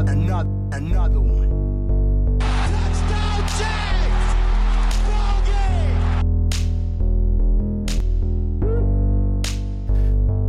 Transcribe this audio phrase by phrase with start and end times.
[0.00, 2.38] another, another, another one.
[2.40, 4.34] Touchdown Jags!
[5.06, 6.00] Ball game!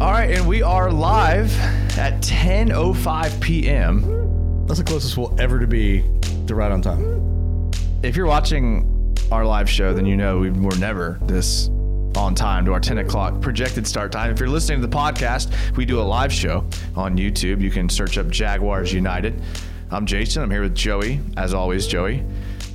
[0.01, 1.55] All right, and we are live
[1.97, 4.65] at 10:05 p.m.
[4.65, 6.03] That's the closest we'll ever to be
[6.47, 7.71] to right on time.
[8.01, 11.69] If you're watching our live show, then you know we were never this
[12.15, 14.31] on time to our 10 o'clock projected start time.
[14.31, 17.61] If you're listening to the podcast, we do a live show on YouTube.
[17.61, 19.41] You can search up Jaguars United.
[19.91, 20.41] I'm Jason.
[20.41, 21.87] I'm here with Joey, as always.
[21.87, 22.23] Joey,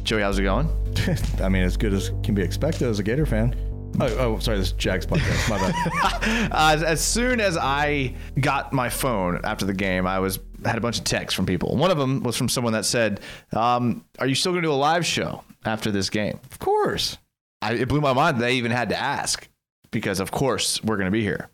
[0.05, 0.69] Joey, how's it going?
[1.43, 3.55] I mean, as good as can be expected as a Gator fan.
[3.99, 5.49] Oh, oh sorry, this is Jags podcast.
[5.49, 6.51] My bad.
[6.53, 10.81] Uh, as soon as I got my phone after the game, I was had a
[10.81, 11.77] bunch of texts from people.
[11.77, 13.21] One of them was from someone that said,
[13.53, 17.19] um, "Are you still going to do a live show after this game?" of course.
[17.63, 18.41] I, it blew my mind.
[18.41, 19.49] They even had to ask
[19.91, 21.49] because, of course, we're going to be here.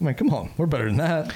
[0.00, 1.32] I mean, come on, we're better than that.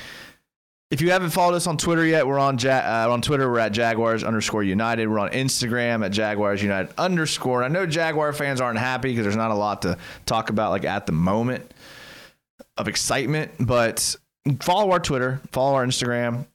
[0.91, 3.49] If you haven't followed us on Twitter yet, we're on ja- uh, on Twitter.
[3.49, 5.07] We're at Jaguars underscore United.
[5.07, 7.63] We're on Instagram at Jaguars United underscore.
[7.63, 10.85] I know Jaguar fans aren't happy because there's not a lot to talk about like
[10.85, 11.73] at the moment
[12.77, 14.17] of excitement, but
[14.61, 16.47] follow our Twitter, follow our Instagram,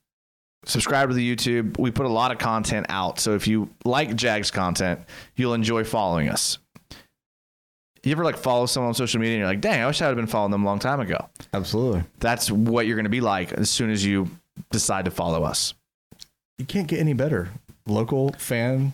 [0.66, 1.80] subscribe to the YouTube.
[1.80, 5.00] We put a lot of content out, so if you like Jags content,
[5.38, 6.58] you'll enjoy following us.
[8.06, 10.06] You ever like follow someone on social media and you're like, dang, I wish I
[10.06, 11.28] would have been following them a long time ago.
[11.54, 12.04] Absolutely.
[12.20, 14.30] That's what you're going to be like as soon as you
[14.72, 15.74] decide to follow us.
[16.60, 17.50] You can't get any better.
[17.88, 18.94] Local fan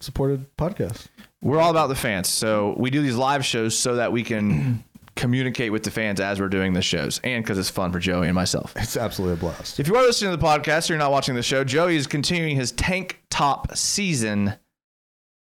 [0.00, 1.06] supported podcast.
[1.42, 2.28] We're all about the fans.
[2.28, 4.82] So we do these live shows so that we can
[5.14, 8.26] communicate with the fans as we're doing the shows and because it's fun for Joey
[8.26, 8.72] and myself.
[8.74, 9.78] It's absolutely a blast.
[9.78, 12.08] If you are listening to the podcast or you're not watching the show, Joey is
[12.08, 14.54] continuing his tank top season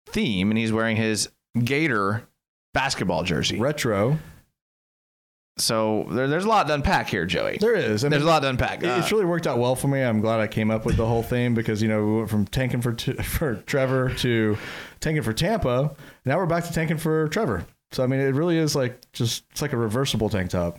[0.08, 1.28] theme and he's wearing his
[1.62, 2.24] Gator
[2.74, 3.58] basketball jersey.
[3.58, 4.18] Retro.
[5.58, 7.58] So there, there's a lot to unpack here, Joey.
[7.60, 8.04] There is.
[8.04, 8.82] I There's a lot to unpack.
[8.84, 10.00] it- Uh, it's really worked out well for me.
[10.02, 12.46] I'm glad I came up with the whole thing because you know we went from
[12.46, 14.56] tanking for t- for Trevor to
[15.00, 15.96] tanking for Tampa.
[16.24, 17.66] Now we're back to tanking for Trevor.
[17.90, 20.78] So I mean, it really is like just it's like a reversible tank top.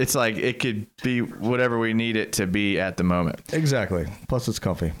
[0.00, 3.38] it's like it could be whatever we need it to be at the moment.
[3.52, 4.06] Exactly.
[4.28, 4.92] Plus, it's comfy.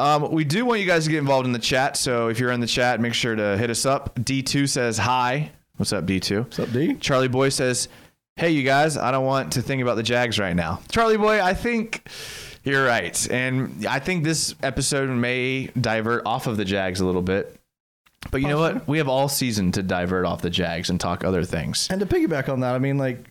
[0.00, 1.96] Um, we do want you guys to get involved in the chat.
[1.96, 4.14] So if you're in the chat, make sure to hit us up.
[4.14, 5.52] D2 says hi.
[5.76, 6.44] What's up, D2?
[6.44, 6.94] What's up, D?
[6.94, 7.88] Charlie Boy says,
[8.36, 10.80] Hey, you guys, I don't want to think about the Jags right now.
[10.90, 12.08] Charlie Boy, I think
[12.64, 13.30] you're right.
[13.30, 17.60] And I think this episode may divert off of the Jags a little bit.
[18.30, 18.88] But you know what?
[18.88, 21.88] We have all season to divert off the Jags and talk other things.
[21.90, 23.30] And to piggyback on that, I mean, like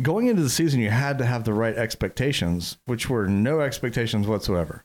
[0.00, 4.28] going into the season, you had to have the right expectations, which were no expectations
[4.28, 4.84] whatsoever.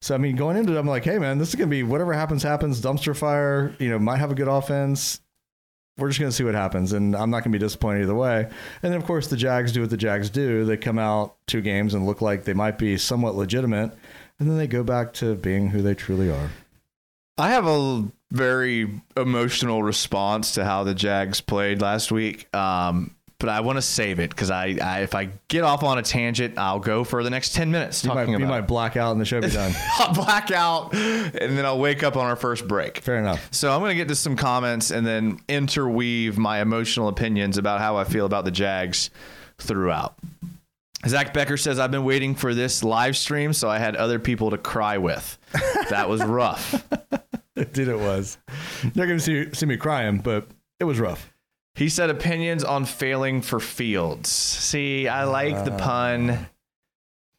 [0.00, 2.12] So I mean, going into it, I'm like, hey man, this is gonna be whatever
[2.12, 2.80] happens, happens.
[2.80, 3.74] Dumpster fire.
[3.78, 5.20] You know, might have a good offense.
[5.98, 8.44] We're just gonna see what happens, and I'm not gonna be disappointed either way.
[8.82, 10.64] And then of course the Jags do what the Jags do.
[10.64, 13.92] They come out two games and look like they might be somewhat legitimate,
[14.38, 16.50] and then they go back to being who they truly are.
[17.38, 22.54] I have a very emotional response to how the Jags played last week.
[22.54, 25.98] Um, but I want to save it because I, I, if I get off on
[25.98, 28.96] a tangent, I'll go for the next 10 minutes You might, talking you might black
[28.96, 29.72] out and the show be done.
[29.98, 32.98] I'll black out and then I'll wake up on our first break.
[32.98, 33.48] Fair enough.
[33.52, 37.80] So I'm going to get to some comments and then interweave my emotional opinions about
[37.80, 39.10] how I feel about the Jags
[39.58, 40.16] throughout.
[41.06, 44.50] Zach Becker says, I've been waiting for this live stream, so I had other people
[44.50, 45.38] to cry with.
[45.90, 46.84] That was rough.
[47.72, 48.38] Dude, it was.
[48.94, 50.46] They're gonna see see me crying, but
[50.78, 51.32] it was rough.
[51.76, 54.28] He said opinions on failing for Fields.
[54.30, 56.46] See, I like the pun,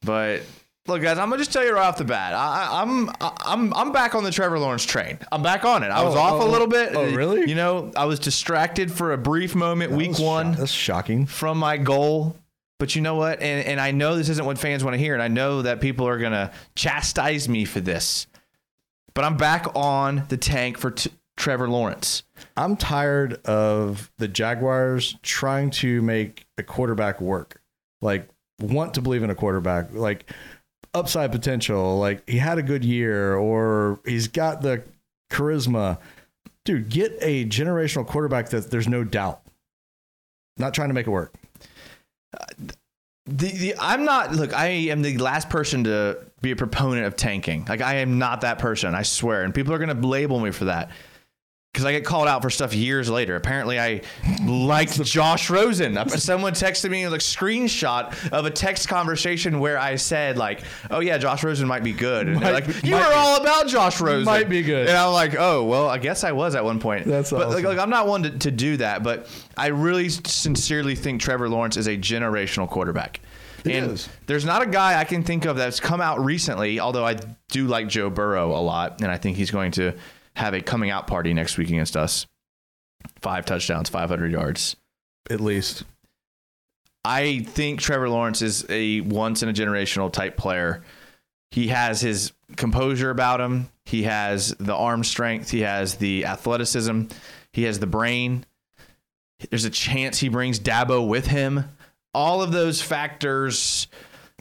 [0.02, 0.42] but
[0.86, 2.34] look, guys, I'm gonna just tell you right off the bat.
[2.34, 2.38] I,
[2.70, 5.18] I- I'm I'm I'm back on the Trevor Lawrence train.
[5.32, 5.88] I'm back on it.
[5.88, 6.94] I was Oh, off oh, a little bit.
[6.94, 7.48] oh, really?
[7.48, 11.26] You know, I was distracted for a brief moment, week one, that's shocking.
[11.26, 12.36] from my goal.
[12.78, 13.42] But you know what?
[13.42, 15.80] And and I know this isn't what fans want to hear, and I know that
[15.80, 18.28] people are gonna chastise me for this.
[19.14, 22.24] But I'm back on the tank for t- Trevor Lawrence.
[22.56, 27.62] I'm tired of the Jaguars trying to make a quarterback work.
[28.02, 28.28] Like
[28.60, 29.94] want to believe in a quarterback.
[29.94, 30.30] Like
[30.92, 31.98] upside potential.
[31.98, 34.82] Like he had a good year or he's got the
[35.30, 35.98] charisma.
[36.64, 39.40] Dude, get a generational quarterback that there's no doubt.
[40.58, 41.32] Not trying to make it work.
[43.26, 44.52] The, the I'm not look.
[44.52, 47.64] I am the last person to be a proponent of tanking.
[47.68, 48.96] Like I am not that person.
[48.96, 49.44] I swear.
[49.44, 50.90] And people are gonna label me for that
[51.72, 53.36] because I get called out for stuff years later.
[53.36, 54.00] Apparently, I
[54.44, 55.96] liked Josh Rosen.
[56.08, 61.18] Someone texted me like screenshot of a text conversation where I said like, "Oh yeah,
[61.18, 64.24] Josh Rosen might be good." And they're Might- like, "You were all about Josh Rosen.
[64.24, 64.88] Might be good.
[64.88, 67.64] And I'm like, "Oh well, I guess I was at one point." That's but like,
[67.64, 71.76] like, I'm not one to, to do that, but I really sincerely think Trevor Lawrence
[71.76, 73.20] is a generational quarterback.
[73.64, 74.08] It and is.
[74.26, 77.16] there's not a guy I can think of that's come out recently, although I
[77.50, 79.94] do like Joe Burrow a lot, and I think he's going to
[80.38, 82.26] have a coming out party next week against us.
[83.20, 84.76] Five touchdowns, 500 yards.
[85.28, 85.82] At least.
[87.04, 90.82] I think Trevor Lawrence is a once in a generational type player.
[91.50, 93.68] He has his composure about him.
[93.84, 95.50] He has the arm strength.
[95.50, 97.04] He has the athleticism.
[97.52, 98.46] He has the brain.
[99.50, 101.64] There's a chance he brings Dabo with him.
[102.14, 103.88] All of those factors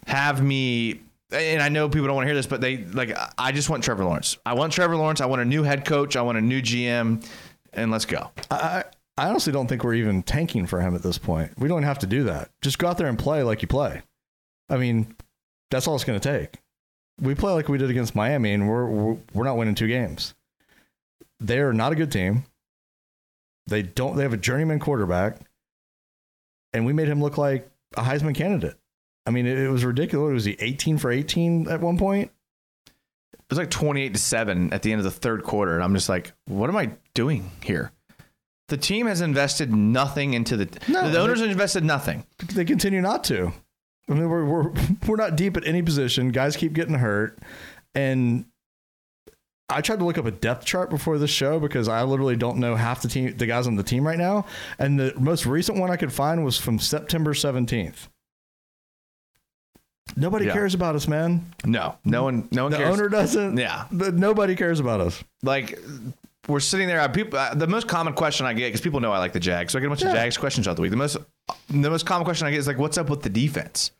[0.05, 1.01] have me
[1.31, 3.83] and I know people don't want to hear this, but they like I just want
[3.83, 4.37] Trevor Lawrence.
[4.45, 5.21] I want Trevor Lawrence.
[5.21, 6.15] I want a new head coach.
[6.15, 7.25] I want a new GM
[7.73, 8.31] and let's go.
[8.49, 8.83] I,
[9.17, 11.51] I honestly don't think we're even tanking for him at this point.
[11.57, 12.49] We don't have to do that.
[12.61, 14.01] Just go out there and play like you play.
[14.69, 15.15] I mean,
[15.71, 16.59] that's all it's going to take.
[17.19, 20.35] We play like we did against Miami, and we're, we're we're not winning two games.
[21.39, 22.43] They're not a good team.
[23.65, 24.15] They don't.
[24.15, 25.39] They have a journeyman quarterback,
[26.73, 28.77] and we made him look like a Heisman candidate.
[29.27, 30.33] I mean, it, it was ridiculous.
[30.33, 32.31] Was he 18 for 18 at one point?
[32.87, 35.75] It was like 28 to 7 at the end of the third quarter.
[35.75, 37.91] And I'm just like, what am I doing here?
[38.69, 40.67] The team has invested nothing into the.
[40.89, 42.25] No, the owners have invested nothing.
[42.53, 43.53] they continue not to.
[44.09, 44.73] I mean, we're we're
[45.07, 46.29] we're not deep at any position.
[46.29, 47.39] Guys keep getting hurt,
[47.95, 48.45] and
[49.69, 52.57] I tried to look up a depth chart before this show because I literally don't
[52.57, 54.45] know half the team, the guys on the team right now.
[54.79, 58.09] And the most recent one I could find was from September seventeenth.
[60.15, 60.53] Nobody Yeah.
[60.53, 61.45] cares about us, man.
[61.65, 62.93] No, no one, no one The cares.
[62.97, 63.57] owner doesn't.
[63.57, 63.85] Yeah.
[63.91, 65.23] but nobody cares about us.
[65.43, 65.77] like
[66.47, 67.01] we're sitting there.
[67.01, 69.39] uh, People, uh, the most common question I get because people know I like the
[69.39, 70.91] Jags, so I get a bunch of Jags questions throughout the week.
[70.91, 71.17] The most,
[71.69, 73.91] the most common question I get is like, "What's up with the defense?"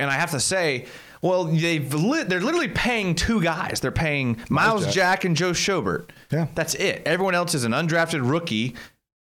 [0.00, 0.86] And I have to say,
[1.20, 3.80] well, they've li- they're literally paying two guys.
[3.80, 4.94] They're paying Myles Jack.
[4.94, 5.24] Jack.
[5.24, 6.10] and Joe Schobert.
[6.30, 6.46] Yeah.
[6.54, 7.02] that's it.
[7.04, 8.76] Everyone else is an undrafted rookie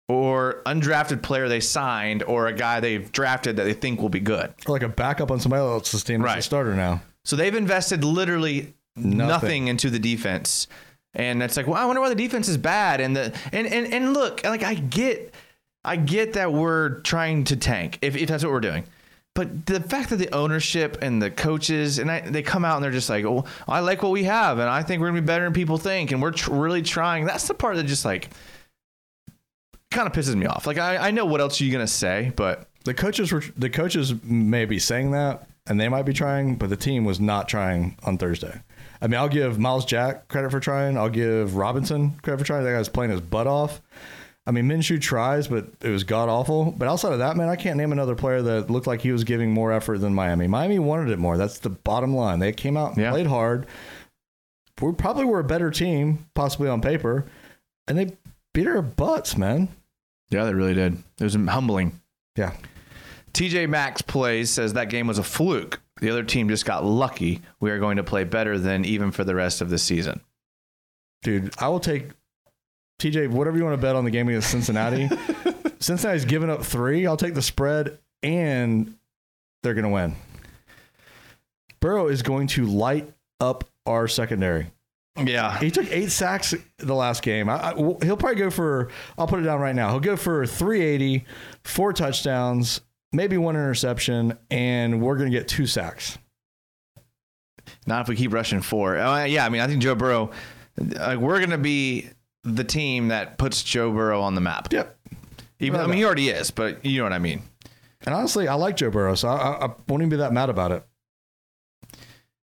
[0.08, 4.20] or undrafted player they signed or a guy they've drafted that they think will be
[4.20, 4.52] good.
[4.66, 7.00] Or like a backup on somebody else's team as a starter now.
[7.24, 9.68] So they've invested literally nothing, Nothing.
[9.68, 10.66] into the defense.
[11.14, 13.00] And it's like, well, I wonder why the defense is bad.
[13.00, 15.32] And the and and, and look, like I get
[15.84, 18.84] I get that we're trying to tank if, if that's what we're doing.
[19.34, 22.84] But the fact that the ownership and the coaches and I, they come out and
[22.84, 25.26] they're just like, "Oh, I like what we have, and I think we're gonna be
[25.26, 28.30] better than people think, and we're tr- really trying." That's the part that just like
[29.94, 30.66] kind of pisses me off.
[30.66, 33.70] Like I, I know what else are you gonna say, but The coaches were the
[33.70, 37.48] coaches may be saying that, and they might be trying, but the team was not
[37.48, 38.60] trying on Thursday.
[39.00, 40.96] I mean, I'll give Myles Jack credit for trying.
[40.98, 42.64] I'll give Robinson credit for trying.
[42.64, 43.80] That guy's playing his butt off.
[44.46, 46.70] I mean, Minshew tries, but it was god awful.
[46.76, 49.24] But outside of that, man, I can't name another player that looked like he was
[49.24, 50.46] giving more effort than Miami.
[50.46, 51.38] Miami wanted it more.
[51.38, 52.40] That's the bottom line.
[52.40, 53.10] They came out and Yeah.
[53.10, 53.66] played hard.
[54.82, 57.24] We probably were a better team, possibly on paper,
[57.88, 58.12] and they
[58.52, 59.68] beat our butts, man.
[60.30, 60.96] Yeah, they really did.
[61.18, 62.00] It was humbling.
[62.36, 62.52] Yeah.
[63.32, 65.80] TJ Maxx plays says that game was a fluke.
[66.00, 67.42] The other team just got lucky.
[67.60, 70.20] We are going to play better than even for the rest of the season.
[71.22, 72.10] Dude, I will take
[73.00, 75.08] TJ, whatever you want to bet on the game against Cincinnati.
[75.78, 77.06] Cincinnati's given up three.
[77.06, 78.94] I'll take the spread, and
[79.62, 80.16] they're going to win.
[81.80, 84.70] Burrow is going to light up our secondary.
[85.22, 85.58] Yeah.
[85.60, 87.48] He took eight sacks the last game.
[87.48, 89.90] I, I- he'll probably go for, I'll put it down right now.
[89.90, 91.24] He'll go for 380,
[91.64, 92.80] four touchdowns,
[93.12, 96.18] maybe one interception, and we're going to get two sacks.
[97.86, 98.98] Not if we keep rushing four.
[98.98, 100.30] Uh, yeah, I mean, I think Joe Burrow,
[100.98, 102.10] uh, we're going to be
[102.42, 104.72] the team that puts Joe Burrow on the map.
[104.72, 104.98] Yep.
[105.60, 107.42] Even, I mean, he already is, but you know what I mean.
[108.04, 110.50] And honestly, I like Joe Burrow, so I, I, I won't even be that mad
[110.50, 110.84] about it.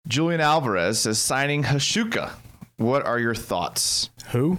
[0.09, 2.33] Julian Alvarez is signing Hauschka.
[2.77, 4.11] What are your thoughts?
[4.31, 4.59] Who?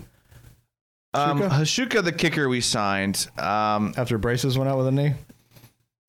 [1.14, 2.04] Um, Hauschka?
[2.04, 5.14] The kicker we signed, um, After braces went out with a knee?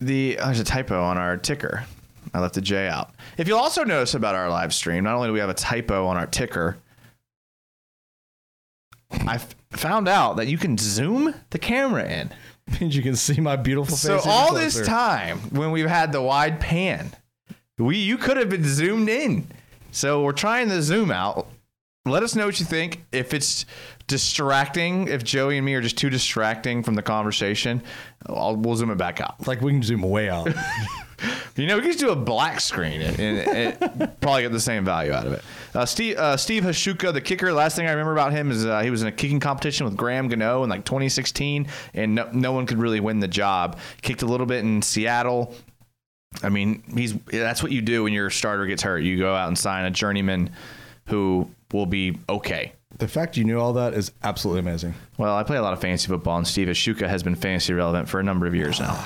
[0.01, 1.85] the oh, there's a typo on our ticker.
[2.35, 3.11] I left the J out.
[3.37, 6.07] If you'll also notice about our live stream, not only do we have a typo
[6.07, 6.79] on our ticker,
[9.27, 12.31] I f- found out that you can zoom the camera in.
[12.81, 14.03] means you can see my beautiful face.
[14.03, 14.91] So even all this closer.
[14.91, 17.13] time when we've had the wide pan,
[17.79, 19.47] we you could have been zoomed in.
[19.91, 21.49] So we're trying to zoom out.
[22.11, 23.05] Let us know what you think.
[23.13, 23.67] If it's
[24.07, 27.83] distracting, if Joey and me are just too distracting from the conversation,
[28.27, 29.47] I'll, we'll zoom it back out.
[29.47, 30.49] like we can zoom way out.
[31.57, 34.61] You know, we could just do a black screen and, and, and probably get the
[34.61, 35.43] same value out of it.
[35.75, 37.53] Uh, Steve uh, Steve Hauschka, the kicker.
[37.53, 39.97] Last thing I remember about him is uh, he was in a kicking competition with
[39.97, 43.79] Graham Gano in like 2016, and no, no one could really win the job.
[44.03, 45.53] Kicked a little bit in Seattle.
[46.45, 48.99] I mean, he's that's what you do when your starter gets hurt.
[48.99, 50.51] You go out and sign a journeyman
[51.07, 52.73] who will be okay.
[52.99, 54.95] the fact you knew all that is absolutely amazing.
[55.19, 58.09] Well, I play a lot of fantasy football, and Steve Hauschka has been fantasy relevant
[58.09, 58.97] for a number of years now.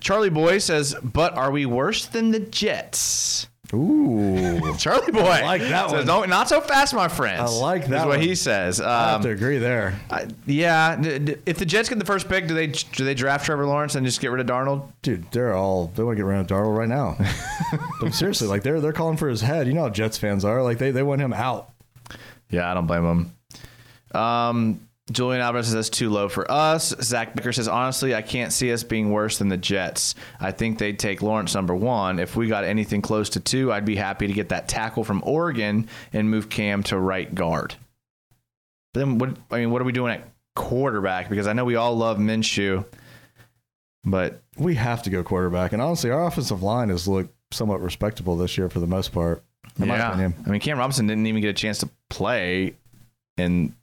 [0.00, 4.74] Charlie Boy says, "But are we worse than the Jets?" Ooh.
[4.78, 6.06] Charlie Boy, I like that says, one.
[6.06, 7.40] Don't not so fast, my friends.
[7.40, 8.20] I like that Is what one.
[8.20, 8.80] he says.
[8.80, 9.98] I have Um, to agree there.
[10.10, 13.14] I- yeah, d- d- if the Jets get the first pick, do they do they
[13.14, 14.88] draft Trevor Lawrence and just get rid of Darnold?
[15.02, 17.16] Dude, they're all they want to get rid of Darnold right now.
[18.00, 19.66] but seriously, like they're they're calling for his head.
[19.66, 20.62] You know how Jets fans are.
[20.62, 21.70] Like they, they want him out.
[22.50, 24.20] Yeah, I don't blame them.
[24.20, 24.80] Um,
[25.12, 26.94] Julian Alvarez says that's too low for us.
[27.02, 30.14] Zach Becker says honestly, I can't see us being worse than the Jets.
[30.40, 32.18] I think they'd take Lawrence number one.
[32.18, 35.22] If we got anything close to two, I'd be happy to get that tackle from
[35.26, 37.74] Oregon and move Cam to right guard.
[38.94, 39.36] Then what?
[39.50, 41.28] I mean, what are we doing at quarterback?
[41.28, 42.86] Because I know we all love Minshew,
[44.04, 45.72] but We have to go quarterback.
[45.72, 49.42] And honestly, our offensive line has looked somewhat respectable this year for the most part.
[49.78, 50.34] In my yeah, opinion.
[50.46, 52.74] I mean, Cam Robinson didn't even get a chance to play
[53.36, 53.74] in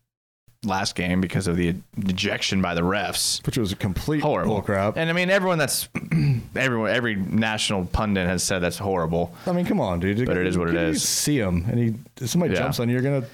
[0.64, 3.44] last game because of the ejection by the refs.
[3.46, 4.94] Which was a complete horrible bullcrap.
[4.96, 5.90] And I mean, everyone that's
[6.56, 9.34] everyone, every national pundit has said that's horrible.
[9.48, 10.26] I mean, come on, dude.
[10.26, 10.96] But it is what it is.
[10.96, 11.00] You.
[11.00, 12.60] See him, and he if somebody Yeah.
[12.60, 13.26] jumps on you, you're gonna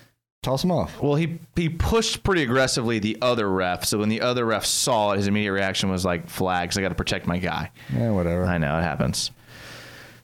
[0.43, 1.01] toss him off.
[1.01, 3.83] Well, he he pushed pretty aggressively the other ref.
[3.85, 6.77] So when the other ref saw it, his immediate reaction was like, "Flags!
[6.77, 8.45] I got to protect my guy." Yeah, whatever.
[8.45, 9.31] I know it happens.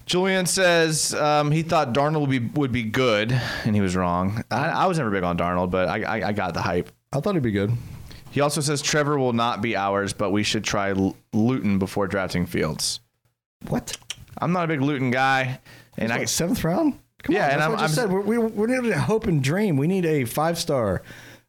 [0.05, 3.31] Julian says um, he thought Darnold would be would be good,
[3.63, 4.43] and he was wrong.
[4.51, 6.91] I, I was never big on Darnold, but I, I, I got the hype.
[7.13, 7.71] I thought he'd be good.
[8.31, 12.07] He also says Trevor will not be ours, but we should try L- Luton before
[12.07, 12.99] drafting Fields.
[13.69, 13.95] What?
[14.39, 15.59] I'm not a big Luton guy,
[15.97, 16.99] and I seventh round?
[17.21, 18.25] Come Yeah, on, and that's I'm- what I just I'm- said.
[18.27, 19.77] We, we, we need a hope and dream.
[19.77, 21.01] We need a five star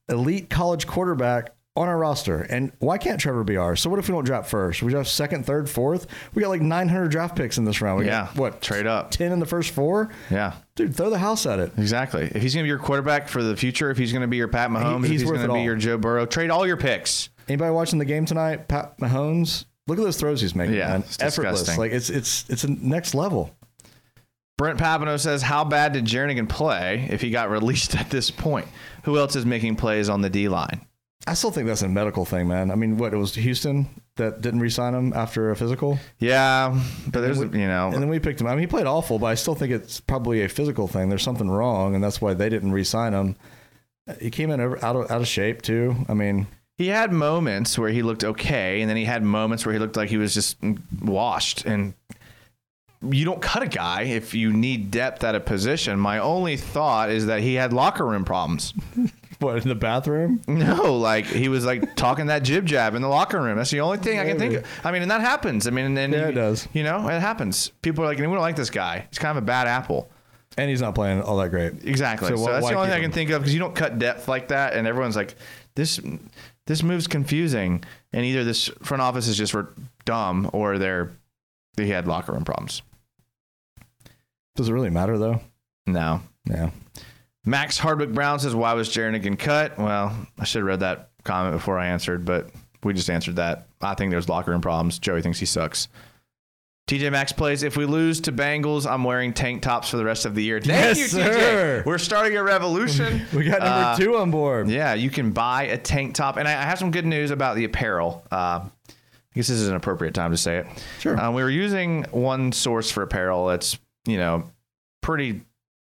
[0.08, 2.42] elite college quarterback on our roster.
[2.42, 3.80] And why can't Trevor be ours?
[3.80, 4.82] So what if we don't draft first?
[4.82, 6.06] We draft second, third, fourth.
[6.34, 7.98] We got like 900 draft picks in this round.
[7.98, 8.60] We Yeah, got what?
[8.62, 9.10] trade up.
[9.10, 10.10] 10 in the first four?
[10.30, 10.54] yeah.
[10.76, 11.72] Dude, throw the house at it.
[11.76, 12.30] Exactly.
[12.34, 14.36] If he's going to be your quarterback for the future, if he's going to be
[14.36, 16.76] your Pat Mahomes, he's if he's going to be your Joe Burrow, trade all your
[16.76, 17.28] picks.
[17.48, 18.68] Anybody watching the game tonight?
[18.68, 19.64] Pat Mahomes.
[19.86, 21.00] Look at those throws he's making, Yeah, man.
[21.00, 21.60] it's Effortless.
[21.60, 21.78] disgusting.
[21.78, 23.54] Like it's it's it's a next level.
[24.56, 28.66] Brent Papano says, "How bad did Jernigan play if he got released at this point?
[29.02, 30.86] Who else is making plays on the D line?"
[31.26, 32.70] I still think that's a medical thing, man.
[32.70, 36.78] I mean, what it was Houston that didn't re-sign him after a physical, Yeah,
[37.10, 38.46] but there's we- you know and then we picked him.
[38.46, 41.08] I mean, he played awful, but I still think it's probably a physical thing.
[41.08, 43.36] There's something wrong, and that's why they didn't re-sign him.
[44.20, 45.96] He came in over, out of out of shape too.
[46.08, 49.72] I mean, he had moments where he looked okay, and then he had moments where
[49.72, 50.58] he looked like he was just
[51.00, 51.64] washed.
[51.64, 51.94] And
[53.00, 55.98] you don't cut a guy if you need depth at a position.
[55.98, 58.74] My only thought is that he had locker room problems.
[59.40, 60.40] what in the bathroom?
[60.46, 63.56] No, like he was like talking that jib jab in the locker room.
[63.56, 64.66] That's the only thing I can think of.
[64.84, 65.66] I mean, and that happens.
[65.66, 66.68] I mean, and Yeah, you, it does.
[66.72, 67.70] You know, it happens.
[67.82, 69.06] People are like, we don't like this guy.
[69.10, 70.08] He's kind of a bad apple.
[70.56, 71.84] And he's not playing all that great.
[71.84, 72.28] Exactly.
[72.28, 73.12] So, So why- that's why the only thing I can him?
[73.12, 75.34] think of because you don't cut depth like that, and everyone's like,
[75.74, 76.00] this
[76.66, 79.64] this move's confusing, and either this front office is just re-
[80.04, 81.10] dumb or they're
[81.76, 82.82] they had locker room problems.
[84.54, 85.40] Does it really matter though?
[85.86, 86.20] No.
[86.48, 86.70] Yeah.
[87.44, 91.54] Max Hardwick Brown says, "Why was Jernigan cut?" Well, I should have read that comment
[91.54, 92.50] before I answered, but
[92.82, 93.66] we just answered that.
[93.80, 94.98] I think there's locker room problems.
[94.98, 95.88] Joey thinks he sucks.
[96.86, 97.62] TJ Maxx plays.
[97.62, 100.60] If we lose to Bengals, I'm wearing tank tops for the rest of the year.
[100.60, 101.82] Thank Yes, you, sir.
[101.82, 101.86] TJ.
[101.86, 103.22] We're starting a revolution.
[103.34, 104.68] We got number Uh, two on board.
[104.68, 107.56] Yeah, you can buy a tank top, and I, I have some good news about
[107.56, 108.22] the apparel.
[108.30, 108.68] Uh, I
[109.34, 110.66] guess this is an appropriate time to say it.
[111.00, 111.18] Sure.
[111.18, 114.50] Um, we were using one source for apparel that's you know
[115.00, 115.40] pretty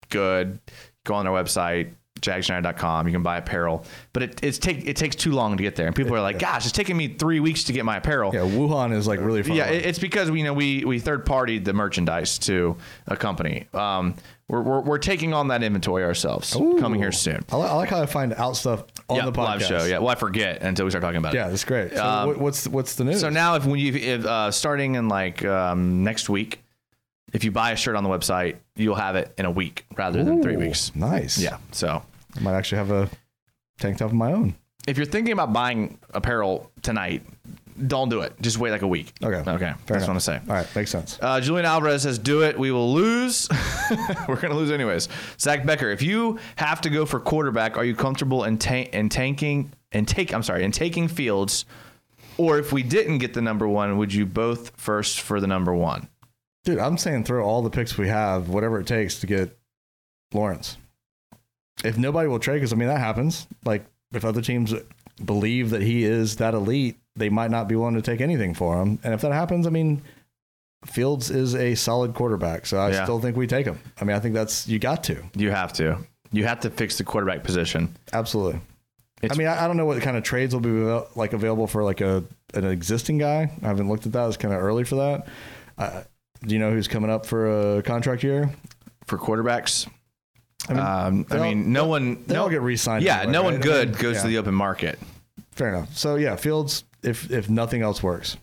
[0.09, 0.59] good.
[1.03, 3.07] Go on their website jagsunited.com.
[3.07, 5.87] You can buy apparel, but it it's take it takes too long to get there,
[5.87, 8.41] and people are like, "Gosh, it's taking me three weeks to get my apparel." Yeah,
[8.41, 9.55] Wuhan is like really far.
[9.55, 9.83] Yeah, away.
[9.83, 12.77] it's because you know we we third partied the merchandise to
[13.07, 13.67] a company.
[13.73, 14.15] Um,
[14.47, 16.53] we're, we're we're taking on that inventory ourselves.
[16.53, 17.43] Coming here soon.
[17.51, 19.45] I, li- I like how I find out stuff on yeah, the podcast.
[19.45, 19.83] live show.
[19.85, 21.37] Yeah, well, I forget until we start talking about it.
[21.37, 21.93] Yeah, that's great.
[21.93, 23.21] So Um, what's what's the news?
[23.21, 26.61] So now, if when you if, uh, starting in like um, next week,
[27.33, 30.23] if you buy a shirt on the website, you'll have it in a week rather
[30.23, 30.93] than three weeks.
[30.95, 31.37] Nice.
[31.37, 31.57] Yeah.
[31.71, 32.03] So
[32.35, 33.09] I might actually have a
[33.79, 34.55] tank top of my own.
[34.87, 37.23] if you're thinking about buying apparel tonight,
[37.87, 38.33] don't do it.
[38.41, 39.13] Just wait like a week.
[39.23, 39.37] Okay.
[39.37, 39.43] Okay.
[39.47, 40.07] Fair That's what I enough.
[40.09, 40.39] want to say.
[40.47, 41.17] All right, makes sense.
[41.21, 42.59] Uh, Julian Alvarez says, "Do it.
[42.59, 43.47] We will lose.
[44.27, 45.07] We're going to lose anyways."
[45.39, 49.09] Zach Becker, if you have to go for quarterback, are you comfortable in, ta- in
[49.09, 50.31] tanking and take?
[50.33, 51.65] I'm sorry, in taking Fields,
[52.37, 55.73] or if we didn't get the number one, would you both first for the number
[55.73, 56.07] one?
[56.63, 59.57] Dude, I'm saying throw all the picks we have, whatever it takes to get
[60.33, 60.77] Lawrence.
[61.83, 63.47] If nobody will trade, because I mean that happens.
[63.65, 64.73] Like if other teams
[65.23, 68.79] believe that he is that elite, they might not be willing to take anything for
[68.81, 68.99] him.
[69.03, 70.01] And if that happens, I mean,
[70.85, 73.03] Fields is a solid quarterback, so I Yeah.
[73.03, 73.79] still think we take him.
[73.99, 75.97] I mean, I think that's you got to You have to.
[76.31, 77.95] You have to fix the quarterback position.
[78.13, 78.59] absolutely.
[79.21, 80.69] It's- I mean, I, I don't know what kind of trades will be
[81.15, 82.23] like available for like a
[82.55, 83.51] an existing guy.
[83.61, 84.27] I haven't looked at that.
[84.27, 85.27] It's kind of early for that.
[85.77, 86.01] Uh,
[86.43, 88.49] do you know who's coming up for a contract year?
[89.05, 89.89] for quarterbacks.
[90.69, 92.23] I mean, um, I mean, no one.
[92.27, 93.61] they no, all get re-signed Yeah, anyway, no one right?
[93.61, 94.21] I good mean, goes yeah.
[94.21, 94.99] to the open market.
[95.51, 95.97] Fair enough.
[95.97, 96.83] So yeah, Fields.
[97.03, 98.37] If if nothing else works,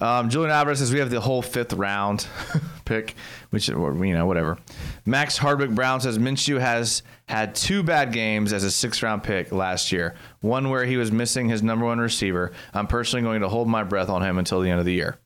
[0.00, 2.26] Um, Julian Alvarez says we have the whole fifth round
[2.84, 3.14] pick,
[3.50, 4.58] which or, you know whatever.
[5.06, 9.52] Max Hardwick Brown says Minshew has had two bad games as a sixth round pick
[9.52, 10.16] last year.
[10.40, 12.50] One where he was missing his number one receiver.
[12.74, 15.18] I'm personally going to hold my breath on him until the end of the year.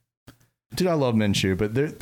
[0.77, 1.93] Dude, I love Minshew, but there,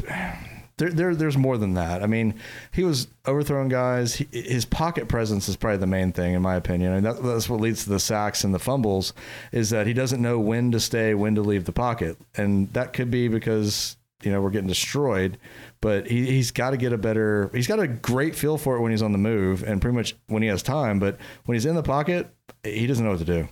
[0.77, 2.03] there, there there's more than that.
[2.03, 2.35] I mean,
[2.73, 4.15] he was overthrowing guys.
[4.15, 7.49] He, his pocket presence is probably the main thing, in my opinion, and that, that's
[7.49, 9.13] what leads to the sacks and the fumbles.
[9.53, 12.93] Is that he doesn't know when to stay, when to leave the pocket, and that
[12.93, 15.39] could be because you know we're getting destroyed.
[15.81, 17.51] But he, he's got to get a better.
[17.55, 20.17] He's got a great feel for it when he's on the move, and pretty much
[20.27, 20.99] when he has time.
[20.99, 22.29] But when he's in the pocket,
[22.65, 23.49] he doesn't know what to do.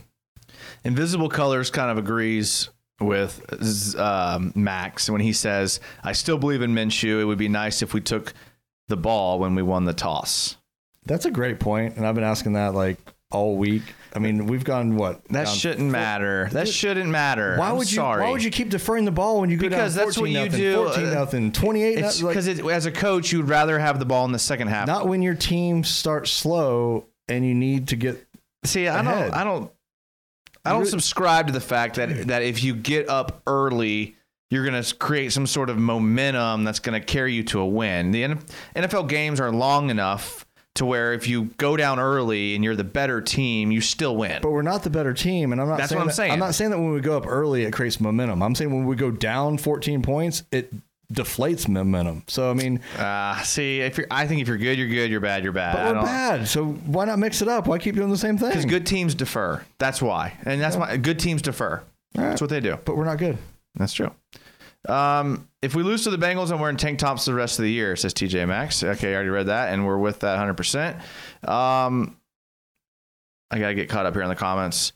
[0.84, 2.68] Invisible Colors kind of agrees
[3.06, 7.20] with um, Max when he says, "I still believe in Minshew.
[7.20, 8.32] It would be nice if we took
[8.88, 10.56] the ball when we won the toss."
[11.04, 12.98] That's a great point, and I've been asking that like
[13.30, 13.82] all week.
[14.14, 15.24] I mean, we've gone what?
[15.28, 16.48] That shouldn't matter.
[16.52, 17.56] That shouldn't matter.
[17.56, 17.96] Why I'm would you?
[17.96, 18.22] Sorry.
[18.22, 20.44] Why would you keep deferring the ball when you go Because down that's what you
[20.44, 20.74] nothing, do.
[20.76, 24.04] 14 Uh, nothing, 28 It's nothing, like, because as a coach, you'd rather have the
[24.04, 24.86] ball in the second half.
[24.86, 28.22] not when your team starts slow and you need to get.
[28.64, 29.72] See, I don't, I don't,
[30.64, 34.16] I don't subscribe to the fact that that if you get up early,
[34.50, 37.66] you're going to create some sort of momentum that's going to carry you to a
[37.66, 38.10] win.
[38.12, 38.36] The
[38.76, 42.84] NFL games are long enough to where if you go down early and you're the
[42.84, 44.40] better team, you still win.
[44.40, 45.78] But we're not the better team, and I'm not.
[45.78, 46.32] That's saying what I'm that- saying.
[46.32, 48.42] I'm not saying that when we go up early it creates momentum.
[48.42, 50.72] I'm saying when we go down 14 points it
[51.12, 52.24] deflates momentum.
[52.26, 55.10] So I mean, Uh, see, if you're, I think if you're good, you're good.
[55.10, 55.74] You're bad, you're bad.
[55.76, 56.48] but we're bad.
[56.48, 57.66] So why not mix it up?
[57.66, 58.48] Why keep doing the same thing?
[58.50, 59.62] Because good teams defer.
[59.78, 61.82] That's why, and that's why good teams defer.
[62.14, 62.78] That's what they do.
[62.84, 63.38] but we're not good.
[63.76, 64.10] That's true.
[64.88, 67.62] Um, if we lose to the Bengals, and we're in tank tops the rest of
[67.62, 68.82] the year, says TJ Maxx.
[68.82, 70.96] Okay, I already read that, and we're with that 100%.
[71.48, 72.16] Um,
[73.50, 74.92] I got to get caught up here in the comments.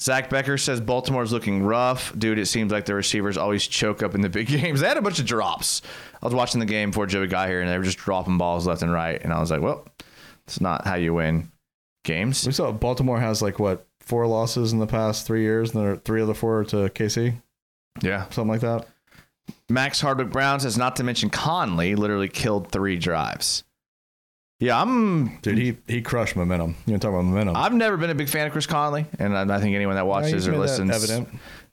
[0.00, 2.12] Zach Becker says Baltimore's looking rough.
[2.18, 4.80] Dude, it seems like the receivers always choke up in the big games.
[4.80, 5.82] They had a bunch of drops.
[6.22, 8.66] I was watching the game before Joey got here, and they were just dropping balls
[8.66, 9.20] left and right.
[9.22, 9.86] And I was like, well,
[10.46, 11.50] it's not how you win
[12.04, 12.44] games.
[12.46, 15.96] We saw Baltimore has like what four losses in the past three years, and there
[15.96, 17.40] three of the four to KC,
[18.02, 18.24] Yeah.
[18.30, 18.86] something like that.
[19.70, 23.62] Max Hardwick Brown says, not to mention Conley literally killed three drives.
[24.60, 26.76] Yeah, I'm Dude, he he crushed momentum.
[26.86, 27.56] You want to talk about momentum?
[27.56, 30.06] I've never been a big fan of Chris Conley, and I I think anyone that
[30.06, 31.28] watches he's or listens, evident.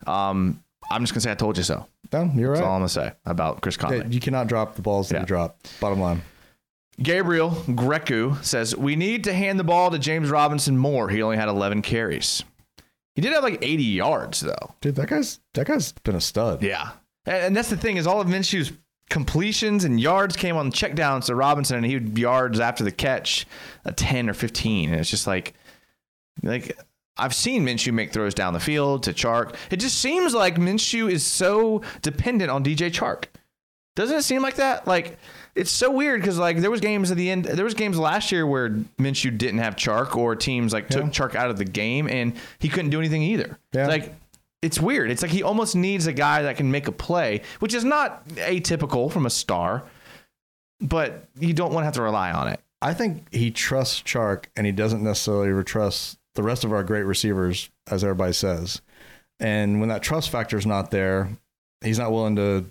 [0.08, 1.86] Um, I'm just gonna say I told you so.
[2.12, 2.56] No, you're right.
[2.58, 2.74] That's all right.
[2.76, 4.00] I'm gonna say about Chris Conley.
[4.00, 5.20] Yeah, you cannot drop the balls that Yeah.
[5.22, 5.58] you drop.
[5.80, 6.22] Bottom line.
[7.02, 11.08] Gabriel Grecu says we need to hand the ball to James Robinson more.
[11.10, 12.44] He only had 11 carries.
[13.16, 14.76] He did have like 80 yards though.
[14.82, 16.62] Dude, that guy's that guy's been a stud.
[16.64, 16.90] Yeah,
[17.26, 18.72] and, and that's the thing is all of Minshew's
[19.12, 22.92] completions and yards came on the checkdowns to Robinson, and he would yards after the
[22.92, 23.46] catch,
[23.86, 25.54] a 10 or 15, and it's just like,
[26.42, 26.76] like
[27.18, 29.56] I've seen Minshew make throws down the field to Chark.
[29.70, 33.26] It just seems like Minshew is so dependent on DJ Chark.
[33.98, 34.88] Doesn't it seem like that?
[34.88, 35.20] Like
[35.54, 37.44] it's so weird because like there was games at the end.
[37.44, 41.10] There was games last year where Minshew didn't have Chark, or teams like took Yeah.
[41.10, 43.60] Chark out of the game, and he couldn't do anything either.
[43.74, 43.88] Yeah.
[43.88, 44.16] Like
[44.62, 45.10] it's weird.
[45.12, 48.28] It's like he almost needs a guy that can make a play, which is not
[48.30, 49.84] atypical from a star,
[50.80, 52.60] but you don't want to have to rely on it.
[52.82, 57.04] I think he trusts Chark and he doesn't necessarily trust the rest of our great
[57.04, 58.82] receivers, as everybody says.
[59.40, 61.30] And when that trust factor is not there,
[61.82, 62.66] he's not willing to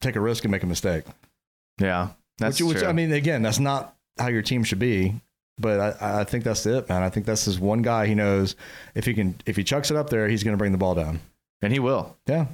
[0.00, 1.04] take a risk and make a mistake.
[1.78, 2.88] Yeah, that's which, which true.
[2.88, 5.20] I mean, again, that's not how your team should be.
[5.60, 7.02] But I, I think that's it, man.
[7.02, 8.56] I think that's his one guy he knows
[8.94, 10.94] if he can if he chucks it up there, he's going to bring the ball
[10.94, 11.20] down.
[11.60, 12.16] and he will.
[12.26, 12.46] Yeah,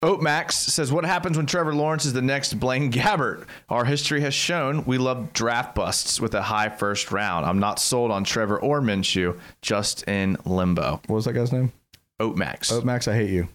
[0.00, 3.46] Oat Max says, "What happens when Trevor Lawrence is the next Blaine Gabbert?
[3.68, 7.44] Our history has shown we love draft busts with a high first round.
[7.44, 11.72] I'm not sold on Trevor or Minshew, just in limbo." what was that guy's name?
[12.20, 12.70] Oat Max.
[12.70, 13.48] Oh, Max, I hate you.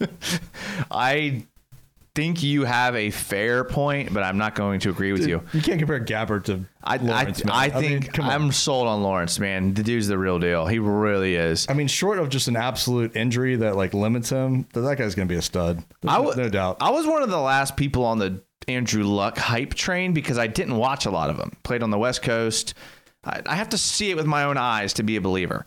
[0.90, 1.44] I
[2.14, 5.42] think you have a fair point, but I'm not going to agree with you.
[5.52, 7.66] You can't compare Gabbert to I, Lawrence, I.
[7.66, 8.26] I think come.
[8.26, 9.74] I'm sold on Lawrence, man.
[9.74, 10.66] The dude's the real deal.
[10.66, 11.66] He really is.
[11.68, 15.28] I mean, short of just an absolute injury that like limits him, that guy's going
[15.28, 15.84] to be a stud.
[16.00, 16.78] There's I no, no doubt.
[16.80, 20.46] I was one of the last people on the Andrew Luck hype train because I
[20.46, 21.56] didn't watch a lot of him.
[21.62, 22.74] Played on the West Coast.
[23.24, 25.64] I, I have to see it with my own eyes to be a believer.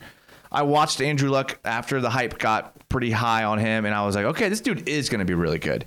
[0.51, 4.15] I watched Andrew Luck after the hype got pretty high on him, and I was
[4.15, 5.85] like, okay, this dude is going to be really good.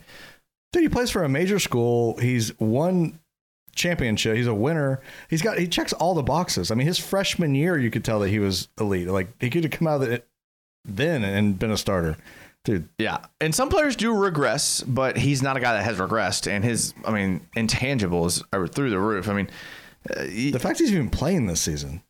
[0.74, 2.16] Dude, he plays for a major school.
[2.16, 3.20] He's won
[3.76, 4.36] championship.
[4.36, 5.00] He's a winner.
[5.30, 6.72] He's got he checks all the boxes.
[6.72, 9.06] I mean, his freshman year, you could tell that he was elite.
[9.06, 10.26] Like he could have come out of it
[10.84, 12.16] then and been a starter,
[12.64, 12.88] dude.
[12.98, 16.64] Yeah, and some players do regress, but he's not a guy that has regressed, and
[16.64, 19.28] his, I mean, intangibles are through the roof.
[19.28, 19.50] I mean,
[20.14, 22.02] uh, he- The fact he's even playing this season,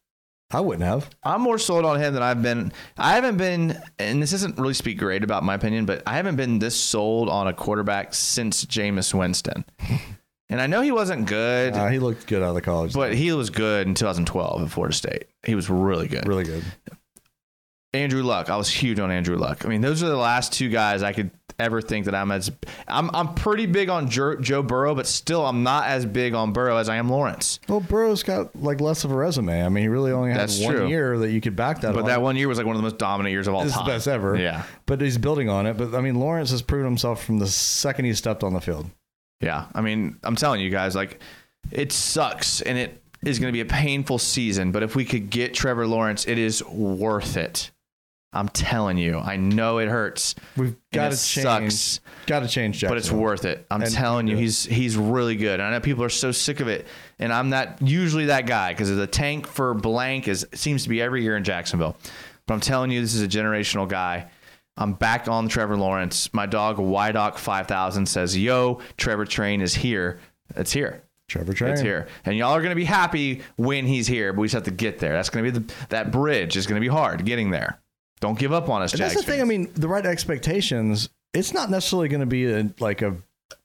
[0.51, 1.11] I wouldn't have.
[1.25, 2.73] I'm more sold on him than I've been.
[2.97, 6.37] I haven't been, and this isn't really speak great about my opinion, but I haven't
[6.37, 9.65] been this sold on a quarterback since Jameis Winston.
[10.49, 13.15] and I know he wasn't good, Uh, he looked good out of the college, but
[13.15, 15.25] he was good in 2012 at Florida State.
[15.45, 16.29] He was really good.
[16.29, 16.63] really good.
[17.93, 18.51] Andrew Luck.
[18.51, 19.65] I was huge on Andrew Luck.
[19.65, 22.51] I mean, those are the last two guys I could ever think that I'm as.
[22.89, 26.53] I'm I'm pretty big on Joe, Joe Burrow, but still I'm not as big on
[26.53, 27.61] Burrow as I am Lawrence.
[27.69, 29.65] Well, Burrow's got like less of a resume.
[29.65, 30.89] I mean, he really only had one true.
[30.89, 31.95] year that you could back that.
[31.95, 32.07] But on.
[32.07, 33.77] that one year was like one of the most dominant years of all This is
[33.77, 33.87] time.
[33.87, 34.37] the best ever.
[34.37, 34.65] Yeah.
[34.87, 35.77] But he's building on it.
[35.77, 38.91] But I mean, Lawrence has proven himself from the second he stepped on the field.
[39.41, 41.21] Yeah, I mean, I'm telling you guys, like,
[41.71, 44.73] it sucks and it is going to be a painful season.
[44.73, 47.71] But if we could get Trevor Lawrence, it is worth it.
[48.35, 49.19] I'm telling you.
[49.19, 50.35] I know it hurts.
[50.57, 51.73] We've got to change.
[51.73, 53.65] sucks, Got to change, but it's worth it.
[53.71, 55.61] I'm And telling you, he's he's really good.
[55.61, 56.87] And I know people are so sick of it,
[57.19, 61.01] and I'm not usually that guy because the tank for blank is seems to be
[61.01, 61.97] every year in Jacksonville.
[62.47, 64.27] But I'm telling you, this is a generational guy.
[64.77, 66.35] I'm back on Trevor Lawrence.
[66.35, 70.19] My dog Wydock 5000 says, "Yo, Trevor Train is here.
[70.57, 71.73] It's here." Trevor Train.
[71.73, 74.65] It's here, and y'all are gonna be happy when he's here, but we just have
[74.65, 75.13] to get there.
[75.13, 77.79] That's gonna be the that bridge is gonna be hard getting there.
[78.21, 79.41] Don't give up on us, And that's the thing.
[79.41, 81.09] I mean, the right expectations.
[81.33, 83.17] It's not necessarily going to be a, like a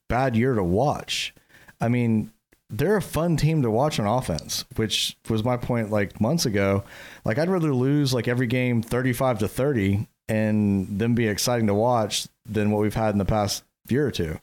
[0.08, 1.34] bad year to watch.
[1.80, 2.32] I mean,
[2.70, 6.84] they're a fun team to watch on offense, which was my point like months ago.
[7.26, 11.74] Like I'd rather lose like every game thirty-five to thirty and them be exciting to
[11.74, 14.40] watch than what we've had in the past year or two.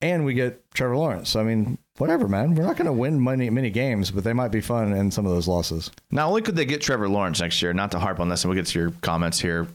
[0.00, 1.30] And we get Trevor Lawrence.
[1.30, 2.54] So, I mean, whatever, man.
[2.54, 5.26] We're not going to win many many games, but they might be fun in some
[5.26, 5.90] of those losses.
[6.10, 8.50] Not only could they get Trevor Lawrence next year, not to harp on this, and
[8.50, 9.66] we'll get to your comments here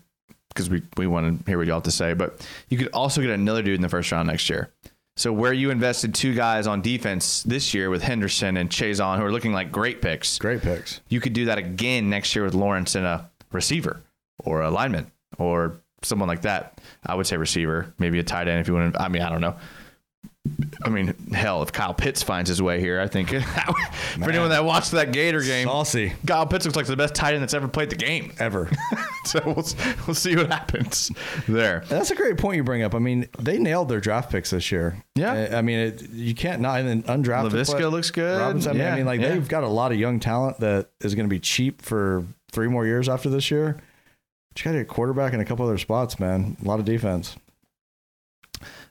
[0.49, 3.21] because we, we want to hear what y'all have to say, but you could also
[3.21, 4.69] get another dude in the first round next year.
[5.17, 9.23] So where you invested two guys on defense this year with Henderson and Chaisson, who
[9.25, 10.99] are looking like great picks, Great picks.
[11.09, 14.01] you could do that again next year with Lawrence and a receiver
[14.43, 16.81] or a lineman or someone like that.
[17.05, 19.01] I would say receiver, maybe a tight end if you want to.
[19.01, 19.55] I mean, I don't know.
[20.83, 24.65] I mean, hell, if Kyle Pitts finds his way here, I think for anyone that
[24.65, 26.13] watched that Gator game, Saucy.
[26.25, 28.33] Kyle Pitts looks like the best tight end that's ever played the game.
[28.39, 28.69] Ever.
[29.25, 29.63] so we'll,
[30.07, 31.11] we'll see what happens
[31.47, 31.83] there.
[31.87, 32.95] That's a great point you bring up.
[32.95, 35.03] I mean, they nailed their draft picks this year.
[35.15, 35.33] Yeah.
[35.51, 37.51] I I mean, it, you can't not and then undrafted.
[37.51, 38.39] Laviska play- looks good.
[38.39, 38.71] Robinson.
[38.71, 39.29] I mean- I mean, like yeah.
[39.29, 42.67] they've got a lot of young talent that is going to be cheap for three
[42.67, 43.77] more years after this year.
[44.53, 46.57] But you got to get a quarterback in a couple other spots, man.
[46.63, 47.37] A lot of defense.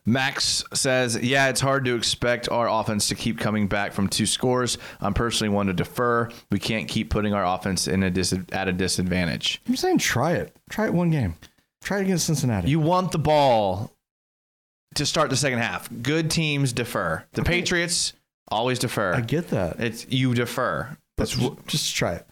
[0.06, 4.26] Max says, "Yeah, it's hard to expect our offense to keep coming back from two
[4.26, 4.78] scores.
[5.00, 6.30] I'm personally one to defer.
[6.50, 9.60] We can't keep putting our offense in a dis- at a disadvantage.
[9.68, 10.56] I'm saying try it.
[10.70, 11.36] Try it one game.
[11.82, 12.68] Try it against Cincinnati.
[12.70, 13.92] You want the ball
[14.96, 15.88] to start the second half.
[16.02, 17.24] Good teams defer.
[17.32, 17.60] The Okay.
[17.60, 18.12] Patriots
[18.48, 19.14] always defer.
[19.14, 19.80] I get that.
[19.80, 20.96] It's you defer.
[21.16, 22.26] That's just, just try it.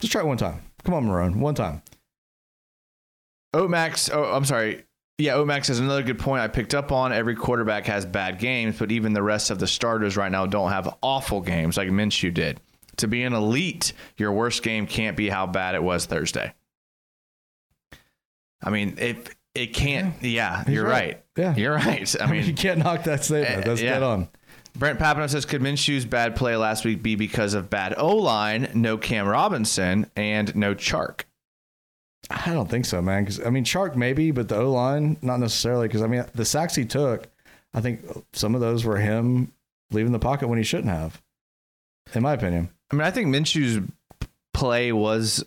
[0.00, 0.62] Just try it one time.
[0.84, 1.36] Come on, Marrone.
[1.36, 1.82] One time.
[3.54, 4.10] Oh, Max.
[4.12, 4.84] oh, I'm sorry.
[5.18, 7.10] Yeah, Omax has another good point I picked up on.
[7.10, 10.70] Every quarterback has bad games, but even the rest of the starters right now don't
[10.70, 12.60] have awful games like Minshew did.
[12.98, 16.52] To be an elite, your worst game can't be how bad it was Thursday.
[18.62, 20.92] I mean, if it can't, yeah, He's you're right.
[21.14, 21.24] right.
[21.36, 21.54] Yeah.
[21.56, 22.14] You're right.
[22.20, 23.64] I mean, you can't knock that statement.
[23.64, 23.94] Uh, That's yeah.
[23.94, 24.28] dead on.
[24.74, 28.68] Brent Papino says, could Minshew's bad play last week be because of bad O line,
[28.74, 31.22] no Cam Robinson, and no Chark?
[32.30, 33.24] I don't think so, man.
[33.24, 35.88] Because I mean, Chark maybe, but the O line not necessarily.
[35.88, 37.28] Because I mean, the sacks he took,
[37.72, 38.00] I think
[38.32, 39.52] some of those were him
[39.90, 41.22] leaving the pocket when he shouldn't have,
[42.14, 42.70] in my opinion.
[42.90, 43.80] I mean, I think Minshew's
[44.54, 45.44] play was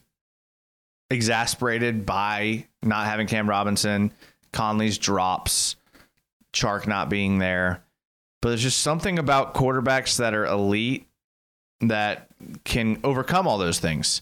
[1.10, 4.12] exasperated by not having Cam Robinson,
[4.54, 5.76] Conley's drops,
[6.54, 7.84] Chark not being there.
[8.42, 11.08] But there's just something about quarterbacks that are elite
[11.82, 12.30] that
[12.64, 14.22] can overcome all those things.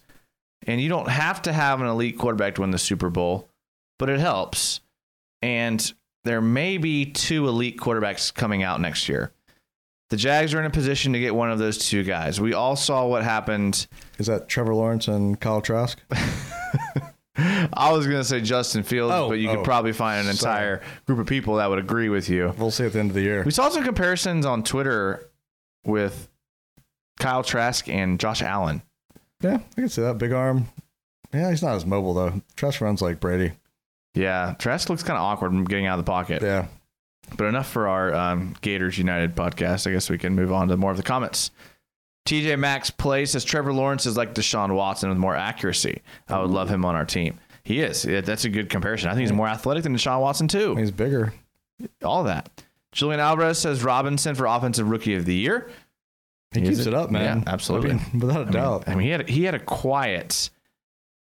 [0.67, 3.47] And you don't have to have an elite quarterback to win the Super Bowl,
[3.97, 4.81] but it helps.
[5.41, 5.93] And
[6.25, 9.31] there may be two elite quarterbacks coming out next year.
[10.09, 12.39] The Jags are in a position to get one of those two guys.
[12.39, 13.87] We all saw what happened.
[14.19, 15.99] Is that Trevor Lawrence and Kyle Trask?
[17.37, 20.35] I was going to say Justin Fields, Oh, but you oh, could probably find an
[20.35, 20.55] sorry.
[20.55, 22.53] entire group of people that would agree with you.
[22.57, 23.43] We'll see at the end of the year.
[23.43, 25.29] We saw some comparisons on Twitter
[25.85, 26.29] with
[27.19, 28.81] Kyle Trask and Josh Allen.
[29.41, 30.67] Yeah, I can see that big arm.
[31.33, 32.41] Yeah, he's not as mobile though.
[32.55, 33.53] Trask runs like Brady.
[34.15, 36.41] Yeah, Trask looks kind of awkward from getting out of the pocket.
[36.41, 36.67] Yeah,
[37.37, 39.85] But enough for our um, Gators United podcast.
[39.87, 41.51] I guess we can move on to more of the comments.
[42.25, 46.01] TJ Maxx plays says Trevor Lawrence is like Deshaun Watson with more accuracy.
[46.27, 47.39] I would love him on our team.
[47.63, 48.05] He is.
[48.05, 49.09] Yeah, That's a good comparison.
[49.09, 50.75] I think he's more athletic than Deshaun Watson too.
[50.75, 51.33] He's bigger.
[52.03, 52.49] All that.
[52.91, 55.69] Julian Alvarez says Robinson for Offensive Rookie of the Year.
[56.63, 56.87] He keeps it?
[56.87, 57.43] it up, man.
[57.45, 57.91] Yeah, absolutely.
[57.91, 58.83] I mean, without a I mean, doubt.
[58.87, 60.49] I mean, he had he had a quiet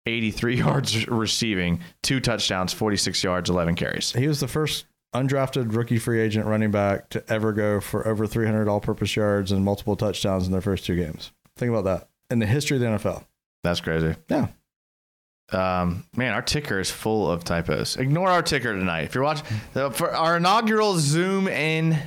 [0.05, 4.11] 83 yards receiving, two touchdowns, 46 yards, 11 carries.
[4.13, 4.85] he was the first
[5.15, 9.63] undrafted rookie free agent running back to ever go for over 300 all-purpose yards and
[9.63, 11.31] multiple touchdowns in their first two games.
[11.55, 13.25] Think about that in the history of the NFL.
[13.63, 14.15] That's crazy.
[14.29, 14.47] Yeah.
[15.51, 17.95] Um, man, our ticker is full of typos.
[17.95, 19.03] Ignore our ticker tonight.
[19.05, 21.97] If you're watching for our inaugural Zoom in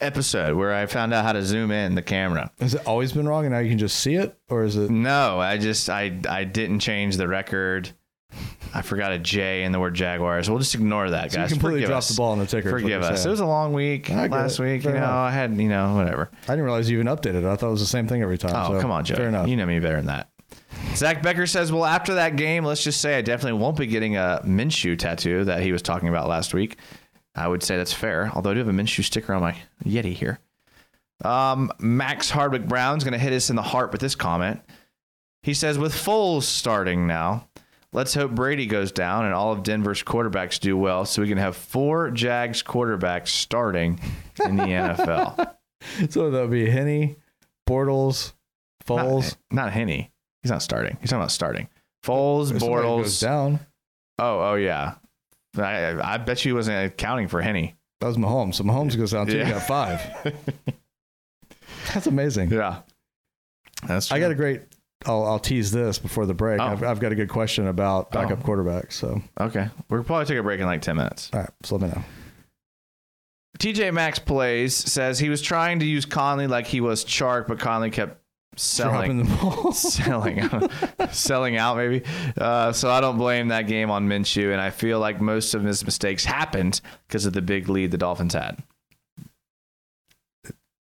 [0.00, 2.50] episode where I found out how to zoom in the camera.
[2.60, 4.90] Has it always been wrong and now you can just see it, or is it?
[4.90, 7.90] No, I just I I didn't change the record.
[8.74, 10.50] I forgot a J in the word Jaguars.
[10.50, 11.52] We'll just ignore that, So you guys.
[11.52, 12.08] completely Forgive dropped us.
[12.10, 12.70] the ball on the ticker.
[12.70, 13.24] Forgive us.
[13.24, 14.62] It was a long week last it.
[14.62, 14.82] week.
[14.82, 15.14] Fair you know, enough.
[15.16, 16.30] I had you know whatever.
[16.44, 17.44] I didn't realize you even updated it.
[17.44, 18.52] I thought it was the same thing every time.
[18.54, 19.16] Oh, so come on, Joe.
[19.16, 19.48] Fair enough.
[19.48, 20.28] You know me better than that.
[20.94, 24.16] Zach Becker says, well, after that game, let's just say I definitely won't be getting
[24.16, 26.76] a Minshew tattoo that he was talking about last week.
[27.38, 30.12] I would say that's fair, although I do have a Minshew sticker on my Yeti
[30.12, 30.40] here.
[31.24, 34.60] Um, Max Hardwick Brown's going to hit us in the heart with this comment.
[35.42, 37.48] He says, with Foles starting now,
[37.92, 41.38] let's hope Brady goes down and all of Denver's quarterbacks do well so we can
[41.38, 44.00] have four Jags quarterbacks starting
[44.44, 45.54] in the NFL.
[46.10, 47.16] so that would be Henny,
[47.68, 48.32] Bortles,
[48.84, 49.36] Foles.
[49.50, 50.12] Not, not Henny.
[50.42, 50.96] He's not starting.
[51.00, 51.68] He's talking about starting.
[52.04, 53.20] Foles, If somebody goes Bortles.
[53.20, 53.60] down.
[54.18, 54.94] Oh, oh yeah.
[55.60, 57.76] I, I bet you he wasn't accounting for Henny.
[58.00, 58.54] That was Mahomes.
[58.54, 59.26] So Mahomes goes down.
[59.26, 59.46] Two, Yeah.
[59.48, 60.34] you got five.
[61.92, 62.50] That's amazing.
[62.50, 62.80] Yeah.
[63.86, 64.16] That's true.
[64.16, 64.62] I got a great.
[65.06, 66.60] I'll, I'll tease this before the break.
[66.60, 66.64] Oh.
[66.64, 68.20] I've, I've got a good question about oh.
[68.20, 68.46] backup Oh.
[68.46, 68.92] quarterbacks.
[68.94, 69.68] So, Okay.
[69.88, 71.30] We'll probably take a break in like 10 minutes.
[71.32, 72.04] all right, so let me know.
[73.58, 77.58] TJ Maxx Plays says he was trying to use Conley like he was Chark, but
[77.58, 78.20] Conley kept
[78.58, 79.18] selling.
[79.18, 79.72] The ball.
[79.72, 80.48] selling
[81.12, 82.02] selling out maybe
[82.36, 85.62] uh, so i don't blame that game on minshew and i feel like most of
[85.64, 88.62] his mistakes happened because of the big lead the dolphins had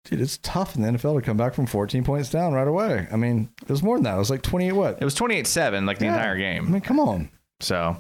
[0.05, 3.09] Dude, it's tough in the NFL to come back from 14 points down right away.
[3.11, 4.17] I mean, it was more than that.
[4.17, 4.99] It was like 28 what?
[5.01, 6.15] it was 28-7 like the Yeah.
[6.17, 7.31] entire I game mean, come on.
[7.61, 7.97] so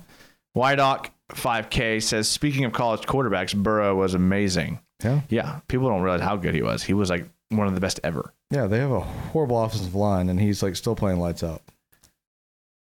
[0.54, 5.22] Wydock 5k says speaking of college quarterbacks burrow was amazing Yeah.
[5.30, 8.00] yeah people don't realize how good he was he was like one of the best
[8.04, 11.62] ever Yeah, they have a horrible offensive line, and he's like still playing lights out.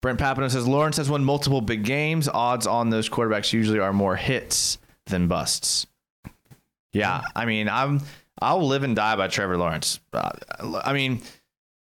[0.01, 3.93] brent papino says lawrence has won multiple big games odds on those quarterbacks usually are
[3.93, 5.87] more hits than busts
[6.93, 8.01] yeah i mean i'm
[8.41, 10.31] i'll live and die by trevor lawrence uh,
[10.83, 11.21] i mean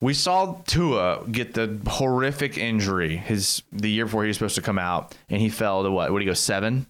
[0.01, 4.61] we saw Tua get the horrific injury his the year before he was supposed to
[4.61, 6.13] come out, and he fell to what?
[6.13, 6.85] Would he go 7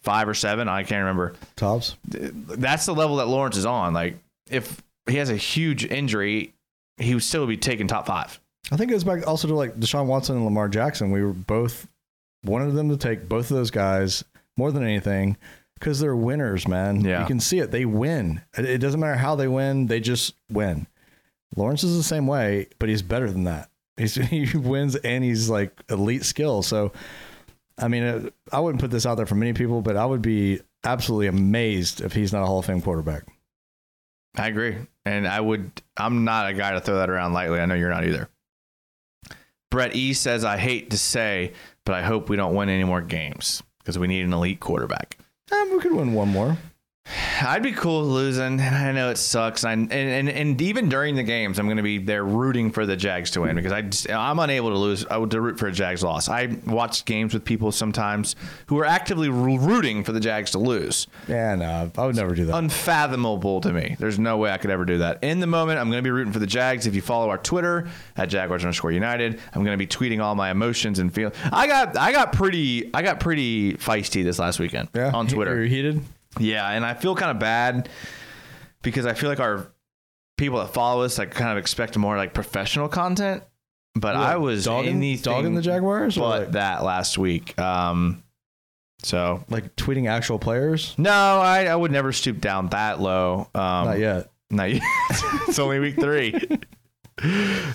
[0.00, 0.68] five or seven?
[0.68, 1.34] I can't remember.
[1.54, 1.96] Tops.
[2.04, 3.92] That's the level that Lawrence is on.
[3.94, 4.16] Like
[4.50, 6.54] if he has a huge injury,
[6.98, 8.40] he would still be taking top five.
[8.72, 11.10] I think it goes back also to like Deshaun Watson and Lamar Jackson.
[11.10, 11.88] We were both
[12.44, 14.24] wanted them to take both of those guys
[14.56, 15.36] more than anything
[15.74, 17.00] because they're winners, man.
[17.00, 17.22] Yeah.
[17.22, 17.70] You can see it.
[17.70, 18.42] They win.
[18.56, 20.86] It, it doesn't matter how they win, they just win.
[21.56, 23.70] Lawrence is the same way, but he's better than that.
[23.96, 26.62] He's, he wins and he's like elite skill.
[26.62, 26.92] So,
[27.78, 30.60] I mean, I wouldn't put this out there for many people, but I would be
[30.84, 33.24] absolutely amazed if he's not a Hall of Fame quarterback.
[34.36, 35.70] I agree, and I would.
[35.96, 37.58] I'm not a guy to throw that around lightly.
[37.60, 38.28] I know you're not either.
[39.70, 41.52] Brett E says, "I hate to say,
[41.84, 45.18] but I hope we don't win any more games because we need an elite quarterback."
[45.52, 46.58] Eh, we could win one more.
[47.42, 49.64] I'd be cool losing, and I know it sucks.
[49.64, 52.84] I, and, and and even during the games, I'm going to be there rooting for
[52.84, 55.06] the Jags to win because I just, I'm unable to lose.
[55.06, 56.28] I would to root for a Jags loss.
[56.28, 58.36] I watch games with people sometimes
[58.66, 61.06] who are actively rooting for the Jags to lose.
[61.28, 62.56] Yeah, no, I would never do that.
[62.56, 63.96] Unfathomable to me.
[63.98, 65.22] There's no way I could ever do that.
[65.22, 66.86] In the moment, I'm going to be rooting for the Jags.
[66.86, 70.34] If you follow our Twitter at Jaguars underscore United, I'm going to be tweeting all
[70.34, 71.32] my emotions and feel.
[71.52, 75.56] I got I got pretty I got pretty feisty this last weekend yeah, on Twitter.
[75.56, 76.04] You're heated.
[76.38, 77.88] Yeah, and I feel kind of bad
[78.82, 79.72] because I feel like our
[80.36, 83.42] people that follow us like kind of expect more like professional content.
[83.94, 87.58] But What, I was dogging- anything dogging the Jaguars or but like- that last week.
[87.58, 88.22] Um,
[89.02, 90.94] so Like tweeting actual players.
[90.96, 93.48] no, I, I would never stoop down that low.
[93.54, 94.30] Um, Not yet.
[94.50, 94.82] Not yet.
[95.48, 96.34] it's only week three.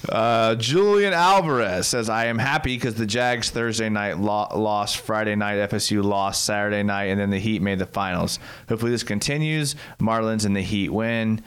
[0.10, 5.36] Uh, Julian Alvarez says, I am happy because the Jags Thursday night lo- lost, Friday
[5.36, 8.40] night FSU lost, Saturday night, and then the Heat made the finals.
[8.70, 9.76] Hopefully this continues.
[10.00, 11.42] Marlins and the Heat win.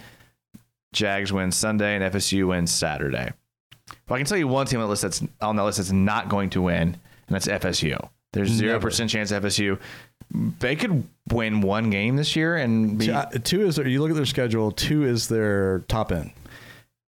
[0.92, 3.32] Jags win Sunday, and FSU wins Saturday.
[4.08, 5.92] Well, I can tell you one team on the list that's on the list that's
[5.92, 8.08] not going to win, and that's FSU.
[8.32, 9.78] There's zero percent chance FSU.
[10.61, 13.06] they could win one game this year and be.
[13.06, 14.70] Two- uh, two is you look at their schedule.
[14.72, 16.32] Two is their top end.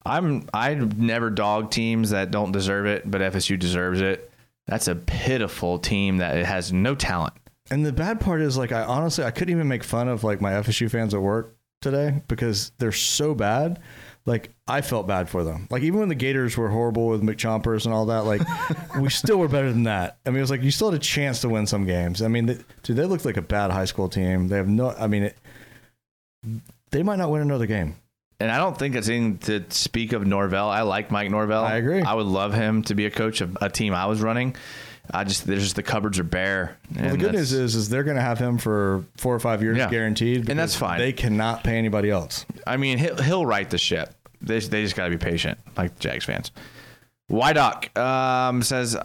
[0.05, 4.31] I'm I never dog teams that don't deserve it, but FSU deserves it.
[4.67, 7.33] That's a pitiful team that it has no talent.
[7.71, 10.41] And the bad part is, like, I honestly I couldn't even make fun of like
[10.41, 13.79] my FSU fans at work today because they're so bad.
[14.25, 15.67] Like I felt bad for them.
[15.69, 18.41] Like even when the Gators were horrible with McChompers and all that, like
[18.99, 20.17] we still were better than that.
[20.25, 22.21] I mean, it was like you still had a chance to win some games.
[22.21, 24.47] I mean, they, dude, they looked like a bad high school team.
[24.47, 24.91] They have no.
[24.91, 25.37] I mean, it,
[26.91, 27.97] they might not win another game.
[28.43, 30.67] And I don't think it's anything to speak of Norvell.
[30.69, 31.63] I like Mike Norvell.
[31.63, 32.01] I agree.
[32.01, 34.58] I would love him to be a coach of a team I was running.
[35.10, 36.77] I just there's just the cupboards are bare.
[36.93, 39.62] Well, the good news is, is they're going to have him for four or five
[39.62, 39.89] years Yeah.
[39.89, 40.99] guaranteed, And that's fine.
[40.99, 42.45] They cannot pay anybody else.
[42.67, 44.13] I mean, he'll, he'll right the ship.
[44.41, 46.51] They, they just got to be patient, like the Jags fans.
[47.32, 48.97] Wydock um, says,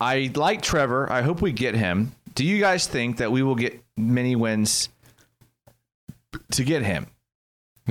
[0.00, 1.10] I like Trevor.
[1.10, 2.12] I hope we get him.
[2.34, 4.90] Do you guys think that we will get many wins
[6.52, 7.06] to get him?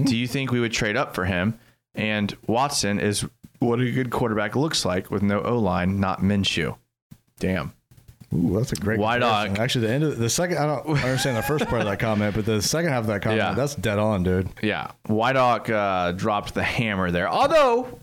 [0.04, 1.58] Do you think we would trade up for him?
[1.94, 3.26] And Watson is
[3.60, 6.76] what a good quarterback looks like with no O line, not Minshew.
[7.40, 7.74] Damn.
[8.34, 8.98] Ooh, that's a great.
[9.00, 9.54] Comparison.
[9.54, 9.60] not?
[9.60, 12.36] Actually, the end of the second, I don't understand the first part of that comment,
[12.36, 13.54] but the second half of that comment, Yeah.
[13.54, 14.50] that's dead on, dude.
[14.62, 17.30] Yeah, Wydock uh, dropped the hammer there.
[17.30, 18.00] Although,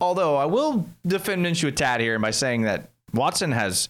[0.00, 3.88] although I will defend Minshew a tad here by saying that Watson has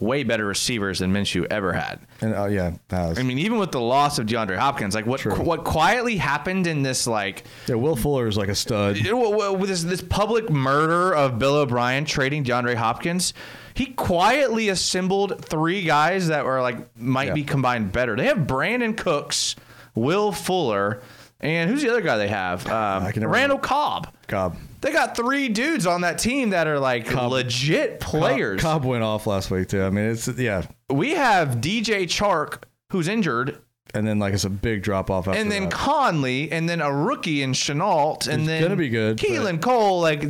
[0.00, 1.98] way better receivers than Minshew ever had.
[2.20, 5.34] And uh, yeah, I mean, even with the loss of DeAndre Hopkins, like what True.
[5.40, 8.96] what quietly happened in this like yeah, Will Fuller is like a stud.
[8.96, 13.34] it- with this this public murder of Bill O'Brien trading DeAndre Hopkins,
[13.74, 17.34] he quietly assembled three guys that were like might Yeah.
[17.34, 18.14] be combined better.
[18.14, 19.56] They have Brandin Cooks,
[19.96, 21.02] Will Fuller,
[21.40, 22.64] and who's the other guy they have?
[22.68, 24.08] Um, I can never Randall Cobb.
[24.28, 24.56] Cobb.
[24.80, 28.60] They got three dudes on that team that are like legit players.
[28.60, 29.82] Cobb, Cobb went off last week too.
[29.82, 32.62] I mean, it's yeah, We have DJ Chark,
[32.92, 33.58] who's injured,
[33.94, 35.26] and then like it's a big drop off.
[35.26, 39.16] and then Conley, and then a rookie in Shenault, and Who's then gonna be good,
[39.18, 40.00] Keelan Cole.
[40.00, 40.22] Like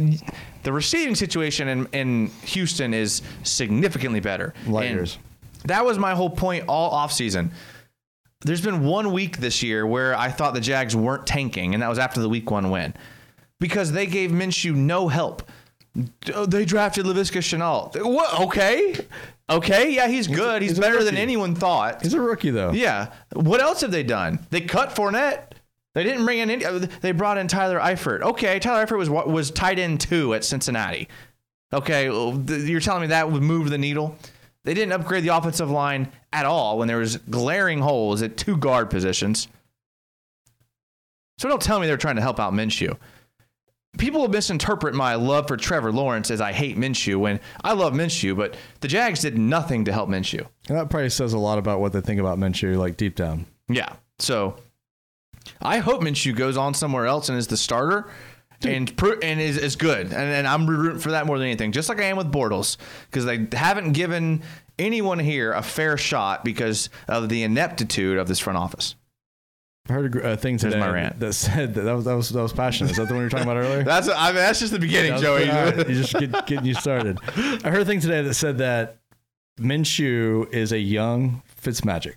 [0.63, 4.55] the receiving situation in, in Houston is significantly better.
[4.67, 5.19] Light years.
[5.65, 7.51] That was my whole point all offseason.
[8.43, 11.89] There's been one week this year where I thought the Jags weren't tanking, and that
[11.89, 12.95] was after the week one win.
[13.61, 15.43] Because they gave Minshew no help.
[16.35, 18.05] Oh, They drafted Laviska Shenault.
[18.05, 18.41] What?
[18.43, 18.95] Okay.
[19.51, 19.91] Okay.
[19.91, 20.63] Yeah, he's good.
[20.63, 22.03] He's, he's better than anyone thought.
[22.03, 22.71] he's a rookie though.
[22.73, 23.13] Yeah.
[23.33, 24.39] What else have they done?
[24.51, 25.53] They cut Fournette.
[25.95, 26.65] They didn't bring in any.
[26.65, 28.21] uh, They brought in Tyler Eifert.
[28.23, 31.09] Okay, Tyler Eifert was what was tight end two at Cincinnati.
[31.73, 34.17] Okay, you're telling me that would move the needle?
[34.65, 38.57] They didn't upgrade the offensive line at all when there was glaring holes at two
[38.57, 39.49] guard positions.
[41.39, 42.97] So don't tell me they're trying to help out Minshew.
[43.97, 47.95] People will misinterpret my love for Trevor Lawrence as I hate Minshew when I love
[47.95, 50.47] Minshew, but the Jags did nothing to help Minshew.
[50.69, 53.47] And that probably says a lot about what they think about Minshew, like deep down.
[53.69, 53.95] Yeah.
[54.19, 54.57] So
[55.63, 58.09] I hope Minshew goes on somewhere else and is the starter
[58.63, 60.07] and pro- and is, is good.
[60.07, 62.77] And, and I'm rooting for that more than anything, just like I am with Bortles,
[63.11, 64.43] because they haven't given
[64.79, 68.95] anyone here a fair shot because of the ineptitude of this front office.
[69.89, 71.19] I heard a a uh, thing There's today my rant.
[71.21, 72.91] that said that, that was that was that was passionate.
[72.93, 73.83] Is that the one you were talking about earlier?
[73.85, 75.51] That's I mean, that's just the beginning, That was- Joey.
[75.51, 77.19] all right, you just get, getting you started.
[77.37, 78.99] I heard a thing today that said that
[79.59, 82.15] Minshew is a young Fitzmagic.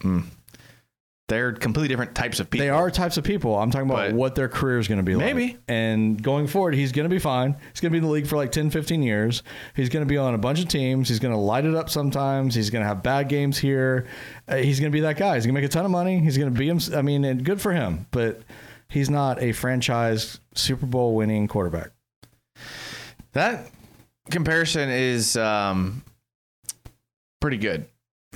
[0.00, 0.20] Hmm.
[1.28, 2.64] They're completely different types of people.
[2.64, 3.56] They are types of people.
[3.58, 5.24] I'm talking about But- what their career is going to be like.
[5.34, 5.56] Maybe.
[5.66, 7.56] And going forward, he's going to be fine.
[7.72, 9.42] He's going to be in the league for like 10, 15 years.
[9.74, 11.08] He's going to be on a bunch of teams.
[11.08, 12.54] He's going to light it up sometimes.
[12.54, 14.06] He's going to have bad games here.
[14.46, 15.34] Uh, he's going to be that guy.
[15.34, 16.20] He's going to make a ton of money.
[16.20, 16.78] He's going to be him.
[16.94, 18.06] I mean, and good for him.
[18.12, 18.42] But
[18.88, 21.90] he's not a franchise Super Bowl winning quarterback.
[23.32, 23.68] That
[24.30, 26.04] comparison is um,
[27.40, 27.86] pretty good.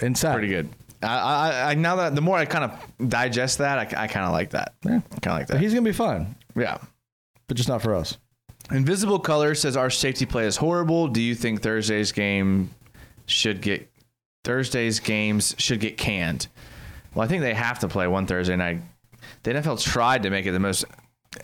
[0.03, 0.33] And sad.
[0.33, 0.69] Pretty good.
[1.03, 4.27] I, I, I now that the more I kind of digest that, I, I kind
[4.27, 4.75] of like that.
[4.85, 5.01] Yeah.
[5.23, 5.61] Kind of like But that.
[5.61, 6.79] he's going to be fun, Yeah.
[7.49, 8.19] but just not for us.
[8.71, 11.09] Invisible Color says our safety play is horrible.
[11.09, 12.71] Do you think Thursday's game
[13.27, 13.91] should get
[14.45, 16.47] Thursday's games should get canned?
[17.15, 18.81] Well, I think they have to play one Thursday night.
[19.43, 20.85] The NFL tried to make it the most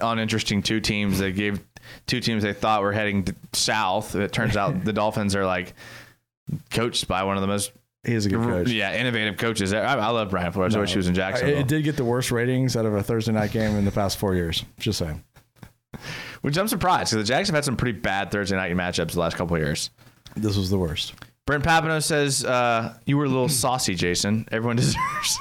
[0.00, 1.18] uninteresting two teams.
[1.18, 1.60] They gave
[2.06, 4.14] two teams they thought were heading south.
[4.14, 5.72] It turns out the Dolphins are like
[6.70, 7.72] coached by one of the most
[8.06, 8.68] He is a good coach.
[8.70, 9.72] yeah innovative coaches.
[9.72, 10.76] I, I love Brian Flores.
[10.76, 11.58] I wish he was in Jacksonville.
[11.58, 14.16] It did get the worst ratings out of a Thursday night game in the past
[14.18, 14.64] four years.
[14.78, 15.24] Just saying.
[16.42, 19.20] Which I'm surprised because the Jags have had some pretty bad Thursday night matchups the
[19.20, 19.90] last couple of years.
[20.36, 21.14] This was the worst.
[21.46, 24.46] Brent Papino says, uh, You were a little saucy, Jason.
[24.52, 25.38] Everyone deserves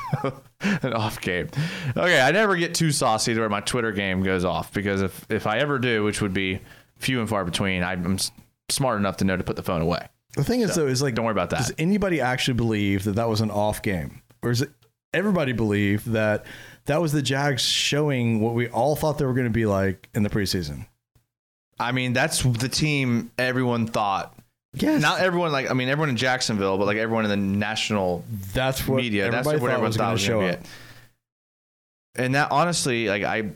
[0.62, 1.50] an off game.
[1.96, 5.26] Okay, I never get too saucy to where my Twitter game goes off because if,
[5.30, 6.62] if I ever do, which would be
[6.98, 8.18] few and far between, I'm
[8.70, 10.08] smart enough to know to put the phone away.
[10.36, 11.60] The thing is, though, is like, Don't worry about that.
[11.60, 14.70] Does anybody actually believe that that was an off game, or is it
[15.14, 16.46] everybody believe that
[16.86, 20.10] that was the Jags showing what we all thought they were going to be like
[20.14, 20.88] in the preseason?
[21.80, 24.38] I mean, that's the team everyone thought.
[24.74, 28.26] Yes, Not everyone, like I mean, everyone in Jacksonville, but like everyone in the national
[28.54, 29.32] that's what media.
[29.32, 30.58] That's what thought everyone was thought going was to show going up.
[30.58, 30.70] to be
[32.18, 32.24] it.
[32.26, 33.52] And that honestly, like I,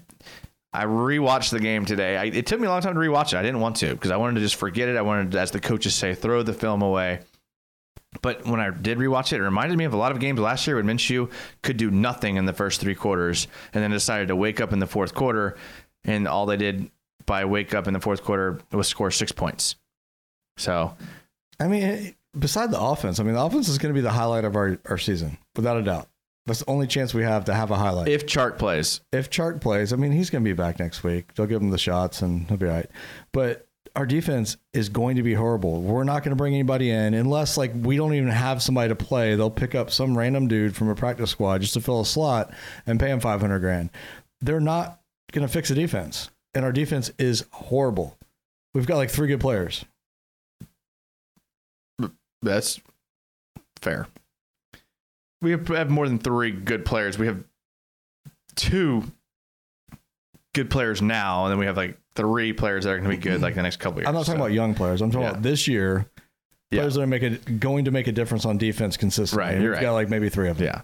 [0.71, 2.17] I rewatched the game today.
[2.17, 3.37] I, it took me a long time to rewatch it.
[3.37, 4.97] I didn't want to because I wanted to just forget it.
[4.97, 7.21] I wanted, as the coaches say, throw the film away.
[8.21, 10.65] But when I did rewatch it, it reminded me of a lot of games last
[10.65, 14.35] year when Minshew could do nothing in the first three quarters and then decided to
[14.35, 15.57] wake up in the fourth quarter.
[16.03, 16.89] And all they did
[17.25, 19.75] by wake up in the fourth quarter was score six points.
[20.57, 20.95] So
[21.59, 24.45] I mean, beside the offense, I mean, the offense is going to be the highlight
[24.45, 26.07] of our, our season, without a doubt.
[26.45, 28.07] That's the only chance we have to have a highlight.
[28.07, 31.33] if Chark plays, if Chark plays, I mean, he's going to be back next week.
[31.35, 32.89] They'll give him the shots and he'll be all right.
[33.31, 35.81] But our defense is going to be horrible.
[35.81, 38.95] We're not going to bring anybody in unless, like, we don't even have somebody to
[38.95, 39.35] play.
[39.35, 42.51] They'll pick up some random dude from a practice squad just to fill a slot
[42.87, 43.89] and pay him 500 grand.
[44.41, 46.29] They're not going to fix the defense.
[46.55, 48.17] And our defense is horrible.
[48.73, 49.85] We've got like three good players.
[52.41, 52.79] That's
[53.81, 54.07] fair.
[55.41, 57.17] We have, more than three good players.
[57.17, 57.43] We have
[58.55, 59.03] two
[60.53, 63.21] good players now, and then we have like three players that are going to be
[63.21, 64.07] good like the next couple years.
[64.07, 65.01] I'm not talking So- about young players.
[65.01, 65.29] I'm talking Yeah.
[65.31, 66.05] about this year.
[66.71, 66.79] Yeah.
[66.81, 69.43] Players that are make a, going to make a difference on defense consistently.
[69.53, 69.81] Right, you're right.
[69.81, 70.67] got like maybe three of them.
[70.67, 70.81] Yeah.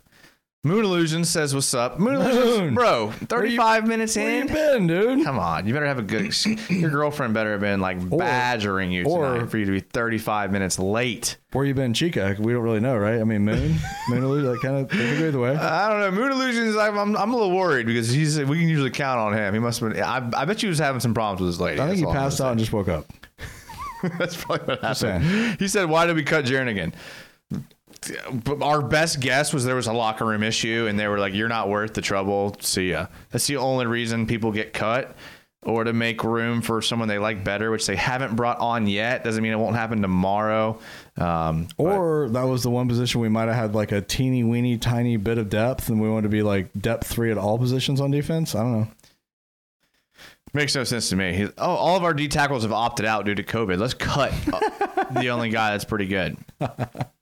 [0.65, 2.15] Moon Illusion says, "What's up, Moon!
[2.15, 3.11] Illusion, bro?
[3.11, 4.47] Thirty-five minutes Where you in.
[4.47, 5.23] been, dude?
[5.23, 6.35] Come on, you better have a good.
[6.71, 10.79] Your girlfriend better have been like badgering you or- for you to be thirty-five minutes
[10.79, 11.37] late.
[11.51, 12.35] Where you been, Chica?
[12.39, 13.21] We don't really know, right?
[13.21, 13.75] I mean, Moon,
[14.09, 15.55] Moon illusion, that kind of they go either way.
[15.55, 16.19] I don't know.
[16.19, 16.75] Moon Illusions.
[16.75, 18.39] I'm, I'm, I'm a little worried because he's.
[18.39, 19.53] We can usually count on him.
[19.53, 20.01] He must have been.
[20.01, 21.79] I, I bet you was having some problems with his lady.
[21.79, 23.05] I think That's he passed out and just woke up.
[24.17, 25.59] That's probably what happened.
[25.59, 26.99] He said, "Why did we cut Jernigan?" But
[28.61, 31.49] our best guess was there was a locker room issue, and they were like, "You're
[31.49, 32.55] not worth the trouble.
[32.59, 35.15] See ya." That's the only reason people get cut,
[35.63, 39.23] or to make room for someone they like better, which they haven't brought on yet.
[39.23, 40.79] Doesn't mean it won't happen tomorrow.
[41.17, 44.77] Um, Or that was the one position we might have had like a teeny weeny
[44.77, 47.99] tiny bit of depth, and we wanted to be like depth three at all positions
[48.01, 48.53] on defense.
[48.55, 48.87] I don't know.
[50.53, 51.33] Makes no sense to me.
[51.33, 53.77] He, oh, all of our D tackles have opted out due to COVID.
[53.77, 54.31] Let's cut
[55.11, 56.37] the only guy that's pretty good.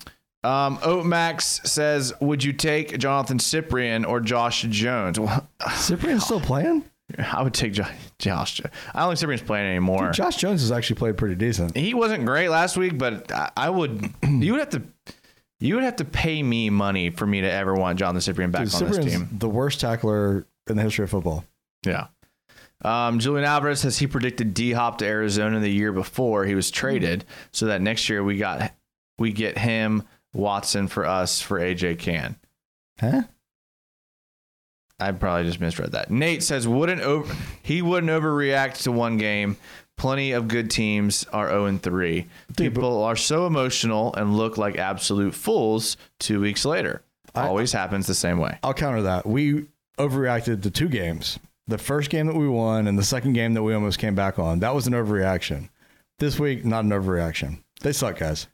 [0.43, 6.83] Um, Oatmax says, "Would you take Jonathan Cyprien or Josh Jones?" Well, Cyprien's still playing.
[7.17, 7.85] I would take jo-
[8.19, 8.59] Josh.
[8.93, 10.11] I don't think Cyprien's playing anymore.
[10.11, 11.75] Josh Jones has actually played pretty decent.
[11.77, 14.09] he wasn't great last week, but I, I would.
[14.23, 14.81] You would have to.
[15.59, 18.65] You would have to pay me money for me to ever want Jonathan Cyprien back
[18.65, 19.29] Dude, on this team.
[19.31, 21.45] the worst tackler in the history of football.
[21.85, 22.07] Yeah.
[22.83, 26.69] Um, Julian Alvarez says he predicted D Hop to Arizona the year before he was
[26.69, 27.23] traded,
[27.53, 28.73] so that next year we got
[29.17, 30.03] we get him
[30.33, 32.35] Watson for us for AJ Cann.
[32.99, 33.23] Huh?
[34.99, 36.11] I probably just misread that.
[36.11, 39.57] Nate says wouldn't over he wouldn't overreact to one game.
[39.97, 42.25] Plenty of good teams are 0 and 3.
[42.57, 47.03] People are so emotional and look like absolute fools two weeks later.
[47.35, 48.57] I- Always happens the same way.
[48.63, 49.25] I'll counter that.
[49.25, 49.67] We
[49.99, 51.37] overreacted to two games.
[51.67, 54.39] The first game that we won and the second game that we almost came back
[54.39, 54.59] on.
[54.59, 55.69] That was an overreaction.
[56.19, 57.59] This week, not an overreaction.
[57.81, 58.47] They suck, guys.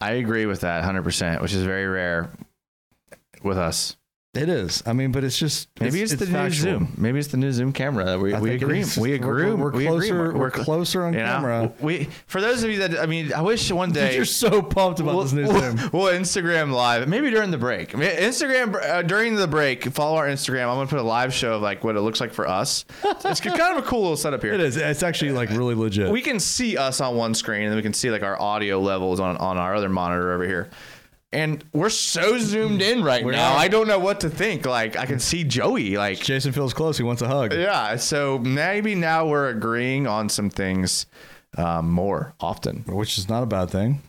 [0.00, 2.30] I agree with that 100%, which is very rare
[3.42, 3.96] with us.
[4.34, 4.82] It is.
[4.84, 6.50] I mean, but it's just Maybe it's, the new.
[6.50, 6.92] Zoom.
[6.98, 8.18] Maybe it's the new Zoom camera.
[8.18, 8.80] We, we agree.
[8.80, 8.98] is.
[8.98, 9.46] We agree.
[9.46, 10.26] We're, we're we closer.
[10.26, 10.40] agree.
[10.40, 11.72] We're, closer on you know, camera.
[11.80, 14.98] We for those of you that I mean, I wish one day You're so pumped
[14.98, 15.90] about this new we'll, Zoom.
[15.92, 17.08] we'll Instagram live.
[17.08, 17.94] Maybe during the break.
[17.94, 19.84] I mean, Instagram uh, during the break.
[19.84, 20.68] Follow our Instagram.
[20.68, 22.84] I'm gonna put a live show of like what it looks like for us.
[23.04, 24.54] It's kind of a cool little setup here.
[24.54, 24.76] It is.
[24.76, 26.10] It's actually like really legit.
[26.10, 28.80] We can see us on one screen, and then we can see like our audio
[28.80, 30.70] levels on on our other monitor over here.
[31.34, 33.52] And we're so zoomed in right We now.
[33.54, 33.58] are.
[33.58, 34.64] I don't know what to think.
[34.66, 35.96] Like I can see Joey.
[35.96, 36.96] Like Jason feels close.
[36.96, 37.52] He wants a hug.
[37.52, 37.96] yeah.
[37.96, 41.06] So maybe now we're agreeing on some things
[41.58, 42.84] um, more often.
[42.86, 44.00] Which is not a bad thing.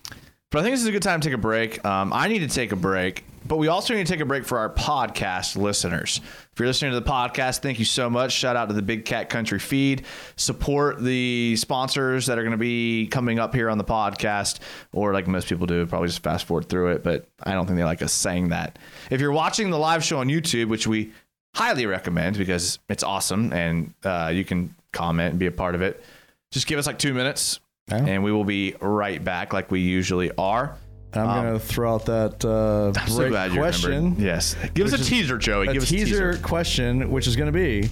[0.52, 1.84] But I think this is a good time to take a break.
[1.84, 4.46] Um, I need to take a break, but we also need to take a break
[4.46, 6.20] for our podcast listeners.
[6.52, 8.32] If you're listening to the podcast, thank you so much.
[8.32, 10.06] Shout out to the Big Cat Country feed.
[10.36, 14.60] Support the sponsors that are going to be coming up here on the podcast,
[14.94, 17.04] or like most people do, probably just fast forward through it.
[17.04, 18.80] But I don't think they like us saying that.
[19.12, 21.12] If you're watching the live show on YouTube, which we
[21.54, 25.82] highly recommend because it's awesome and uh, you can comment and be a part of
[25.82, 26.04] it,
[26.52, 27.60] just give us like two minutes.
[27.90, 27.98] Yeah.
[27.98, 30.76] And we will be right back like we usually are.
[31.16, 33.90] And I'm going to throw out that uh, Um, I'm so glad you question.
[33.92, 34.24] remembered.
[34.24, 34.56] Yes.
[34.74, 35.68] Give us a teaser, Joey.
[35.68, 36.44] a Give us teaser, a teaser.
[36.46, 37.90] question, which is going to be,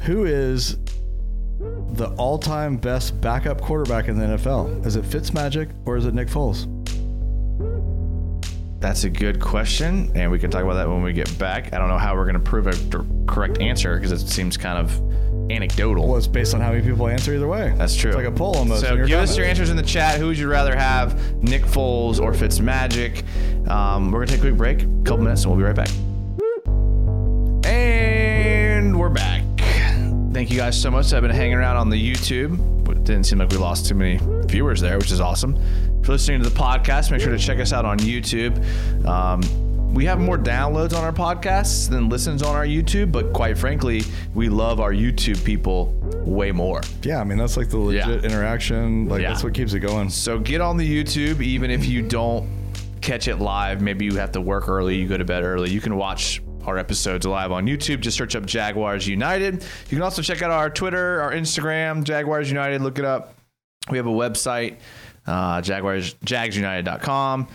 [0.00, 0.76] who is
[1.94, 4.84] the all-time best backup quarterback in the NFL?
[4.86, 6.66] Is it Fitzmagic or is it Nick Foles?
[8.86, 11.74] That's a good question, and we can talk about that when we get back.
[11.74, 14.78] I don't know how we're going to prove a correct answer because it seems kind
[14.78, 16.06] of anecdotal.
[16.06, 17.74] Well, it's based on how many people answer either way.
[17.76, 18.10] That's true.
[18.10, 18.82] It's like a poll almost.
[18.82, 20.20] So give your us your answers in the chat.
[20.20, 23.24] Who would you rather have, Nick Foles or Fitzmagic?
[23.68, 25.90] Um, we're gonna take a quick break, a couple minutes, and we'll be right back.
[27.68, 29.42] And we're back.
[30.32, 31.12] Thank you guys so much.
[31.12, 32.76] I've been hanging around on the YouTube.
[32.88, 35.58] It didn't seem like we lost too many viewers there, which is awesome.
[36.06, 38.54] You're listening to the podcast, make sure to check us out on YouTube.
[39.06, 39.40] Um,
[39.92, 44.02] we have more downloads on our podcasts than listens on our YouTube, but quite frankly,
[44.32, 45.92] we love our YouTube people
[46.24, 46.80] way more.
[47.02, 48.30] Yeah, I mean that's like the legit Yeah.
[48.30, 49.08] interaction.
[49.08, 49.30] Like Yeah.
[49.30, 50.08] that's what keeps it going.
[50.10, 52.48] So get on the YouTube, even if you don't
[53.00, 53.80] catch it live.
[53.80, 55.70] Maybe you have to work early, you go to bed early.
[55.70, 57.98] You can watch our episodes live on YouTube.
[58.00, 59.54] Just search up Jaguars United.
[59.54, 62.80] You can also check out our Twitter, our Instagram, Jaguars United.
[62.82, 63.32] Look it up.
[63.88, 64.78] We have a website,
[65.26, 67.48] uh, Jaguars, jagsunited.com.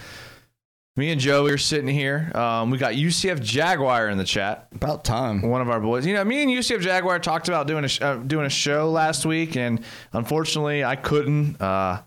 [0.98, 2.32] Me and Joe, we are sitting here.
[2.36, 5.42] Um, we got UCF Jaguar in the chat About time.
[5.42, 6.06] one of our boys.
[6.06, 8.92] You know, me and UCF Jaguar talked about doing a sh- uh, doing a show
[8.92, 11.62] last week, and unfortunately, I couldn't.
[11.62, 12.02] Uh,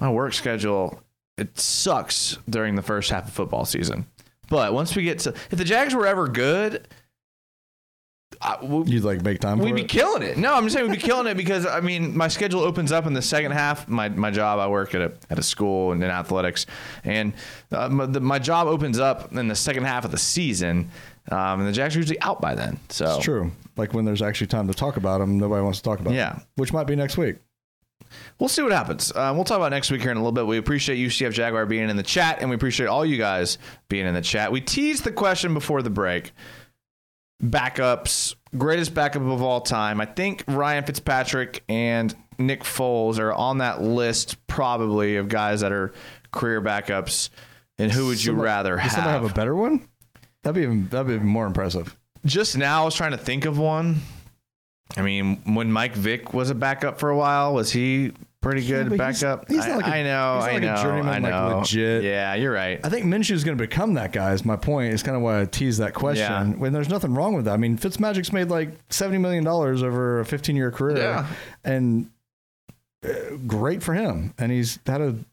[0.00, 1.00] my work schedule
[1.38, 4.06] it sucks during the first half of football season.
[4.48, 6.88] But once we get to, if the Jags were ever good,
[8.40, 9.88] I, we, You'd like make time for we'd be it.
[9.88, 10.36] killing it.
[10.36, 13.06] No, I'm just saying we'd be killing it because I mean my schedule opens up
[13.06, 13.88] in the second half.
[13.88, 16.66] My my job, I work at a at a school and in athletics,
[17.04, 17.32] and
[17.72, 20.90] uh, my, the, my job opens up in the second half of the season,
[21.30, 22.78] um, and the Jags are usually out by then.
[22.90, 23.52] So It's true.
[23.76, 26.12] Like when there's actually time to talk about them, nobody wants to talk about.
[26.12, 26.32] Yeah.
[26.34, 27.36] them, which might be next week.
[28.38, 29.12] we'll see what happens.
[29.12, 30.46] Uh, we'll talk about next week here in a little bit.
[30.46, 33.58] We appreciate UCF Jaguar being in the chat, and we appreciate all you guys
[33.88, 34.50] being in the chat.
[34.52, 36.32] We teased the question before the break.
[37.42, 40.00] Backups, greatest backup of all time.
[40.00, 45.72] I think Ryan Fitzpatrick and Nick Foles are on that list, probably of guys that
[45.72, 45.92] are
[46.32, 47.28] career backups.
[47.78, 49.22] And who would you Somebody- rather somebody have?
[49.22, 49.86] have a better one?
[50.42, 51.96] That'd be even that'd be even more impressive.
[52.24, 54.00] Just now, I was trying to think of one.
[54.96, 58.12] I mean, when Mike Vick was a backup for a while, was he
[58.42, 59.48] pretty good he's- backup?
[59.48, 61.30] he's not I, like a- I know, he's not I like a know, journeyman, I
[61.30, 61.58] like, know.
[61.58, 62.04] legit.
[62.04, 62.80] Yeah, you're right.
[62.84, 64.32] I think Minshew's going to become that guy.
[64.32, 64.92] Is my point.
[64.94, 66.50] It's kind of why I teased that question.
[66.52, 66.56] Yeah.
[66.56, 67.54] When there's nothing wrong with that.
[67.54, 71.26] I mean, Fitzmagic's made like seventy million dollars over a 15 year career, Yeah.
[71.64, 72.10] and
[73.04, 74.32] uh, great for him.
[74.38, 75.24] And he's had an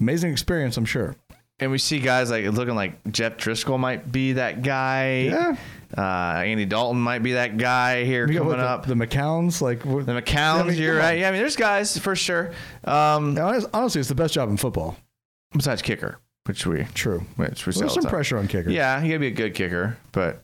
[0.00, 0.76] amazing experience.
[0.76, 1.16] I'm sure.
[1.60, 5.20] And we see guys like looking like Jeff Driskel might be that guy.
[5.30, 5.56] Yeah.
[5.96, 8.86] Uh, Andy Dalton might be that guy here got coming the, up.
[8.86, 11.14] the McCowns, like The McCowns, Yeah, I mean, you're right.
[11.14, 11.20] on.
[11.20, 12.52] Yeah, I mean, there's guys for sure.
[12.82, 14.96] Um, Honest- honestly, it's the best job in football.
[15.56, 17.20] besides kicker, which we True.
[17.36, 18.70] which we say There's some pressure on kicker.
[18.70, 20.42] Yeah, he gotta be a good kicker, but.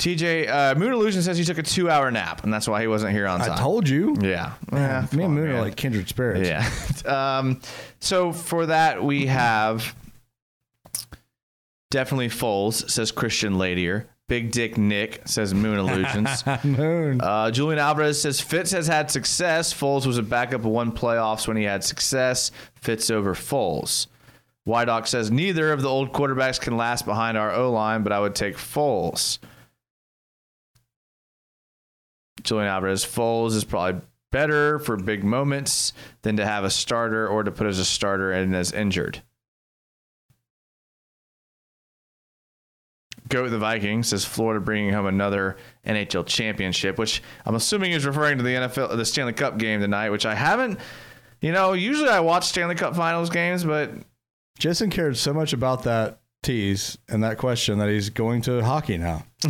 [0.00, 3.12] TJ uh, Moon Illusion says he took a two-hour nap, and that's why he wasn't
[3.12, 3.52] here on time.
[3.52, 4.16] I told you.
[4.20, 6.48] Yeah, Yeah, me and on, Moon are like kindred spirits.
[6.48, 6.68] Yeah.
[7.38, 7.60] um,
[8.00, 9.94] so for that, we have
[11.90, 14.08] definitely Foles, says Christian Ladier.
[14.26, 16.44] Big Dick Nick says Moon Illusions.
[16.64, 17.20] Moon.
[17.20, 19.72] Uh, Julian Alvarez says Fitz has had success.
[19.74, 22.50] Foles was a backup of one playoffs when he had success.
[22.74, 24.06] Fitz over Foles.
[24.66, 28.20] Wydock says neither of the old quarterbacks can last behind our O line, but I
[28.20, 29.38] would take Foles.
[32.42, 34.00] Julian Alvarez, Foles is probably
[34.32, 38.32] better for big moments than to have a starter or to put as a starter
[38.32, 39.22] and as injured.
[43.28, 45.56] Go with the Vikings says Florida bringing home another
[45.86, 50.10] NHL championship, which I'm assuming is referring to the NFL, the Stanley Cup game tonight,
[50.10, 50.78] which I haven't.
[51.40, 53.92] You know, usually I watch Stanley Cup Finals games, but
[54.58, 58.98] Jason cared so much about that tease and that question that he's going to hockey
[58.98, 59.24] now.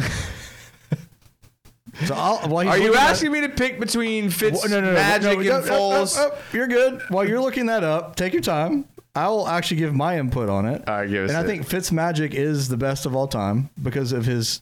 [2.05, 4.95] so I'll, while are you asking me to pick between Fitz Well, no, no, no,
[4.95, 6.17] Magic no, no, and Foles?
[6.17, 7.03] no, no, oh, you're good.
[7.09, 8.87] While you're looking that up, take your time.
[9.15, 10.83] I will actually give my input on it.
[10.89, 11.47] All right, give us and I it.
[11.47, 14.61] think Fitzmagic is the best of all time because of his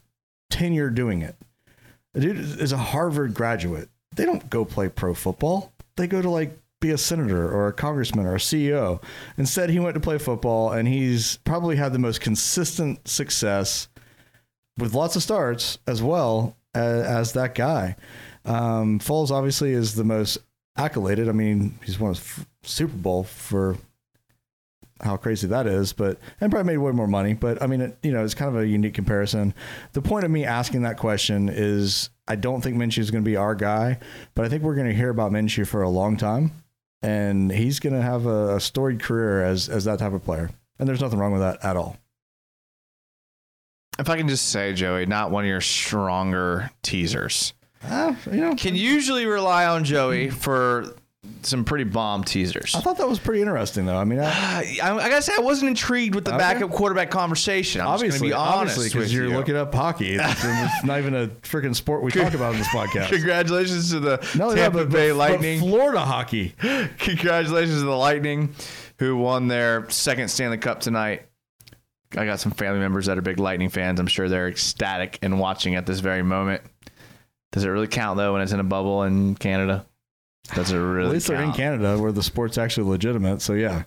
[0.50, 1.36] tenure doing it.
[2.14, 3.88] The dude is a Harvard graduate.
[4.14, 5.72] They don't go play pro football.
[5.96, 9.02] They go to like be a senator or a congressman or a CEO.
[9.38, 13.88] Instead, he went to play football, and he's probably had the most consistent success
[14.76, 17.96] with lots of starts as well as, as that guy.
[18.44, 20.38] Um, Foles obviously is the most
[20.76, 21.28] accoladed.
[21.28, 23.76] I mean, he's won a f- Super Bowl for
[25.02, 27.34] how crazy that is, but and probably made way more money.
[27.34, 29.54] But I mean, it, you know, it's kind of a unique comparison.
[29.92, 33.30] The point of me asking that question is, I don't think Minshew is going to
[33.30, 33.98] be our guy,
[34.34, 36.52] but I think we're going to hear about Minshew for a long time,
[37.02, 40.50] and he's going to have a, a storied career as as that type of player.
[40.78, 41.96] And there's nothing wrong with that at all.
[43.98, 47.52] if I can just say, Joey, not one of your stronger teasers.
[47.84, 50.94] Uh, you know, can usually rely on Joey for
[51.46, 52.74] some pretty bomb teasers.
[52.74, 53.96] I thought that was pretty interesting, though.
[53.96, 56.38] I mean, I, I, I gotta say, I wasn't intrigued with the Okay.
[56.38, 57.80] backup quarterback conversation.
[57.80, 59.34] I'm obviously, be honest obviously, because you're you.
[59.34, 60.14] looking up hockey.
[60.14, 63.08] It's, it's not even a freaking sport we talk about in this podcast.
[63.10, 65.58] Congratulations to the No, no, Tampa but, Bay but- but Lightning.
[65.60, 66.54] Florida hockey.
[66.98, 68.54] Congratulations to the Lightning,
[68.98, 71.26] who won their second Stanley Cup tonight.
[72.16, 73.98] I got some family members that are big Lightning fans.
[73.98, 76.62] I'm sure they're ecstatic and watching at this very moment.
[77.52, 79.86] Does it really count though when it's in a bubble in Canada?
[80.54, 81.06] Does it really?
[81.06, 81.52] At least they're in?
[81.52, 83.40] Canada where the sport's actually legitimate.
[83.42, 83.84] So yeah,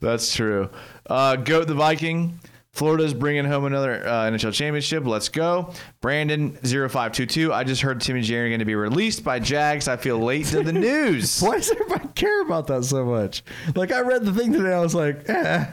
[0.00, 0.68] That's true.
[1.08, 2.38] Uh, goat the Viking.
[2.72, 5.04] Florida's bringing home another uh, NHL championship.
[5.04, 5.72] Let's go.
[6.00, 7.52] Brandon 0522.
[7.52, 9.88] I just heard Timmy Jerry going to be released by Jags.
[9.88, 11.40] I feel late to the news.
[11.40, 13.42] why does everybody care about that so much?
[13.74, 15.66] Like I read the thing today, I was like, eh.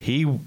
[0.00, 0.38] He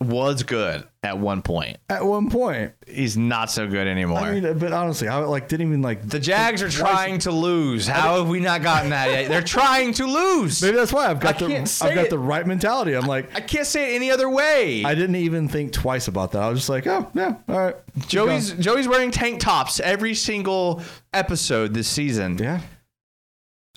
[0.00, 1.78] was good at one point.
[1.88, 4.20] At one point, He's not so good anymore.
[4.20, 7.88] I mean, but honestly, I like didn't even like the Jags are trying to lose.
[7.88, 9.28] How have we not gotten that yet?
[9.28, 10.62] They're trying to lose.
[10.62, 12.10] Maybe that's why I've got I the I've got it.
[12.10, 12.94] the right mentality.
[12.94, 14.84] I'm like, I can't say it any other way.
[14.84, 16.42] I didn't even think twice about that.
[16.42, 17.76] I was just like, oh yeah, all right.
[18.06, 18.52] Joey's.
[18.52, 20.80] Joey's wearing tank tops every single
[21.12, 22.38] episode this season.
[22.38, 22.60] yeah.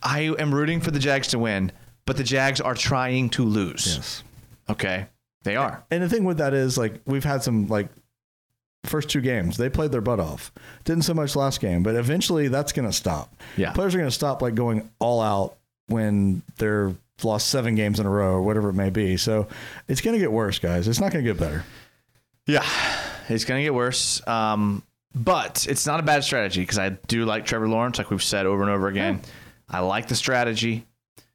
[0.03, 1.71] I am rooting for the Jags to win,
[2.05, 3.95] but the Jags are trying to lose.
[3.95, 4.23] Yes.
[4.69, 5.07] Okay,
[5.43, 5.83] they are.
[5.91, 7.89] And the thing with that is like we've had some like
[8.83, 10.51] first two games they played their butt off.
[10.85, 13.33] Didn't so much last game, but eventually that's going to stop.
[13.57, 13.73] Yeah.
[13.73, 18.05] Players are going to stop like going all out when they're lost seven games in
[18.05, 19.17] a row or whatever it may be.
[19.17, 19.47] So
[19.87, 20.87] it's going to get worse, guys.
[20.87, 21.63] It's not going to get better.
[22.47, 22.65] Yeah,
[23.29, 24.25] it's gonna get worse.
[24.27, 24.83] Um,
[25.13, 28.45] but it's not a bad strategy because I do like Trevor Lawrence, like we've said
[28.45, 29.21] over and over again.
[29.69, 30.85] I like the strategy.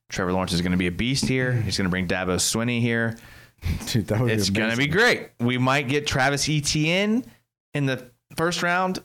[0.09, 1.53] Trevor Lawrence is going to be a beast here.
[1.53, 3.17] He's going to bring Dabo Swinney here.
[3.87, 5.31] Dude, that would It's be going to be great.
[5.41, 7.25] We might get Travis Etienne
[7.75, 9.03] in the first round.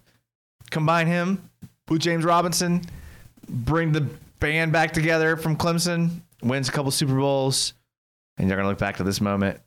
[0.70, 1.50] Combine him
[1.90, 2.82] with James Robinson.
[3.48, 4.08] Bring the
[4.40, 6.22] band back together from Clemson.
[6.44, 7.74] Wins a couple Super Bowls,
[8.38, 9.60] and you're going to look back to this moment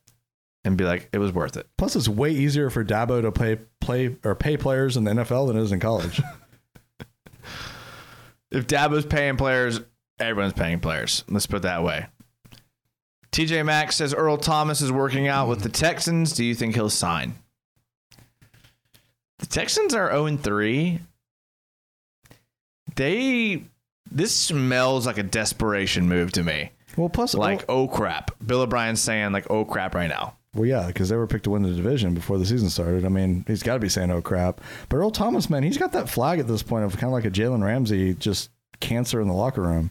[0.64, 1.68] and be like, it was worth it.
[1.78, 5.46] Plus, it's way easier for Dabo to play play or pay players in the NFL
[5.48, 6.20] than it is in college.
[8.50, 9.80] If Dabo's paying players,
[10.20, 11.24] everyone's paying players.
[11.28, 12.06] Let's put it that way.
[13.34, 16.34] TJ Maxx says Earl Thomas is working out with the Texans.
[16.34, 17.34] Do you think he'll sign?
[19.40, 21.00] The Texans are 0 3.
[22.94, 23.64] They
[24.08, 26.70] this smells like a desperation move to me.
[26.96, 27.40] well, plus oh.
[27.40, 28.30] Like, oh crap.
[28.46, 30.36] Bill O'Brien's saying like oh crap right now.
[30.54, 33.04] Well, yeah, because they were picked to win the division before the season started.
[33.04, 35.90] I mean, he's got to be saying, "Oh crap!" But Earl Thomas, man, he's got
[35.90, 39.26] that flag at this point of kind of like a Jalen Ramsey, just cancer in
[39.26, 39.90] the locker room.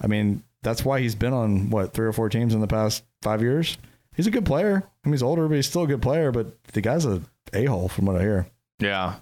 [0.00, 3.04] I mean, that's why he's been on what three or four teams in the past
[3.22, 3.78] five years.
[4.14, 4.82] He's a good player.
[5.04, 6.30] I mean, he's older, but he's still a good player.
[6.32, 8.46] But the guy's a a hole, from what I hear.
[8.78, 9.16] Yeah.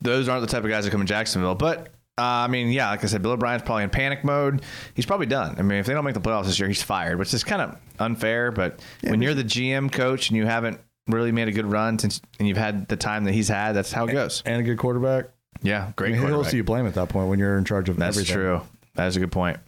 [0.00, 1.54] Those aren't the type of guys that come in Jacksonville.
[1.54, 4.62] But, uh, I mean, yeah, like I said, Bill O'Brien's probably in panic mode.
[4.94, 5.56] He's probably done.
[5.58, 7.62] I mean, if they don't make the playoffs this year, he's fired, which is kind
[7.62, 8.50] of unfair.
[8.50, 12.20] But when you're the GM coach and you haven't really made a good run since,
[12.38, 14.42] and you've had the time that he's had, that's how it goes.
[14.44, 15.26] And a good quarterback.
[15.62, 17.64] Yeah, I great mean, who else do you blame at that point when you're in
[17.64, 18.34] charge of That's everything?
[18.34, 18.60] true.
[18.94, 19.58] That is a good point.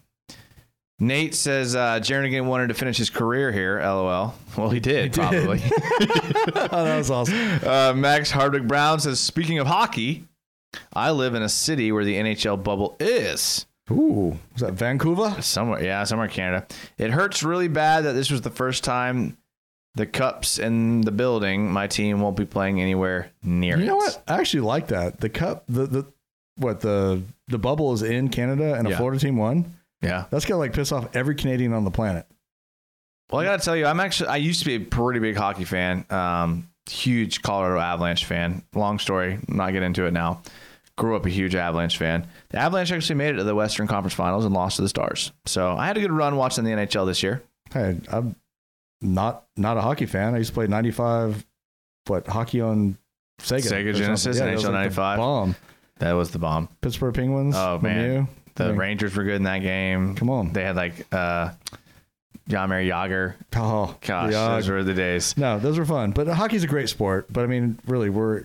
[1.01, 3.81] Nate says uh, Jernigan wanted to finish his career here.
[3.81, 4.35] LOL.
[4.57, 5.61] Well, he did, probably.
[6.57, 7.35] Oh, that was awesome.
[7.67, 10.25] Uh, Max Hardwick Brown says, speaking of hockey,
[10.93, 13.67] I live in a city where the NHL bubble is.
[13.91, 15.43] Ooh, was that Vancouver?
[15.43, 16.67] Somewhere, yeah, somewhere in Canada.
[16.99, 19.37] It hurts really bad that this was the first time
[19.97, 21.71] the Cups in the building.
[21.71, 23.87] My team won't be playing anywhere near You it.
[23.87, 24.23] know what?
[24.29, 25.21] I actually like that.
[25.21, 26.07] The cup, the the
[26.57, 28.97] what the the bubble is in Canada, and a Yeah.
[28.97, 29.75] Florida team won.
[30.05, 30.25] Yeah.
[30.31, 32.27] That's gonna like piss off every Canadian on the planet.
[33.31, 35.35] Well, I got to tell you, I'm actually, I used to be a pretty big
[35.35, 36.05] hockey fan.
[36.11, 38.63] Um, huge Colorado Avalanche fan.
[38.75, 40.43] Long story, not get into it now.
[40.97, 42.29] Grew up a huge Avalanche fan.
[42.51, 45.33] The Avalanche actually made it to the Western Conference Finals and lost to the Stars.
[45.47, 47.43] So I had a good run watching the NHL this year.
[47.73, 48.37] Hey, I'm
[49.01, 50.35] not not a hockey fan.
[50.35, 51.45] I used to play '95,
[52.07, 52.97] what hockey on
[53.41, 55.19] Sega, Sega Genesis, was NHL the 95.
[55.19, 55.57] Bomb.
[55.99, 56.69] That was the bomb.
[56.81, 57.55] Pittsburgh Penguins.
[57.57, 58.27] Oh, man.
[58.27, 58.29] Lemieux.
[58.57, 60.15] The mean, Rangers were good in that game.
[60.15, 60.53] Come on.
[60.53, 61.51] They had like uh,
[62.49, 63.35] Jaromir Jagr.
[63.57, 64.49] Oh Gosh, yeah.
[64.49, 65.37] those were the days.
[65.37, 66.13] no, those were fun.
[66.13, 67.33] But hockey's a great sport.
[67.33, 68.45] But I mean, really, we're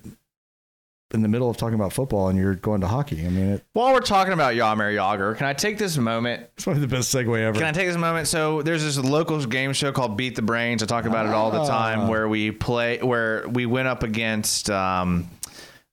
[1.12, 3.26] in the middle of talking about football, and you're going to hockey.
[3.26, 6.64] I mean, it, While we're talking about Jaromir Jagr, can I take this moment it's
[6.66, 7.58] probably the best segue ever.
[7.58, 8.28] Can I take this moment?
[8.28, 10.84] So there's this local game show called Beat the Brains.
[10.84, 12.10] I talk about it all the time, Ah.
[12.10, 14.70] where we play, where we went up against.
[14.70, 15.30] Um,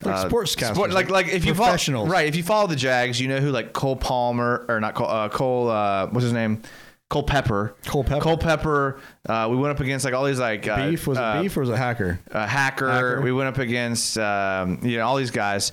[0.02, 2.26] like sportscasters, sport- like like if you follow, right?
[2.26, 5.28] If you follow the Jags, you know who like Cole Palmer or not Cole, uh,
[5.28, 6.62] Cole uh, what's his name?
[7.08, 7.76] Culpepper.
[7.84, 8.20] Culpepper.
[8.20, 9.00] Culpepper.
[9.28, 11.56] Uh, we went up against like all these like uh, Beef was it uh, beef
[11.56, 12.18] or was it hacker?
[12.32, 12.90] uh, hacker.
[12.90, 13.20] Hacker.
[13.22, 15.70] We went up against um, you know all these guys,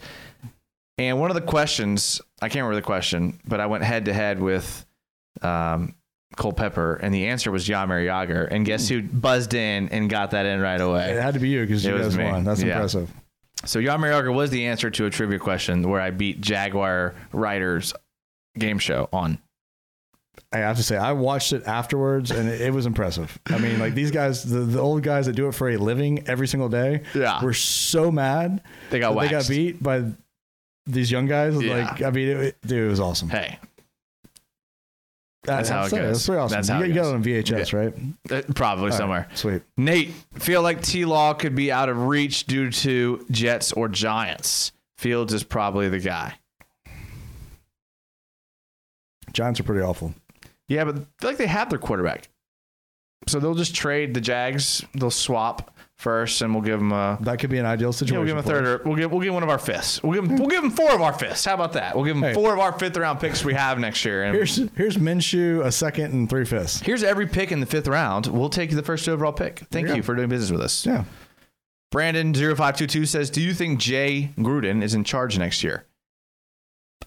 [0.97, 4.13] and one of the questions I can't remember the question, but I went head to
[4.13, 4.85] head with
[5.41, 5.95] um,
[6.37, 8.47] Cole Pepper, and the answer was Yammer Jagr.
[8.51, 11.11] And guess who buzzed in and got that in right away?
[11.13, 12.43] It had to be you because you guys won.
[12.43, 12.73] That's Yeah.
[12.75, 13.11] impressive.
[13.65, 17.93] So Yammer Jagr was the answer to a trivia question where I beat Jaguar Writers
[18.57, 19.39] game show on.
[20.51, 23.39] I have to say, I watched it afterwards, and it, it was impressive.
[23.47, 26.27] I mean, like these guys, the, the old guys that do it for a living
[26.27, 27.43] every single day, Yeah.
[27.43, 30.03] were so mad They got they got beat by
[30.85, 31.59] these young guys.
[31.61, 31.85] Yeah.
[31.87, 33.29] Like, I mean, it, it- dude, it was awesome.
[33.29, 33.57] Hey,
[35.43, 36.11] that's how it so- goes.
[36.13, 36.55] That's pretty awesome.
[36.55, 37.93] That's you how got, it you got it on VHS, right?
[38.31, 39.27] uh, probably All right, somewhere.
[39.33, 39.61] Sweet.
[39.77, 44.71] Nate, feel like T Law could be out of reach due to Jets or Giants.
[44.97, 46.35] Fields is probably the guy.
[49.33, 50.13] Giants are pretty awful.
[50.67, 52.29] Yeah, but I feel like they have their quarterback.
[53.27, 54.83] So they'll just trade the Jags.
[54.93, 57.17] They'll swap first, and we'll give them a.
[57.21, 58.17] That could be an ideal Yeah, situation.
[58.17, 58.67] we'll give them a third.
[58.67, 60.03] Or, we'll give we'll give one of our fifths.
[60.03, 61.45] We'll give them, we'll give them four of our fifths.
[61.45, 61.95] How about that?
[61.95, 62.33] We'll give them Hey.
[62.33, 64.23] four of our fifth round picks we have next year.
[64.23, 66.81] And Here's here's Minshew, a second and three fifths.
[66.81, 68.27] here's every pick in the fifth round.
[68.27, 69.59] We'll take the first overall pick.
[69.71, 70.05] Thank you you go.
[70.05, 70.85] for doing business with us.
[70.85, 71.05] Yeah.
[71.91, 75.85] Brandon 0522 says, "Do you think Jay Gruden is in charge next year?"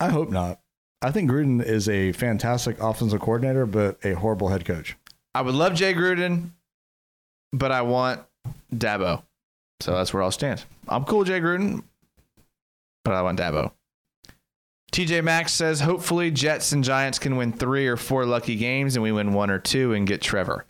[0.01, 0.61] I hope not.
[1.03, 4.97] I think Gruden is a fantastic offensive coordinator, but a horrible head coach.
[5.35, 6.51] I would love Jay Gruden,
[7.53, 8.21] but I want
[8.75, 9.23] Dabo.
[9.81, 10.65] So that's where I'll stand.
[10.89, 11.83] I'm cool Jay Gruden,
[13.05, 13.73] but I want Dabo.
[14.93, 19.03] TJ Maxx says hopefully Jets and Giants can win three or four lucky games and
[19.03, 20.65] we win one or two and get Trevor.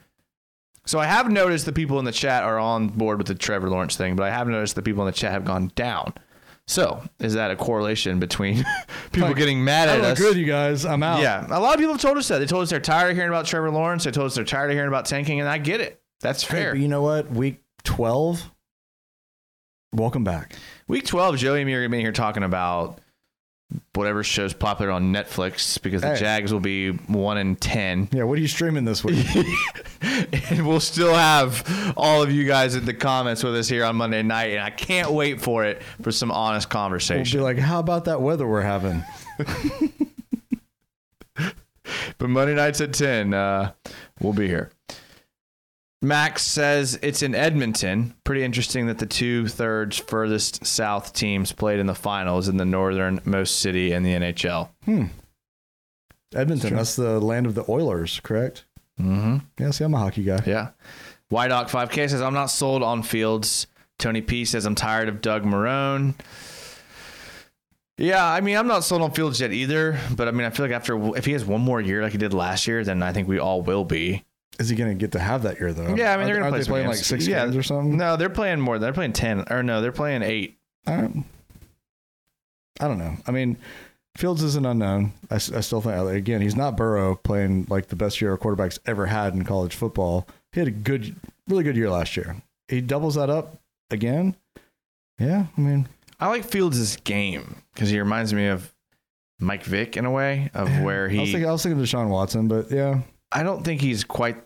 [0.86, 3.68] So I have noticed the people in the chat are on board with the Trevor
[3.68, 6.14] Lawrence thing, but I have noticed the people in the chat have gone down.
[6.68, 8.64] So is that a correlation between
[9.12, 10.18] people Like, getting mad I at look us?
[10.18, 10.84] good, you guys.
[10.84, 11.20] I'm out.
[11.20, 12.38] Yeah, a lot of people have told us that.
[12.38, 14.02] They told us they're tired of hearing about Trevor Lawrence.
[14.04, 16.00] They told us they're tired of hearing about tanking, and I get it.
[16.20, 16.72] That's Hey, fair.
[16.72, 17.30] but you know what?
[17.30, 18.50] Week 12,
[19.94, 20.54] welcome back.
[20.88, 23.00] Week 12, Joey and me are going to be here talking about
[23.94, 26.20] whatever show's popular on Netflix because the Hey.
[26.20, 28.10] Jags will be 1 in 10.
[28.12, 29.26] Yeah, what are you streaming this week?
[30.50, 33.96] and we'll still have all of you guys in the comments with us here on
[33.96, 37.40] Monday night, and I can't wait for it for some honest conversation.
[37.40, 39.02] we'll be like, how about that weather we're having?
[42.18, 43.72] But Monday nights at 10, uh,
[44.20, 44.70] we'll be here.
[46.06, 48.14] Max says it's in Edmonton.
[48.24, 52.64] Pretty interesting that the two thirds furthest south teams played in the finals in the
[52.64, 54.68] northernmost city in the NHL.
[56.34, 56.76] Edmonton, Sure.
[56.76, 58.64] that's the land of the Oilers, correct?
[59.00, 59.38] Mm-hmm.
[59.58, 60.42] Yeah, see, I'm a hockey guy.
[60.46, 60.68] Yeah.
[61.30, 63.66] Ydoc 5K says, I'm not sold on Fields.
[63.98, 66.14] Tony P says, I'm tired of Doug Marrone.
[67.98, 69.98] Yeah, I mean, I'm not sold on Fields yet either.
[70.14, 72.18] But I mean, I feel like after, if he has one more year like he
[72.18, 74.24] did last year, then I think we all will be.
[74.58, 75.94] Is he going to get to have that year, though?
[75.94, 77.44] Yeah, I mean, they're going to aren't play they some playing like six yeah.
[77.44, 77.96] games or something?
[77.96, 78.78] No, they're playing more.
[78.78, 79.44] Than they're playing 10.
[79.50, 80.58] Or no, they're playing eight.
[80.86, 81.24] I don't,
[82.80, 83.16] I don't know.
[83.26, 83.58] I mean,
[84.16, 85.12] Fields is an unknown.
[85.30, 88.78] I still think, uh, again, he's not Burrow playing like the best year a quarterback's
[88.86, 90.26] ever had in college football.
[90.52, 91.16] He had a good,
[91.48, 92.36] really good year last year.
[92.68, 93.58] He doubles that up
[93.90, 94.36] again.
[95.18, 95.88] Yeah, I mean,
[96.18, 98.74] I like Fields' game because he reminds me of
[99.38, 101.32] Mike Vick in a way, of where I was he.
[101.32, 103.00] thinking, I was thinking Deshaun Watson, but yeah,
[103.32, 104.36] I don't think he's quite.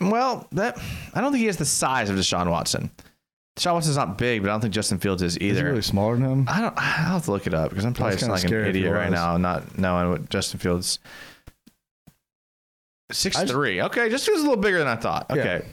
[0.00, 0.78] Well, that
[1.14, 2.90] I don't think he has the size of Deshaun Watson.
[3.56, 5.64] Deshaun Watson's not big, but I don't think Justin Fields is is he either.
[5.66, 6.48] really smaller than him?
[6.48, 6.74] I don't.
[6.76, 8.80] I'll have to look it up because I'm probably just like an scary if he
[8.80, 10.98] idiot right now, not knowing what Justin Fields.
[13.12, 13.80] Six just- three.
[13.82, 15.26] Okay, just was a little bigger than I thought.
[15.30, 15.36] Yeah.
[15.36, 15.66] Okay.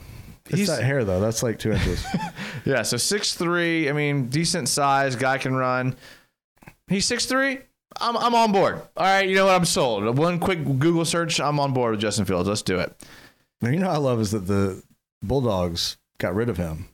[0.46, 1.20] It's He's, that hair though.
[1.20, 2.04] That's like two inches.
[2.64, 3.88] yeah, so six three.
[3.88, 5.14] I mean, decent size.
[5.16, 5.96] Guy can run.
[6.88, 7.60] He's six three.
[8.00, 8.82] I'm I'm on board.
[8.96, 9.54] All right, you know what?
[9.54, 10.18] I'm sold.
[10.18, 11.40] One quick Google search.
[11.40, 12.48] I'm on board with Justin Fields.
[12.48, 12.94] Let's do it.
[13.62, 14.82] Now, you know what I love is that the
[15.22, 16.88] Bulldogs got rid of him,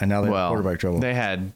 [0.00, 1.00] and now they well, have quarterback trouble.
[1.00, 1.52] They had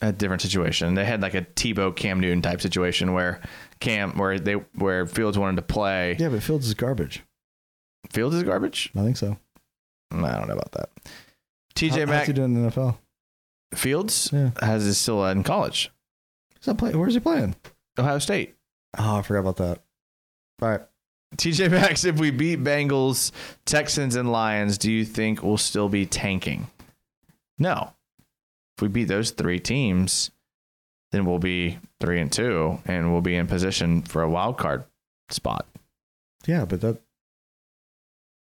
[0.00, 0.94] a different situation.
[0.94, 3.40] They had like a Tebow Cam Newton type situation where
[3.80, 6.16] Cam where they where Fields wanted to play.
[6.18, 7.22] yeah, but Fields is garbage.
[8.10, 8.90] Fields is garbage.
[8.96, 9.36] I think so.
[10.12, 10.88] Mm, I don't know about that.
[11.04, 11.10] How-
[11.74, 12.96] TJ how's Mack he doing in the NFL?
[13.74, 14.50] Fields Yeah.
[14.60, 15.92] has is still in college,
[16.58, 17.54] He's not play- Where's he playing?
[17.98, 18.56] Ohio State.
[18.96, 19.82] Oh, I forgot about that.
[20.62, 20.80] All right.
[21.36, 23.32] TJ Maxx, if we beat Bengals,
[23.64, 26.68] Texans, and Lions, do you think we'll still be tanking?
[27.58, 27.92] No.
[28.76, 30.30] If we beat those three teams,
[31.12, 34.84] then we'll be three and two, and we'll be in position for a wild card
[35.30, 35.66] spot.
[36.46, 36.98] Yeah, but that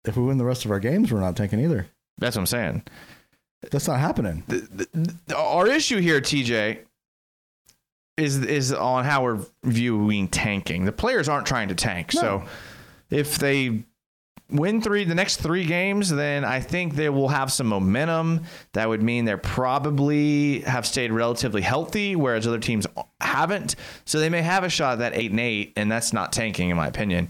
[0.06, 1.88] if we win the rest of our games, we're not tanking either.
[2.18, 2.84] That's what I'm saying.
[3.70, 4.44] That's not happening.
[4.48, 6.80] The- the- the- our issue here, TJ,
[8.18, 10.86] is is on how we're viewing tanking.
[10.86, 12.12] The players aren't trying to tank.
[12.12, 12.44] So
[13.10, 13.84] if they
[14.50, 18.42] win three the next three games, then I think they will have some momentum.
[18.74, 22.86] That would mean they're probably have stayed relatively healthy, whereas other teams
[23.22, 23.76] haven't.
[24.06, 26.70] So they may have a shot at that eight and eight, and that's not tanking
[26.70, 27.30] in my opinion.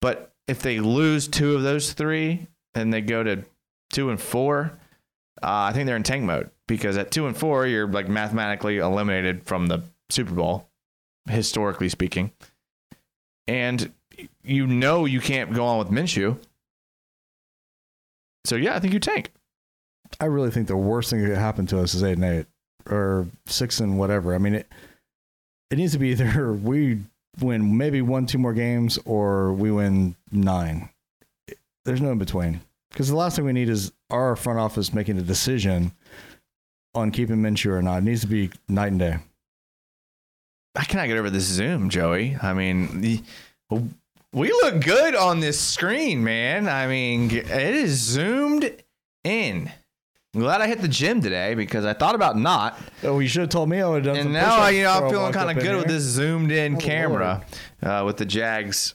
[0.00, 3.44] But if they lose two of those three and they go to
[3.92, 4.78] two and four,
[5.42, 8.78] uh, I think they're in tank mode because at two and four, you're like mathematically
[8.78, 9.82] eliminated from the
[10.12, 10.68] Super Bowl,
[11.28, 12.32] historically speaking.
[13.48, 13.92] And
[14.42, 16.38] you know you can't go on with Minshew.
[18.44, 19.32] So yeah, I think you tank.
[20.20, 22.46] I really think the worst thing that could happen to us is eight and eight
[22.88, 24.34] or six and whatever.
[24.34, 24.68] I mean, it
[25.70, 27.00] it needs to be either we
[27.40, 30.90] win maybe one, two more games, or we win nine.
[31.84, 32.60] There's no in between.
[32.90, 35.92] Because the last thing we need is our front office making a decision
[36.94, 37.98] on keeping Minshew or not.
[37.98, 39.16] It needs to be night and day.
[40.74, 42.36] I cannot get over this Zoom, Joey.
[42.42, 43.22] I mean,
[44.32, 46.68] we look good on this screen, man.
[46.68, 48.70] I mean, it is zoomed
[49.24, 49.70] in.
[50.34, 53.42] I'm glad I hit the gym today because I thought about not, Oh, you should
[53.42, 55.32] have told me I would have done and some now I, you know, I'm feeling
[55.32, 57.44] kind of good with this zoomed in Oh, camera
[57.82, 58.94] uh, with the Jags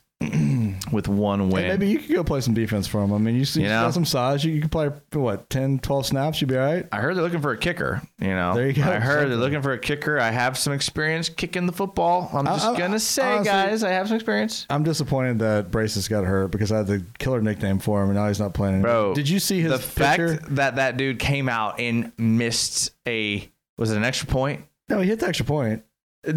[0.91, 1.63] with one win.
[1.63, 3.13] Hey, maybe you could go play some defense for him.
[3.13, 3.83] I mean, you, see, You you know?
[3.83, 4.43] got some size.
[4.43, 6.41] You, you could play, what, 10, 12 snaps?
[6.41, 6.87] You'd be all right?
[6.91, 8.01] I heard they're looking for a kicker.
[8.19, 8.83] You know, There you go.
[8.83, 10.19] I heard they're looking for a kicker.
[10.19, 12.29] I have some experience kicking the football.
[12.33, 14.65] I'm just I- gonna say, honestly- guys, I have some experience.
[14.69, 18.17] I'm disappointed that Braces got hurt because I had the killer nickname for him, and
[18.17, 18.91] now he's not playing anymore.
[18.91, 23.49] Bro, did you see his the fact that that dude came out and missed a
[23.77, 24.63] was it an extra point?
[24.89, 25.83] No, he hit the extra point.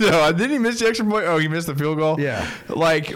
[0.00, 1.26] No, didn't he miss the extra point?
[1.26, 2.18] Oh, he missed the field goal.
[2.18, 3.14] Yeah, like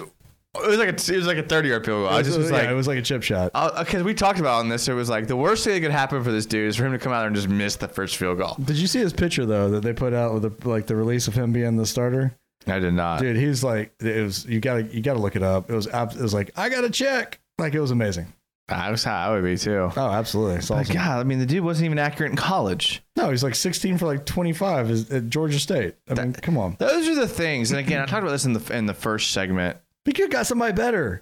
[0.55, 2.09] it was like a it was like a thirty yard field goal.
[2.09, 2.69] I just was yeah, like.
[2.69, 3.53] it was like a chip shot.
[3.53, 5.91] because uh, we talked about on this, it was like the worst thing that could
[5.91, 7.89] happen for this dude is for him to come out there and just miss the
[7.89, 8.57] first field goal.
[8.63, 11.29] Did you see his picture though that they put out with the, like the release
[11.29, 12.37] of him being the starter?
[12.67, 13.21] I did not.
[13.21, 14.47] Dude, he's like it was.
[14.47, 15.71] You gotta you gotta look it up.
[15.71, 17.41] It was ab- it was like I gotta check.
[17.59, 18.33] Like it was amazing.
[18.71, 19.91] I was how I would be too.
[19.97, 20.57] Oh, absolutely.
[20.57, 20.95] It's awesome.
[20.95, 23.03] God, I mean, the dude wasn't even accurate in college.
[23.17, 25.95] No, he's like 16 for like 25 is- at Georgia State.
[26.09, 26.77] I mean, come on.
[26.79, 27.71] Those are the things.
[27.71, 29.79] And again, I talked about this in the in the first segment.
[30.09, 31.21] We could have got somebody better.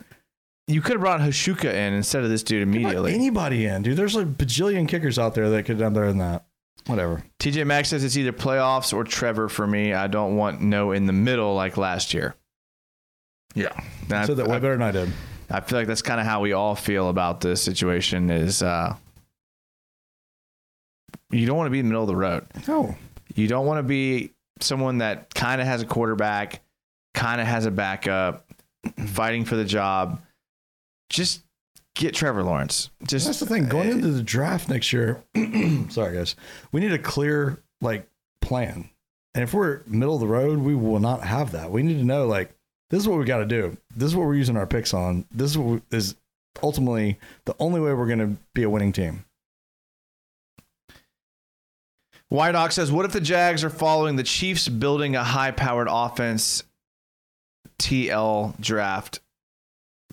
[0.68, 3.12] You could have brought Hauschka in instead of this dude immediately.
[3.14, 3.96] Anybody in, dude.
[3.96, 6.44] There's like bajillion kickers out there that could have done better than that.
[6.86, 7.24] Whatever.
[7.40, 9.92] TJ Maxx says it's either playoffs or Trevor for me.
[9.92, 12.36] I don't want no in the middle like last year.
[13.56, 13.72] Yeah,
[14.08, 15.10] I, Said that way I, better than I did.
[15.50, 18.30] I feel like that's kind of how we all feel about this situation.
[18.30, 18.94] Is uh,
[21.32, 22.46] you don't want to be in the middle of the road.
[22.68, 22.94] No.
[23.34, 24.30] You don't want to be
[24.60, 26.62] someone that kind of has a quarterback,
[27.14, 28.45] kind of has a backup,
[29.06, 30.20] fighting for the job.
[31.08, 31.42] Just
[31.94, 32.90] get Trevor Lawrence.
[33.06, 33.68] Just That's the thing.
[33.68, 35.22] Going eh, into the draft next year,
[35.88, 36.36] sorry guys,
[36.72, 38.08] we need a clear like
[38.40, 38.90] plan.
[39.34, 41.70] And if we're middle of the road, we will not have that.
[41.70, 42.54] We need to know like
[42.90, 43.76] this is what we got to do.
[43.94, 45.26] This is what we're using our picks on.
[45.30, 46.14] This is, what is
[46.62, 49.24] ultimately the only way we're going to be a winning team.
[52.30, 56.64] Wydock says, "What if the Jags are following the Chiefs, building a high-powered offense,
[57.78, 59.20] TL draft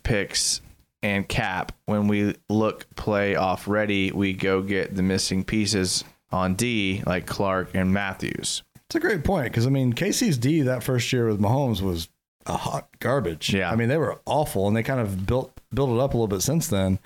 [0.03, 0.61] picks
[1.01, 1.71] and cap?
[1.85, 7.69] When we look playoff ready, we go get the missing pieces on D, like Clark
[7.73, 8.63] and Matthews.
[8.87, 12.09] It's a great point because I mean KC's D that first year with Mahomes was
[12.45, 13.53] a hot garbage.
[13.53, 13.71] Yeah.
[13.71, 16.27] I mean they were awful and they kind of built built it up a little
[16.27, 16.99] bit since then.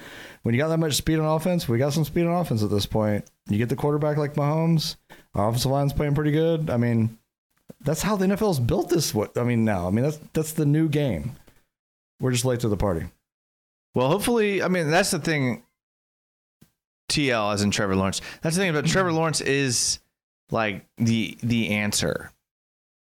[0.43, 2.69] When you got that much speed on offense, we got some speed on offense at
[2.69, 3.29] this point.
[3.49, 4.97] You get the quarterback like Mahomes,
[5.33, 6.69] our offensive line's playing pretty good.
[6.69, 7.17] I mean,
[7.87, 9.13] that's how the NFL's built this.
[9.13, 11.37] What I mean now, I mean that's that's the new game.
[12.19, 13.05] We're just late to the party.
[13.95, 15.63] Well, hopefully, I mean that's the thing.
[17.09, 18.19] TL as in Trevor Lawrence.
[18.41, 19.17] That's the thing about Trevor mm-hmm.
[19.19, 19.99] Lawrence is
[20.51, 22.33] like the the answer.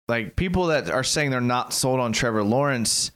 [0.08, 3.10] Like people that are saying they're not sold on Trevor Lawrence,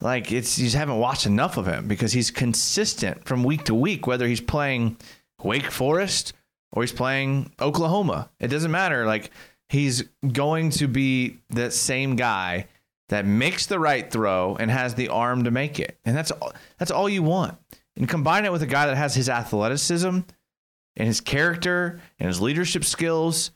[0.00, 3.74] like it's you just haven't watched enough of him because he's consistent from week to
[3.74, 4.96] week, whether he's playing
[5.42, 6.32] Wake Forest
[6.72, 8.30] or he's playing Oklahoma.
[8.40, 9.04] It doesn't matter.
[9.04, 9.30] Like
[9.70, 10.02] he's
[10.32, 12.66] going to be that same guy
[13.08, 15.96] that makes the right throw and has the arm to make it.
[16.04, 17.56] And that's all, that's all you want.
[17.96, 22.40] And combine it with a guy that has his athleticism and his character and his
[22.40, 23.52] leadership skills.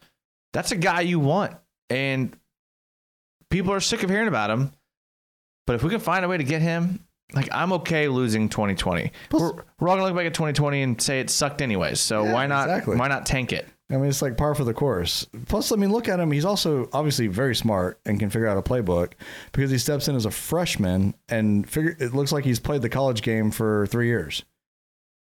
[0.53, 1.57] That's a guy you want.
[1.91, 2.37] And
[3.51, 4.71] people are sick of hearing about him.
[5.67, 7.01] But if we can find a way to get him,
[7.33, 9.11] like I'm okay losing 2020.
[9.33, 12.01] We're, we're all gonna look back at 2020 and say it sucked anyways.
[12.01, 12.69] So Yeah, why not?
[12.69, 12.97] exactly.
[12.97, 13.67] Why not tank it?
[13.95, 15.27] I mean, it's like par for the course.
[15.47, 16.31] Plus, I mean, look at him.
[16.31, 19.13] He's also obviously very smart and can figure out a playbook
[19.53, 21.97] because he steps in as a freshman and figure.
[21.99, 24.45] It looks like he's played the college game for three years.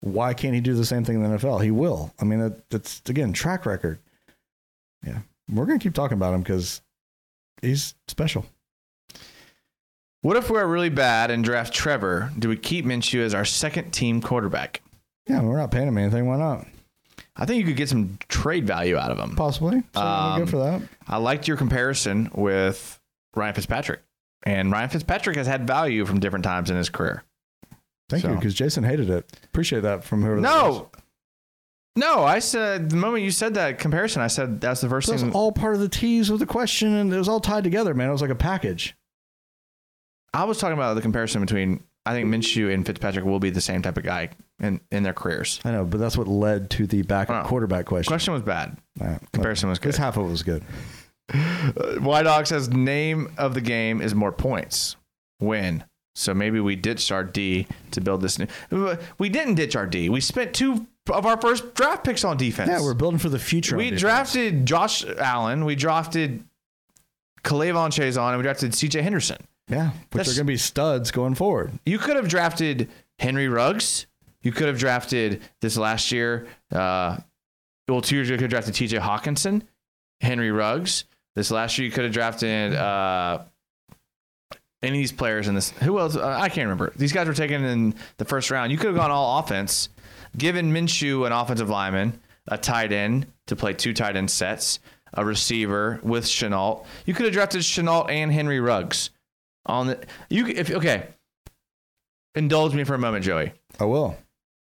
[0.01, 1.63] Why can't he do the same thing in the NFL?
[1.63, 2.15] He will.
[2.21, 3.99] I mean, that, that's again track record.
[5.05, 6.83] Yeah, we're gonna keep talking about him because
[7.63, 8.47] he's special.
[10.23, 12.33] What if we're really bad and draft Trevor?
[12.39, 14.83] Do we keep Minshew as our second team quarterback?
[15.29, 16.27] Yeah, we're not paying him anything.
[16.27, 16.67] Why not?
[17.39, 19.37] I think you could get some trade value out of him.
[19.37, 19.83] Possibly.
[19.95, 20.83] So Um, good for that.
[21.07, 23.01] I liked your comparison with
[23.37, 24.03] Ryan Fitzpatrick.
[24.45, 27.23] And Ryan Fitzpatrick has had value from different times in his career.
[28.09, 29.31] Thank you, because Jason hated it.
[29.45, 30.37] Appreciate that from whoever.
[30.37, 30.43] was.
[30.43, 30.91] No.
[31.97, 35.13] No, I said the moment you said that comparison, I said that's the first So
[35.13, 35.33] that's thing.
[35.33, 38.09] all part of the tease of the question, and it was all tied together, man.
[38.09, 38.97] It was like a package.
[40.33, 43.61] I was talking about the comparison between I think Minshew and Fitzpatrick will be the
[43.61, 44.31] same type of guy
[44.61, 45.61] in, in their careers.
[45.63, 48.09] I know, but that's what led to the backup quarterback question.
[48.09, 48.79] Question was bad.
[48.97, 49.91] Nah, Comparison was good.
[49.91, 50.63] This half of it was good.
[52.03, 54.97] White Dog says name of the game is more points.
[55.39, 55.85] Win.
[56.15, 58.47] So maybe we ditched our D to build this new.
[59.19, 60.09] We didn't ditch our D.
[60.09, 62.71] We spent two of our first draft picks on defense.
[62.71, 63.77] Yeah, we're building for the future.
[63.77, 65.67] we drafted Josh Allen.
[65.67, 66.43] We drafted
[67.45, 69.03] K'Lavon Chaisson, and we drafted C.J.
[69.03, 69.37] Henderson.
[69.69, 71.73] Yeah, which That's- are going to be studs going forward.
[71.85, 72.89] You could have drafted
[73.19, 74.07] Henry Ruggs.
[74.43, 76.47] You could have drafted this last year.
[76.73, 77.19] Uh,
[77.89, 78.99] well, two years ago, you could have drafted T.J.
[78.99, 79.63] Hockenson,
[80.21, 81.05] Henry Ruggs.
[81.35, 83.41] This last year, you could have drafted uh,
[84.83, 85.71] any of these players in this.
[85.71, 86.17] Who else?
[86.17, 86.93] Uh, I can't remember.
[86.97, 88.71] These guys were taken in the first round.
[88.73, 89.89] You could have gone all offense,
[90.37, 94.79] given Minshew an offensive lineman, a tight end to play two tight end sets,
[95.15, 96.85] a receiver with Shenault.
[97.07, 99.11] You could have drafted Shenault and Henry Ruggs
[99.69, 99.99] on the.
[100.31, 101.07] You if okay.
[102.35, 103.53] Indulge me for a moment, Joey.
[103.81, 104.17] I will.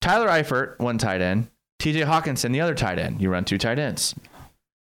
[0.02, 1.48] Tyler Eifert, one tight end.
[1.82, 3.22] TJ Hockenson, the other tight end.
[3.22, 4.16] You run two tight ends.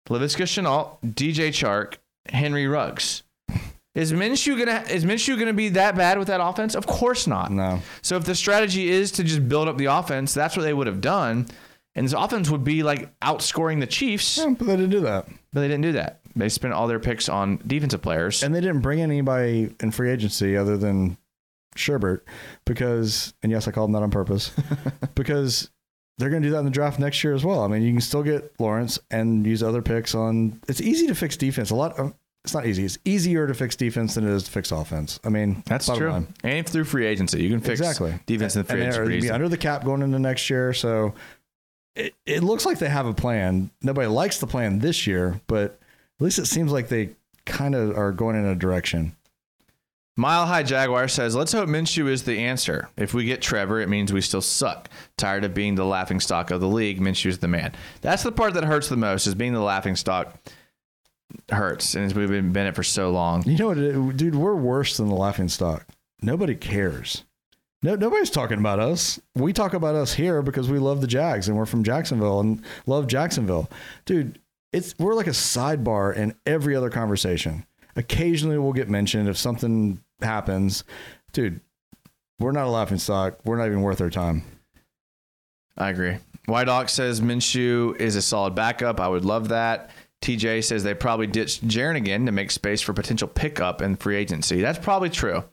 [0.09, 1.95] Laviska Shenault, DJ Chark,
[2.29, 3.23] Henry Ruggs.
[3.95, 6.75] Is Minshew gonna is Minshew gonna be that bad with that offense?
[6.75, 7.51] Of course not.
[7.51, 7.81] No.
[8.03, 10.87] So if the strategy is to just build up the offense, that's what they would
[10.87, 11.47] have done.
[11.95, 15.27] And this offense would be like outscoring the Chiefs, Yeah, but they didn't do that.
[15.53, 16.21] but they didn't do that.
[16.37, 18.43] They spent all their picks on defensive players.
[18.43, 21.17] And they didn't bring anybody in free agency other than
[21.77, 22.21] Sherbert
[22.67, 24.53] because, and yes, I called him that on purpose,
[25.15, 25.71] because
[26.19, 27.63] they're going to do that in the draft next year as well.
[27.63, 30.61] I mean, you can still get Lawrence and use other picks on.
[30.69, 31.71] It's easy to fix defense.
[31.71, 31.99] A lot.
[31.99, 32.15] Of,
[32.45, 32.85] it's not easy.
[32.85, 35.19] It's easier to fix defense than it is to fix offense.
[35.25, 36.11] I mean, that's true.
[36.11, 36.33] line.
[36.45, 38.15] And through free agency, you can fix Exactly.
[38.27, 38.99] defense in the free and agency.
[38.99, 40.73] they're gonna be under the cap going into next year.
[40.73, 41.15] So
[41.97, 43.71] it, it looks like they have a plan.
[43.83, 45.81] Nobody likes the plan this year, but
[46.19, 47.11] at least it seems like they
[47.45, 49.17] kind of are going in a direction.
[50.19, 52.89] Mile High Jaguar says, let's hope Minshew is the answer.
[52.97, 54.89] If we get Trevor, it means we still suck.
[55.19, 57.73] Tired of being the laughing stock of the league, Minshew's the man.
[58.01, 60.35] That's the part that hurts the most is being the laughing stock
[61.51, 61.95] hurts.
[61.95, 63.43] And we've been in it for so long.
[63.45, 64.35] You know what, dude?
[64.35, 65.87] We're worse than the laughing stock.
[66.23, 67.25] Nobody cares.
[67.83, 69.21] No, nobody's talking about us.
[69.35, 72.63] We talk about us here because we love the Jags and we're from Jacksonville and
[72.87, 73.69] love Jacksonville,
[74.07, 74.41] dude.
[74.73, 77.67] It's we're like a sidebar in every other conversation.
[77.95, 80.85] Occasionally, we'll get mentioned if something happens,
[81.33, 81.61] dude.
[82.39, 83.39] We're not a laughing stock.
[83.45, 84.43] We're not even worth our time.
[85.79, 86.17] I agree.
[86.47, 89.01] White Ox says Minshew is a solid backup.
[89.01, 89.91] I would love that.
[90.23, 94.17] TJ says they probably ditched Jaron again to make space for potential pickup in free
[94.17, 94.61] agency.
[94.61, 95.45] That's probably true.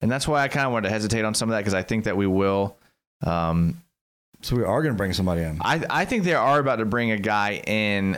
[0.00, 1.82] And that's why I kind of wanted to hesitate on some of that because I
[1.82, 2.76] think that we will.
[3.26, 3.82] Um,
[4.42, 5.58] So we are going to bring somebody in.
[5.60, 8.16] I, I think they are about to bring a guy in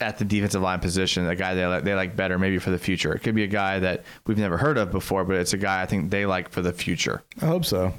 [0.00, 2.78] at the defensive line position, a guy they like, they like better maybe for the
[2.78, 3.14] future.
[3.14, 5.80] It could be a guy that we've never heard of before, but it's a guy
[5.82, 7.22] I think they like for the future.
[7.40, 7.94] I hope so.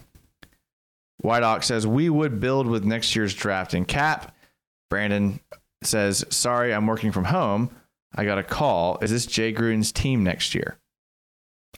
[1.21, 4.35] White Ox says we would build with next year's draft and cap.
[4.91, 5.39] Brandon
[5.83, 7.71] says, "Sorry, I'm working from home.
[8.15, 8.99] I got a call.
[9.01, 10.77] Is this Jay Gruden's team next year?"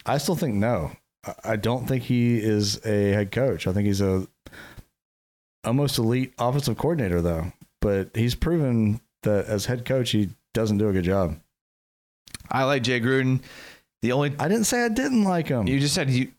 [0.05, 0.91] I still think no.
[1.25, 3.65] I- I don't think he is a head coach.
[3.67, 4.27] I think he's a
[5.63, 7.51] almost elite offensive coordinator though.
[7.81, 11.39] But he's proven that as head coach he doesn't do a good job.
[12.51, 13.41] I like Jay Gruden.
[14.01, 15.67] The only I didn't say I didn't like him.
[15.67, 16.31] you just said you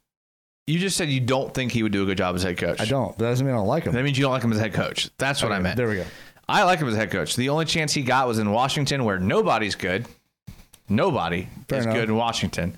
[0.66, 2.81] you just said you don't think he would do a good job as head coach.
[2.81, 3.16] I don't.
[3.18, 3.93] That doesn't mean I don't like him.
[3.93, 5.11] That means you don't like him as head coach.
[5.18, 5.76] That's what I meant.
[5.76, 6.05] There we go.
[6.49, 7.37] I like him as head coach.
[7.37, 10.07] The only chance he got was in Washington, where nobody's good.
[10.89, 11.97] Nobody Fair is enough.
[11.97, 12.76] good in Washington.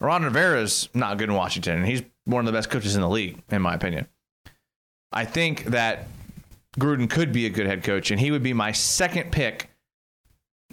[0.00, 3.08] Ron Rivera's not good in Washington, and he's one of the best coaches in the
[3.08, 4.06] league, in my opinion.
[5.12, 6.06] I think that
[6.78, 9.70] Gruden could be a good head coach, and he would be my second pick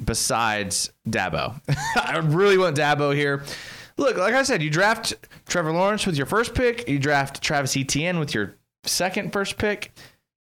[0.04, 1.60] besides Dabo.
[1.96, 3.44] I really want Dabo here.
[3.98, 5.14] Look, like I said, you draft
[5.48, 9.92] Trevor Lawrence with your first pick, you draft Travis Etienne with your second first pick.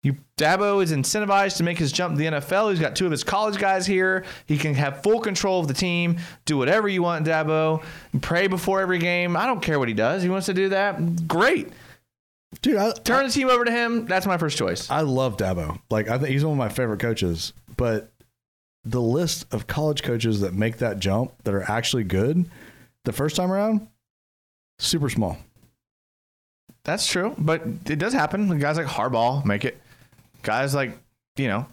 [0.01, 2.71] You Dabo is incentivized to make his jump to the NFL.
[2.71, 4.25] He's got two of his college guys here.
[4.45, 6.17] He can have full control of the team.
[6.43, 7.81] Do whatever you want, Dabo.
[8.19, 9.37] Pray before every game.
[9.37, 10.21] I don't care what he does.
[10.21, 11.25] He wants to do that.
[11.25, 11.71] Great.
[12.61, 14.05] Dude, I, Turn the team over to him.
[14.05, 14.89] That's my first choice.
[14.89, 15.79] I love Dabo.
[15.89, 17.53] Like I think he's one of my favorite coaches.
[17.75, 18.11] But
[18.85, 22.49] the list of college coaches that make that jump that are actually good
[23.05, 23.87] the first time around,
[24.79, 25.37] Super small.
[26.83, 28.59] That's true, but it does happen.
[28.59, 29.79] Guys like Harbaugh make it.
[30.41, 30.97] Guys like
[31.37, 31.65] you know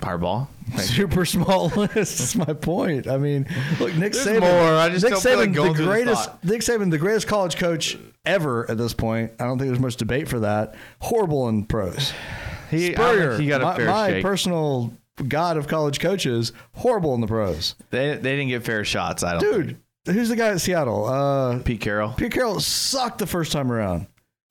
[0.00, 0.78] It.
[0.80, 1.94] Super small list.
[1.94, 3.06] That's my point.
[3.08, 3.46] I mean,
[3.80, 4.40] look, Nick There's Saban.
[4.40, 4.74] more.
[4.74, 6.44] I just Nick feel like Saban, the through the greatest.
[6.44, 9.32] Nick Saban, the greatest college coach ever at this point.
[9.40, 10.74] I don't think there's much debate for that.
[11.00, 12.12] Horrible in pros.
[12.70, 14.22] He, Spurrier, he got a my, fair my shake.
[14.22, 14.92] personal
[15.26, 16.52] god of college coaches.
[16.74, 17.74] Horrible in the pros.
[17.88, 19.22] they, they didn't get fair shots.
[19.22, 19.40] I don't.
[19.40, 21.06] Dude, who's the guy at Seattle?
[21.06, 24.06] Uh, Pete Carroll, Pete Carroll sucked the first time around.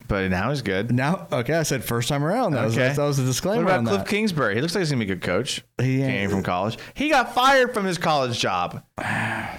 [0.07, 0.91] But now he's good.
[0.93, 2.53] Now, okay, I said first time around.
[2.53, 2.93] That, was, Okay.
[2.93, 4.07] that was a What disclaimer about on Kliff that.
[4.07, 4.55] Kingsbury?
[4.55, 5.63] He looks like he's gonna be a good coach.
[5.81, 6.77] He Came from college.
[6.93, 8.83] He got fired from his college job.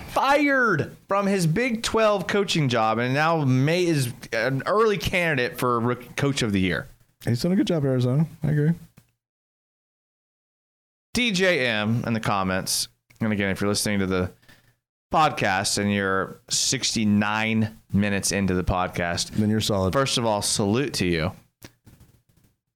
[0.09, 5.95] fired from his Big 12 coaching job, and now May is an early candidate for
[6.17, 6.87] Coach of the Year.
[7.25, 8.27] He's done a good job, at Arizona.
[8.43, 8.71] I agree.
[11.15, 12.89] DJM in the comments.
[13.21, 14.31] And again, if you're listening to the
[15.13, 19.93] podcast and you're 69 minutes into the podcast, Then you're solid.
[19.93, 21.33] first of all, salute to you.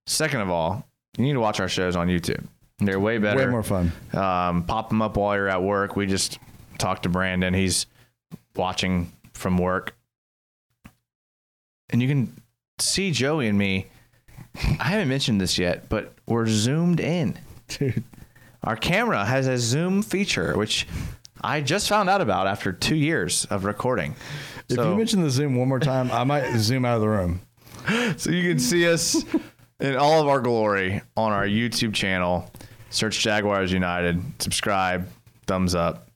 [0.07, 2.45] Second of all, you need to watch our shows on YouTube.
[2.79, 3.39] They're way better.
[3.39, 3.93] Way more fun.
[4.13, 5.95] Um, pop them up while you're at work.
[5.95, 6.39] We just
[6.79, 7.55] talked to Brandon.
[7.55, 7.87] He's
[8.57, 9.95] watching from work.
[11.91, 12.35] And you can
[12.79, 13.87] see Joey and me.
[14.57, 17.39] I haven't mentioned this yet, but we're zoomed in.
[17.69, 18.03] Dude.
[18.65, 20.87] Our camera has a zoom feature, which
[21.45, 24.15] I just found out about after two years of recording.
[24.69, 27.09] If so, you mention the Zoom one more time, I might zoom out of the
[27.09, 27.41] room.
[28.17, 29.25] so you can see us
[29.81, 32.51] in all of our glory on our YouTube channel.
[32.91, 35.09] Search Jaguars United, subscribe,
[35.47, 36.09] thumbs up.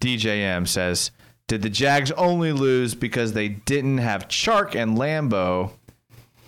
[0.00, 1.10] DJM says,
[1.48, 5.72] Did the Jags only lose because they didn't have Chark and Lambo,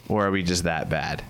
[0.08, 1.22] or are we just that bad?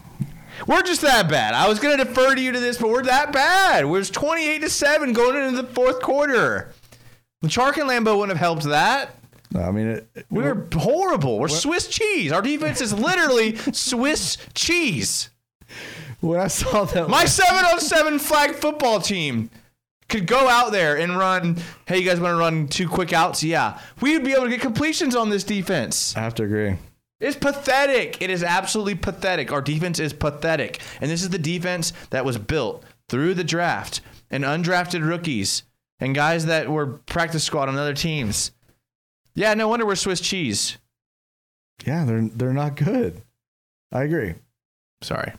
[0.66, 1.54] We're just that bad.
[1.54, 3.86] I was going to defer to you to this, but we're that bad.
[3.86, 6.72] We're 28 to 7 going into the fourth quarter.
[7.44, 9.14] Chark and Lambo wouldn't have helped that.
[9.52, 11.38] No, I mean, it, it- We're horrible.
[11.38, 12.32] We're Swiss cheese.
[12.32, 15.30] Our defense is literally Swiss cheese.
[16.20, 19.50] when I saw that, My seven on seven flag football team
[20.09, 21.56] could go out there and run.
[21.86, 23.42] Hey, you guys want to run two quick outs?
[23.44, 26.16] Yeah, we would be able to get completions on this defense.
[26.16, 26.76] I have to agree.
[27.20, 28.22] It's pathetic.
[28.22, 29.50] It is absolutely pathetic.
[29.50, 34.00] Our defense is pathetic, and this is the defense that was built through the draft
[34.30, 35.64] and undrafted rookies
[35.98, 38.52] and guys that were practice squad on other teams.
[39.34, 40.78] Yeah, no wonder we're Swiss cheese.
[41.86, 43.22] Yeah, they're they're not good.
[43.92, 44.34] I agree.
[45.02, 45.32] Sorry.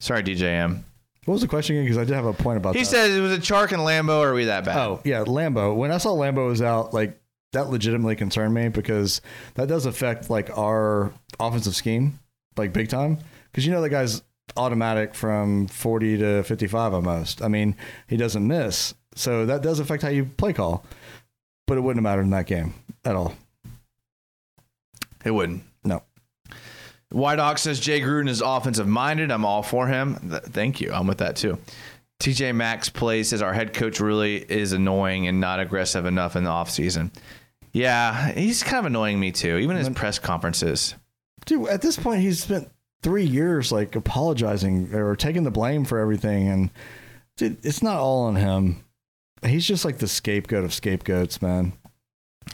[0.00, 0.82] Sorry, DJM.
[1.24, 1.84] What was the question again?
[1.86, 2.86] Because I did have a point about He that.
[2.86, 4.76] said it was a Chark and Lambo, or are we that bad?
[4.76, 5.74] Oh yeah, Lambo.
[5.76, 7.20] When I saw Lambo was out, like
[7.52, 9.20] that legitimately concerned me because
[9.54, 12.18] that does affect like our offensive scheme,
[12.56, 13.18] like big time.
[13.50, 14.22] Because you know the guy's
[14.56, 17.42] automatic from forty to fifty-five almost.
[17.42, 17.76] I mean,
[18.06, 20.84] he doesn't miss, so that does affect how you play call.
[21.66, 22.74] But it wouldn't have mattered in that game
[23.04, 23.34] at all.
[25.24, 25.64] It wouldn't.
[25.84, 26.02] No.
[27.10, 29.30] White Ox says Jay Gruden is offensive minded.
[29.30, 30.18] I'm all for him.
[30.28, 30.92] Th- thank you.
[30.92, 31.58] I'm with that too.
[32.20, 36.44] TJ Maxx plays says our head coach really is annoying and not aggressive enough in
[36.44, 37.10] the offseason.
[37.72, 40.94] Yeah, he's kind of annoying me too, even in his press conferences.
[41.46, 42.70] Dude, at this point, he's spent
[43.02, 46.70] three years like apologizing or taking the blame for everything, and
[47.36, 48.84] dude, it's not all on him.
[49.44, 51.72] He's just like the scapegoat of scapegoats, man.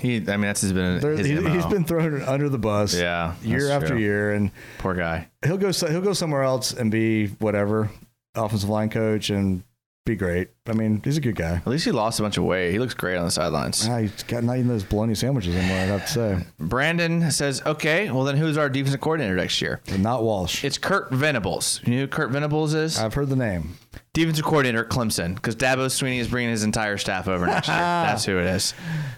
[0.01, 2.95] He, I mean, that's his been There- his he, has been thrown under the bus,
[2.99, 3.99] yeah, year after true.
[3.99, 5.29] year, and Poor guy.
[5.45, 7.91] he'll go he'll go somewhere else and be whatever
[8.35, 9.63] offensive line coach and
[10.05, 10.51] be great.
[10.67, 11.57] I mean, he's a good guy.
[11.57, 12.73] At least he lost a bunch of weight.
[12.73, 13.89] He looks great on the sidelines.
[13.89, 15.79] Ah, he's got not even those bologna sandwiches anymore.
[15.79, 19.81] I'd have to say, Brandon says, "Okay, well then, who's our defensive coordinator next year?"
[19.99, 20.63] not Wash.
[20.63, 21.81] It's Kurt Venables.
[21.85, 22.99] You know who Kurt Venables is?
[22.99, 23.79] I've heard the name.
[24.13, 27.77] Defensive coordinator at Clemson, because Dabo Swinney is bringing his entire staff over next year.
[27.79, 28.75] That's who it is.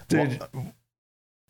[0.09, 0.41] Dude,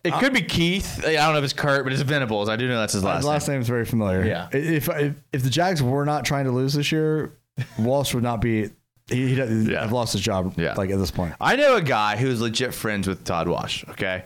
[0.03, 1.05] It could be Keith.
[1.05, 2.49] I don't know if it's Kurt, but it's Venables.
[2.49, 3.57] I do know that's his last, His last name.
[3.57, 4.25] name is very familiar.
[4.25, 4.49] Yeah.
[4.53, 7.37] If, if if the Jags were not trying to lose this year,
[7.79, 8.71] Wash would not be.
[9.09, 9.83] He, he'd Yeah.
[9.83, 10.55] have lost his job.
[10.57, 10.75] Yeah.
[10.75, 11.35] Like at this point.
[11.41, 13.85] I know a guy who's legit friends with Todd Wash.
[13.91, 14.25] Okay,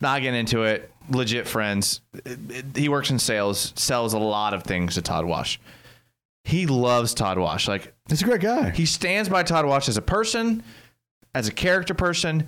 [0.00, 0.92] not getting into it.
[1.10, 2.02] Legit friends.
[2.74, 3.72] He works in sales.
[3.76, 5.58] Sells a lot of things to Todd Wash.
[6.44, 7.66] He loves Todd Wash.
[7.66, 8.70] Like He's a great guy.
[8.70, 10.62] He stands by Todd Wash as a person,
[11.34, 12.46] as a character person.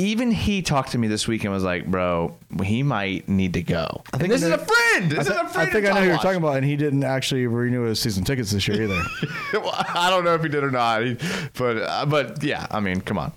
[0.00, 3.62] Even he talked to me this week and was like, "Bro, he might need to
[3.62, 5.10] go." I think this I is a friend.
[5.10, 5.72] This I, is thi- a I friend.
[5.72, 8.52] think I know who you're talking about, and he didn't actually renew his season tickets
[8.52, 9.02] this year either.
[9.54, 11.16] Well, I don't know if he did or not, He-
[11.56, 13.32] but uh, but yeah, I mean, come on.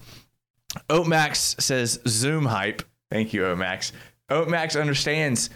[0.90, 2.84] Oatmax says Zoom hype.
[3.10, 3.92] Thank you, Oatmax.
[4.30, 5.50] Oatmax understands.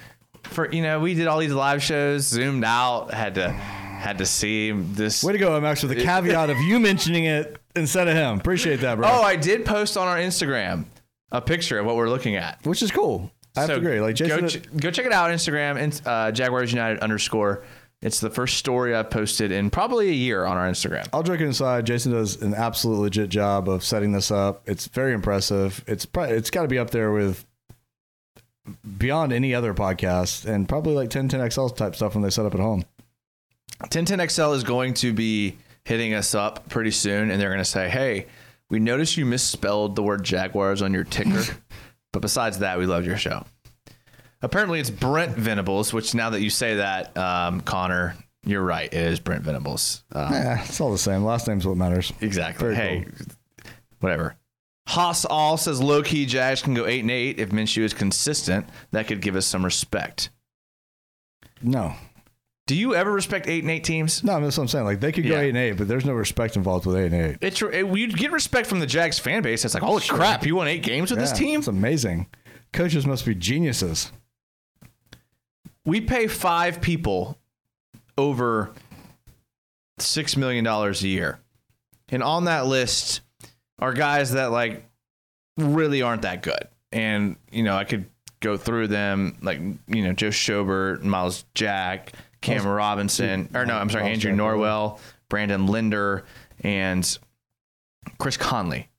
[0.43, 4.25] For you know, we did all these live shows, zoomed out, had to had to
[4.25, 5.23] see this.
[5.23, 8.37] Way to go, Max, with the caveat of you mentioning it instead of him.
[8.39, 9.07] Appreciate that, bro.
[9.09, 10.85] Oh, I did post on our Instagram
[11.31, 12.59] a picture of what we're looking at.
[12.65, 13.31] which is cool.
[13.55, 14.01] I have So to agree.
[14.01, 17.63] Like Jason, go, ch- go check it out Instagram and uh, Jaguars United underscore.
[18.01, 21.07] It's the first story I've posted in probably a year on our Instagram.
[21.13, 21.85] all joking inside.
[21.85, 24.61] Jason does an absolute legit job of setting this up.
[24.67, 25.83] It's very impressive.
[25.87, 27.45] It's probably, it's got to be up there with
[28.97, 32.59] beyond any other podcast and probably like 1010XL type stuff when they set up at
[32.59, 32.83] home.
[33.83, 37.89] 1010XL is going to be hitting us up pretty soon, and they're going to say,
[37.89, 38.27] "Hey,
[38.69, 41.43] we noticed you misspelled the word Jaguars on your ticker,
[42.13, 43.45] but besides that, we loved your show."
[44.41, 48.15] Apparently, it's Brent Venables, which now that you say that, um, Connor,
[48.45, 48.93] you're right.
[48.93, 50.03] It is Brent Venables.
[50.13, 51.23] Uh, Eh, it's all the same.
[51.23, 52.13] Last name's what matters.
[52.21, 52.63] exactly.
[52.65, 53.05] Very hey,
[54.01, 54.35] whatever.
[54.87, 58.67] Haas all says low key Jags can go eight and eight if Minshew is consistent.
[58.91, 60.29] That could give us some respect.
[61.63, 61.95] No,
[62.67, 64.23] Do you ever respect eight and eight teams?
[64.23, 64.85] no, that's what I'm saying.
[64.85, 65.41] Like they could go Yeah.
[65.41, 67.37] eight and eight, but there's no respect involved with eight and eight.
[67.41, 69.63] It's it, you'd get respect from the Jags fan base.
[69.65, 71.59] It's like, holy crap, you won eight games with this team.
[71.59, 72.27] It's amazing.
[72.73, 74.11] Coaches must be geniuses.
[75.85, 77.37] We pay five people
[78.17, 78.71] over
[79.99, 81.39] six million dollars a year,
[82.09, 83.21] and on that list
[83.77, 84.83] are guys that like
[85.57, 86.67] really aren't that good.
[86.91, 88.05] And you know, I could
[88.39, 92.13] go through them like you know Joe Schobert, Myles Jack,
[92.45, 94.99] Cam Robinson, or no, I'm sorry, Andrew Norwell,
[95.29, 96.25] Brandon Linder,
[96.61, 97.17] and
[98.17, 98.89] Chris Conley.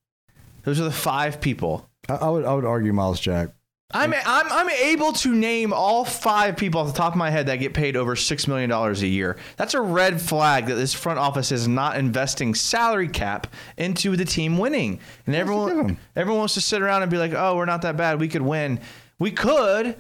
[0.64, 3.50] Those are the five people I, I would I would argue Myles Jack.
[3.92, 7.46] I'm, I'm I'm able to name all five people off the top of my head
[7.46, 9.36] that get paid over six million dollars a year.
[9.56, 13.46] That's a red flag that this front office is not investing salary cap
[13.76, 14.98] into the team winning.
[15.26, 18.18] And everyone everyone wants to sit around and be like, "Oh, we're not that bad.
[18.18, 18.80] We could win.
[19.20, 19.96] We could."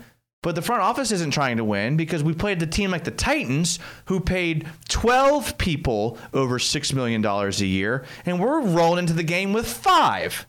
[0.46, 3.10] But the front office isn't trying to win because we played the team like the
[3.10, 9.24] Titans, who paid 12 people over $6 million a year, and we're rolling into the
[9.24, 10.46] game with five.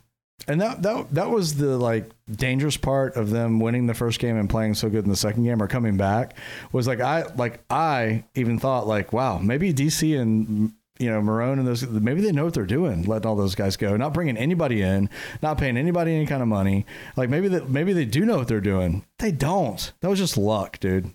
[0.47, 4.37] And that that that was the like dangerous part of them winning the first game
[4.37, 6.37] and playing so good in the second game or coming back
[6.71, 11.59] was like I like I even thought like wow maybe DC and you know Marrone
[11.59, 14.37] and those maybe they know what they're doing letting all those guys go not bringing
[14.37, 15.09] anybody in
[15.41, 18.47] not paying anybody any kind of money like maybe that maybe they do know what
[18.47, 21.11] they're doing they don't that was just luck dude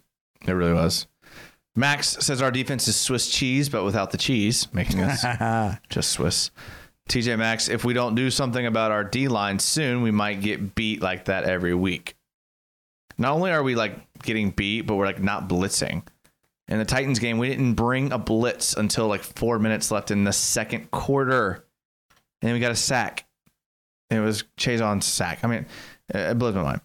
[0.46, 1.06] It really was.
[1.74, 5.24] Max says our defense is Swiss cheese, but without the cheese, making us
[5.88, 6.50] just Swiss.
[7.08, 10.74] TJ Max, if we don't do something about our D line soon, we might get
[10.74, 12.14] beat like that every week.
[13.18, 16.02] Not only are we like getting beat, but we're like not blitzing.
[16.68, 20.24] In the Titans game, we didn't bring a blitz until like four minutes left in
[20.24, 21.66] the second quarter.
[22.40, 23.26] And then we got a sack.
[24.10, 25.40] It was Chaisson's sack.
[25.42, 25.66] I mean,
[26.08, 26.80] it blows my mind.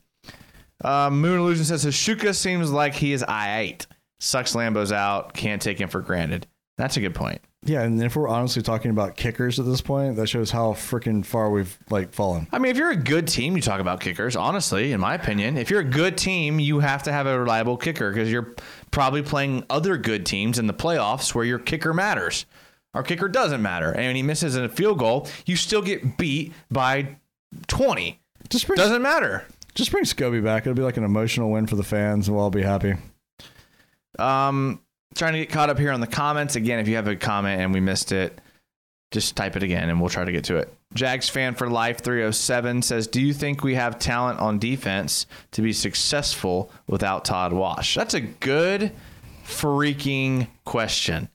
[0.83, 3.85] Uh, Moon Illusion says Hauschka seems like he is I8.
[4.19, 5.33] Sucks Lambo's out.
[5.33, 6.47] Can't take him for granted.
[6.77, 7.41] That's a good point.
[7.67, 11.23] Yeah and if we're honestly talking about kickers at this point that shows how freaking
[11.25, 14.35] far we've like fallen I mean, if you're a good team, you talk about kickers.
[14.35, 17.77] Honestly, in my opinion, if you're a good team, you have to have a reliable
[17.77, 18.55] kicker because you're
[18.91, 22.45] probably playing other good teams in the playoffs where your kicker matters.
[22.93, 26.53] Our kicker doesn't matter, and when he misses a field goal, you still get beat
[26.71, 27.17] by
[27.67, 28.19] 20.
[28.49, 29.45] just bring Doesn't matter.
[29.75, 32.43] just bring Scobee back it'll be like an emotional win for the fans and we'll
[32.45, 32.95] all be happy
[34.17, 34.81] Um,
[35.17, 36.79] trying to get caught up here on the comments again.
[36.79, 38.39] If you have a comment and we missed it,
[39.11, 40.73] just type it again and we'll try to get to it.
[40.93, 45.61] Jags fan for life 307 says, "Do you think we have talent on defense to
[45.61, 48.91] be successful without Todd Wash?" That's a good
[49.45, 51.29] freaking question.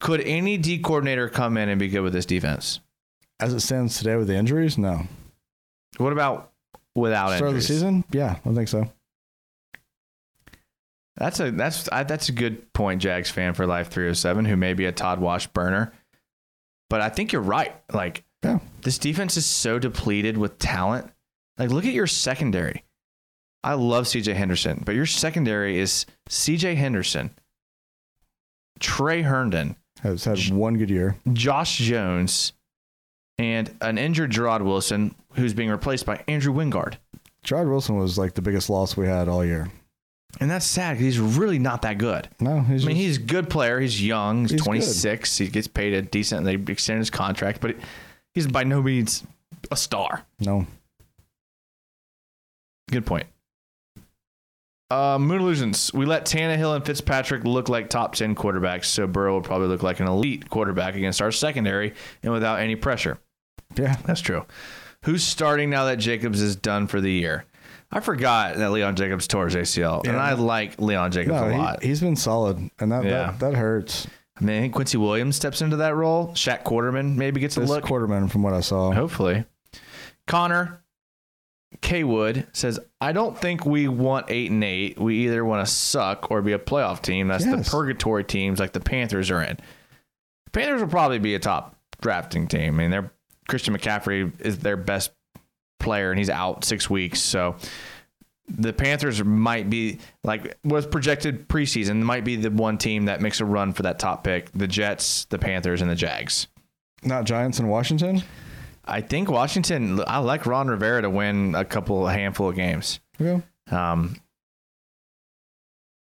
[0.00, 2.80] Could any D coordinator come in and be good with this defense?
[3.42, 5.02] as it stands today with the injuries no
[5.96, 6.52] What about
[6.94, 8.88] without start of the season yeah I think so
[11.16, 14.72] That's a that's I, that's a good point, Jags fan for life 307, who may
[14.74, 15.92] be a Todd Wash burner.
[16.88, 17.74] But I think you're right.
[17.92, 18.60] Like Yeah.
[18.82, 21.10] this defense is so depleted with talent.
[21.58, 22.84] Like look at your secondary.
[23.64, 27.30] I love CJ Henderson, but your secondary is CJ Henderson,
[28.80, 32.54] Tre Herndon, has had one good year Josh Jones,
[33.38, 36.94] and an injured Jarrod Wilson, who's being replaced by Andrew Wingard.
[37.46, 39.70] Jarrod Wilson was like the biggest loss we had all year.
[40.40, 42.28] And that's sad 'cause he's really not that good.
[42.40, 43.78] No, he's I mean, just- he's a good player.
[43.80, 44.42] He's young.
[44.42, 44.64] He's, He's good.
[44.64, 45.38] 26.
[45.38, 46.44] He gets paid a decent.
[46.44, 47.76] They extend his contract, but
[48.34, 49.24] he's by no means
[49.70, 50.24] a star.
[50.40, 50.66] no.
[52.90, 53.26] Good point.
[54.90, 55.90] Uh, Moon Illusions.
[55.94, 59.82] We let Tannehill and Fitzpatrick look like top 10 quarterbacks, so Burrow will probably look
[59.82, 63.18] like an elite quarterback against our secondary and without any pressure.
[63.76, 64.44] Yeah, That's true.
[65.04, 67.44] Who's starting now that Jacobs is done for the year?
[67.92, 71.52] I forgot that Leon Jacobs tore his ACL, and I like Leon Jacobs no, a
[71.56, 71.82] lot.
[71.82, 73.10] he, has been solid, and that, Yeah.
[73.10, 74.06] that that hurts.
[74.40, 76.28] I mean, I think Quincy Williams steps into that role.
[76.28, 77.84] Shaq Quarterman maybe gets a This look.
[77.84, 78.92] quarterman from what I saw.
[78.92, 79.44] Hopefully.
[80.26, 80.82] Connor,
[81.82, 84.98] K Wood says, I don't think we want eight and eight.
[84.98, 87.28] We either want to suck or be a playoff team.
[87.28, 87.64] That's Yes.
[87.66, 89.58] the purgatory teams like the Panthers are in.
[90.52, 92.74] Panthers will probably be a top drafting team.
[92.74, 93.12] I mean, they're
[93.48, 95.12] Christian McCaffrey is their best
[95.82, 97.20] player and he's out six weeks.
[97.20, 97.56] So
[98.48, 103.40] the Panthers might be like was projected preseason might be the one team that makes
[103.40, 104.50] a run for that top pick.
[104.52, 106.46] The Jets, the Panthers, and the Jags.
[107.02, 108.22] Not Giants in Washington.
[108.84, 110.02] I think Washington.
[110.06, 113.00] I like Ron Rivera to win a couple, a handful of games.
[113.20, 113.42] Okay.
[113.70, 114.16] Um,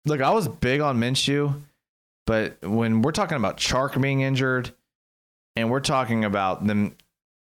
[0.06, 1.60] look, I was big on Minshew,
[2.26, 4.72] but when we're talking about Chark being injured,
[5.54, 6.96] and we're talking about them,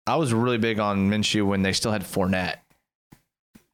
[0.05, 2.57] I was really big on Minshew when they still had Fournette.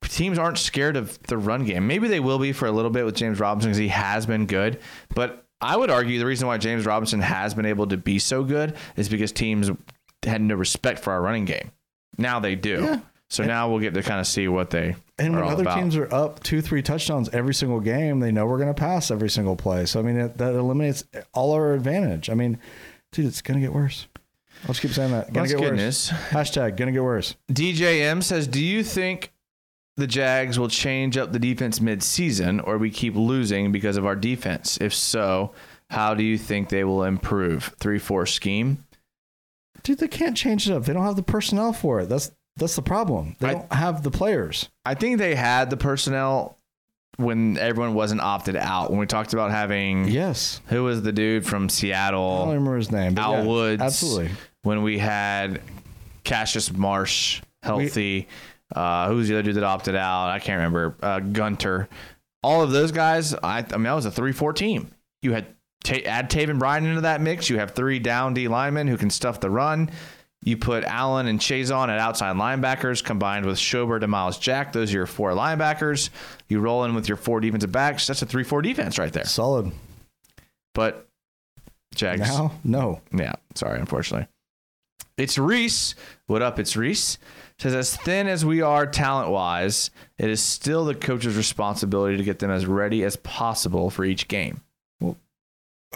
[0.03, 1.85] Teams aren't scared of the run game.
[1.87, 4.47] Maybe they will be for a little bit with James Robinson because he has been
[4.47, 4.79] good.
[5.13, 8.43] But I would argue the reason why James Robinson has been able to be so
[8.43, 9.69] good is because teams
[10.23, 11.71] had no respect for our running game.
[12.17, 12.81] Now they do.
[12.83, 12.99] Yeah.
[13.29, 15.77] So now we'll get to kind of see what they And when other about.
[15.77, 19.11] teams are up two, three touchdowns every single game, they know we're going to pass
[19.11, 19.85] every single play.
[19.85, 21.03] So I mean, it, that eliminates
[21.33, 22.29] all our advantage.
[22.29, 22.57] I mean,
[23.11, 24.07] dude, it's going to get worse.
[24.63, 25.27] I'll just keep saying that.
[25.33, 26.09] Gonna That's get good worse.
[26.09, 27.35] Hashtag gonna get worse.
[27.51, 29.31] DJM says, "Do you think
[29.97, 34.15] the Jags will change up the defense mid-season, or we keep losing because of our
[34.15, 34.77] defense?
[34.81, 35.51] If so,
[35.89, 37.73] how do you think they will improve?
[37.79, 38.83] Three-four scheme.
[39.83, 40.83] Dude, they can't change it up.
[40.85, 42.09] They don't have the personnel for it.
[42.09, 43.37] That's that's the problem.
[43.39, 44.69] They I- don't have the players.
[44.85, 46.57] I think they had the personnel
[47.15, 48.89] when everyone wasn't opted out.
[48.91, 50.61] When we talked about having Yes.
[50.67, 52.33] who was the dude from Seattle?
[52.33, 53.17] I don't remember his name.
[53.17, 53.81] Al yeah, Woods.
[53.81, 54.31] Absolutely.
[54.63, 55.61] When we had
[56.23, 58.27] Cassius Marsh healthy,
[58.75, 60.29] uh, who was the other dude that opted out?
[60.29, 60.95] I can't remember.
[61.01, 61.87] Uh, Gunter.
[62.43, 63.33] All of those guys.
[63.33, 64.91] I, I mean, that was a three-four team.
[65.21, 65.47] You had
[65.83, 67.49] ta- add Taven Bryan into that mix.
[67.49, 69.89] You have three down D linemen who can stuff the run.
[70.41, 74.71] You put Allen and Chaisson at outside linebackers combined with Schobert and Myles Jack.
[74.71, 76.09] Those are your four linebackers.
[76.47, 78.07] You roll in with your four defensive backs.
[78.07, 79.25] That's a three-four defense right there.
[79.25, 79.73] Solid.
[80.73, 81.09] But
[81.93, 82.21] Jags.
[82.21, 83.01] Now, no.
[83.13, 84.27] Yeah, sorry, unfortunately.
[85.19, 85.95] It's Reese.
[86.27, 86.59] What up?
[86.59, 87.17] It's Reese.
[87.59, 92.23] Says as thin as we are talent wise, it is still the coach's responsibility to
[92.23, 94.61] get them as ready as possible for each game.
[95.01, 95.17] Well,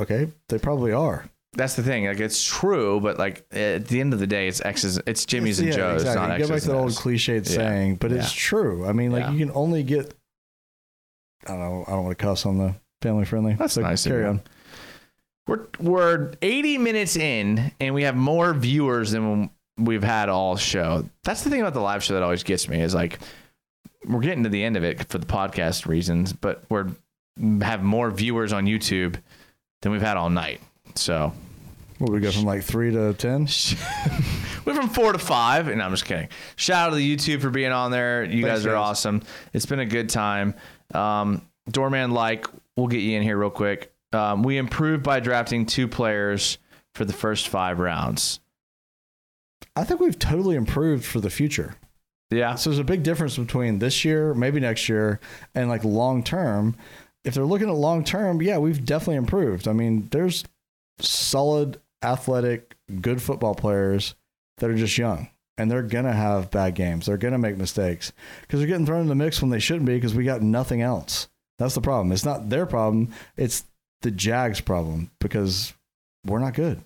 [0.02, 1.30] Okay, they probably are.
[1.54, 2.06] That's the thing.
[2.08, 5.60] Like it's true, but like at the end of the day, it's X's, it's Jimmy's
[5.60, 6.22] and Yeah, Joe's, exactly.
[6.28, 7.56] not Go X's back to that old cliched Yeah.
[7.56, 8.86] saying, but it's true.
[8.86, 9.32] I mean, like Yeah.
[9.32, 10.14] you can only get.
[11.46, 11.84] I don't know.
[11.88, 13.54] I don't want to cuss on the family friendly.
[13.54, 14.30] That's So nice Carry you.
[14.30, 14.42] on.
[15.48, 21.08] We're we're 80 minutes in, and we have more viewers than we've had all show.
[21.24, 23.20] That's the thing about the live show that always gets me is like
[24.06, 26.88] we're getting to the end of it for the podcast reasons, but we're
[27.62, 29.16] have more viewers on YouTube
[29.82, 30.62] than we've had all night.
[30.96, 31.34] So
[31.98, 33.42] What we go from like three to ten?
[34.66, 36.30] we're from four to five, and I'm just kidding.
[36.56, 38.24] Shout out to the YouTube for being on there.
[38.24, 38.78] You Thanks, guys are guys.
[38.78, 39.24] awesome.
[39.52, 40.54] It's been a good time.
[40.94, 42.46] Um, Doorman, like,
[42.76, 43.93] we'll get you in here real quick.
[44.14, 46.58] Um, we improved by drafting two players
[46.94, 48.40] for the first five rounds.
[49.76, 51.76] I think we've totally improved for the future.
[52.30, 55.20] Yeah, So there's a big difference between this year, maybe next year,
[55.54, 56.76] and like long term.
[57.24, 59.68] If they're looking at long term, yeah, we've definitely improved.
[59.68, 60.44] I mean, there's
[61.00, 64.16] solid, athletic, good football players
[64.58, 67.06] that are just young, and they're gonna have bad games.
[67.06, 68.12] They're gonna make mistakes
[68.42, 70.82] because they're getting thrown in the mix when they shouldn't be because we got nothing
[70.82, 71.30] else.
[71.60, 72.12] That's the problem.
[72.12, 73.10] It's not their problem.
[73.38, 73.64] It's
[74.04, 75.74] the Jags' problem because
[76.26, 76.82] we're not good.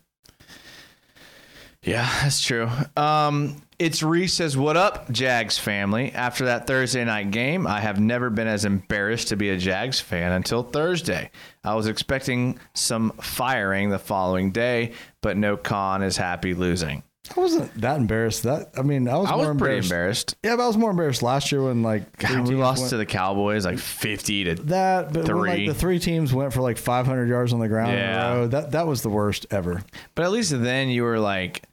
[1.83, 2.69] Yeah, that's true.
[2.95, 6.11] Um, it's Reese says, "What up, Jags family?
[6.11, 9.99] After that Thursday night game, I have never been as embarrassed to be a Jags
[9.99, 11.29] fan until Thursday.
[11.63, 17.03] I was expecting some firing the following day, but no con is happy losing.
[17.35, 18.43] I wasn't that embarrassed.
[18.43, 19.91] That I mean, I was I more was pretty embarrassed.
[19.91, 20.35] embarrassed.
[20.43, 22.97] Yeah, but I was more embarrassed last year when like God, we lost went- to
[22.97, 24.55] the Cowboys like fifty to.
[24.55, 27.91] that, but when like the three teams went for like 500 yards on the ground
[27.93, 28.31] in Yeah.
[28.31, 29.81] a row, that that was the worst ever.
[30.15, 31.63] But at least then you were like,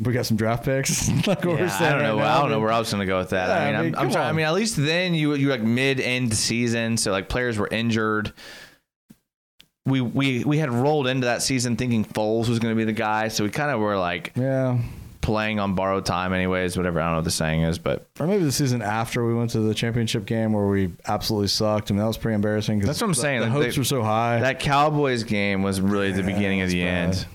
[0.00, 1.08] We got some draft picks.
[1.26, 2.16] like yeah, I don't know.
[2.18, 3.48] right I don't know where I was going to go with that.
[3.48, 4.28] Yeah, I mean, I mean, I'm trying.
[4.28, 7.58] I mean, at least then you you were like mid end season, so like players
[7.58, 8.32] were injured.
[9.86, 12.92] We we we had rolled into that season thinking Foles was going to be the
[12.92, 14.78] guy, so we kind of were like Yeah,
[15.20, 16.74] playing on borrowed time, anyways.
[16.76, 17.00] Whatever.
[17.00, 19.50] I don't know what the saying is, but or maybe the season after we went
[19.50, 22.78] to the championship game where we absolutely sucked, and that was pretty embarrassing.
[22.78, 24.40] That's what I'm the- saying, The like, hopes they- were so high.
[24.40, 27.26] that Cowboys game was really the beginning of the end.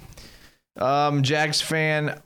[0.76, 2.20] Um, Jags fan,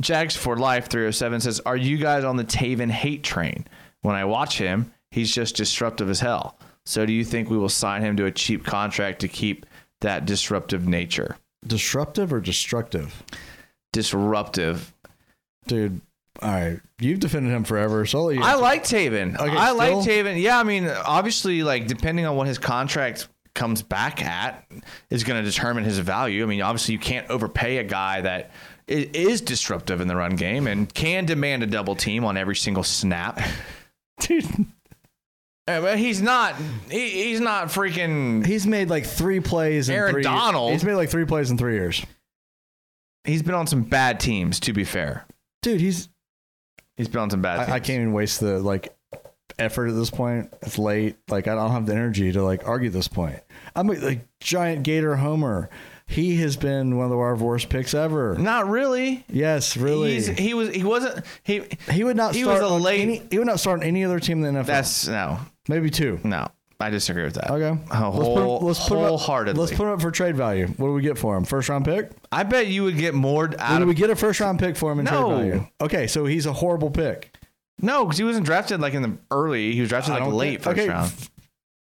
[0.00, 3.64] Jags for life 307 says, "Are you guys on the Taven hate train?
[4.02, 6.58] When I watch him, he's just disruptive as hell.
[6.86, 9.66] So do you think we will sign him to a cheap contract to keep
[10.00, 11.36] that disruptive nature?
[11.66, 13.22] Disruptive or destructive,
[13.92, 14.92] Disruptive.
[15.66, 16.00] dude.
[16.42, 19.38] All right, you've defended him forever, so I'll let you I like Taven.
[19.38, 19.94] Okay, I like?
[20.06, 20.40] Taven.
[20.40, 24.64] Yeah, I mean, obviously, like depending on what his contract comes back at
[25.08, 26.42] is going to determine his value.
[26.42, 28.50] I mean, obviously, you can't overpay a guy that
[28.86, 32.84] is disruptive in the run game and can demand a double team on every single
[32.84, 33.40] snap.
[34.20, 34.44] Dude,
[35.68, 36.54] Uh, But he's not.
[36.90, 38.44] He, he's not freaking.
[38.46, 39.88] he's made like three plays.
[39.88, 40.72] In Aaron three, Donald.
[40.72, 42.04] He's made like three plays in three years.
[43.24, 44.60] He's been on some bad teams.
[44.60, 45.26] To be fair,
[45.62, 46.08] Dude, he's.
[46.96, 47.56] he's been on some bad.
[47.58, 47.68] teams.
[47.70, 48.94] I, I can't even waste the like
[49.58, 50.52] effort at this point.
[50.62, 51.16] It's late.
[51.28, 53.40] Like I don't have the energy to like argue this point.
[53.74, 55.68] I'm a like giant Gator homer.
[56.08, 58.36] He has been one of our worst picks ever.
[58.38, 59.24] Not really.
[59.28, 60.12] Yes, really.
[60.12, 60.68] He's, he was.
[60.72, 61.24] He wasn't.
[61.42, 61.64] He.
[61.90, 63.22] he would not he start was a late- any.
[63.28, 64.66] He would not start on any other team in the NFL.
[64.66, 66.18] That's no, maybe two.
[66.24, 66.48] no.
[66.78, 67.50] I disagree with that.
[67.50, 67.70] Okay.
[67.70, 67.88] Let's
[68.28, 69.58] put him, let's put him up, wholeheartedly.
[69.58, 70.66] let's put him up for trade value.
[70.66, 71.44] What do we get for him?
[71.46, 72.10] First round pick?
[72.30, 74.76] I bet you would get more out do of we get a first round pick
[74.76, 75.30] for him in No.
[75.38, 75.66] trade value?
[75.80, 77.34] Okay, so he's a horrible pick.
[77.80, 79.72] no, because he wasn't drafted like in the early.
[79.72, 81.12] He was drafted like late think- first okay, round.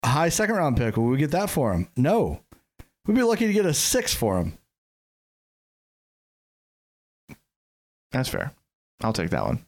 [0.06, 0.96] High second round pick.
[0.96, 1.90] Will we get that for him?
[1.98, 2.40] No.
[3.06, 4.58] We'd be lucky to get a six for him.
[8.12, 8.54] That's fair.
[9.02, 9.66] I'll take that one.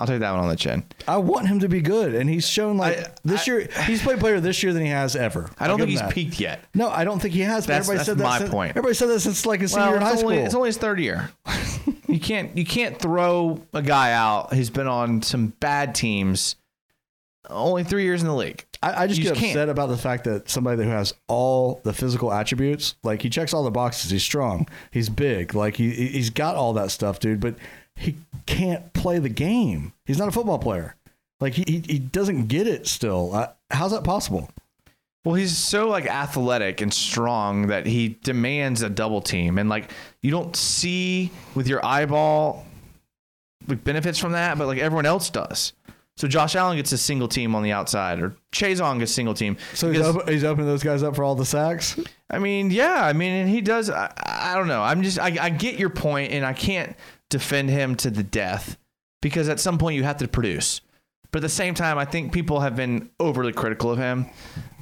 [0.00, 0.84] I'll take that one on the chin.
[1.08, 3.68] I want him to be good, and he's shown like I- this I- year.
[3.86, 5.50] He's played player this year than he has ever.
[5.58, 6.12] I don't think he's that.
[6.12, 6.60] peaked yet.
[6.74, 7.66] No, I don't think he has.
[7.66, 8.22] But That's- everybody that's said that.
[8.24, 8.70] my since, point.
[8.70, 10.30] Everybody said that since like his senior in high only, school.
[10.32, 11.30] it's only his third year.
[12.08, 16.56] you can't you can't throw a guy out who's been on some bad teams.
[17.50, 18.66] Only three years in the league.
[18.82, 19.70] I, I just You get just upset can't.
[19.70, 23.64] about the fact that somebody who has all the physical attributes, like he checks all
[23.64, 24.10] the boxes.
[24.10, 24.68] He's strong.
[24.90, 25.54] He's big.
[25.54, 27.40] Like he he's got all that stuff, dude.
[27.40, 27.54] But
[27.96, 28.16] he
[28.48, 29.92] can't play the game.
[30.06, 30.96] He's not a football player.
[31.38, 33.34] Like he he, doesn't get it still.
[33.34, 34.50] Uh, how's that possible?
[35.24, 39.90] Well, he's so like athletic and strong that he demands a double team, and like
[40.22, 42.64] you don't see with your eyeball
[43.68, 45.74] like benefits from that, but like everyone else does.
[46.16, 49.56] So Josh Allen gets a single team on the outside, or Chaisson gets single team.
[49.74, 51.96] So he's, open, he's opening those guys up for all the sacks.
[52.28, 53.88] I mean, yeah, I mean, and he does.
[53.88, 54.82] I, I don't know.
[54.82, 56.96] I'm just, I, I get your point, and I can't
[57.30, 58.78] defend him to the death
[59.22, 60.80] because at some point you have to produce.
[61.30, 64.26] But at the same time, I think people have been overly critical of him,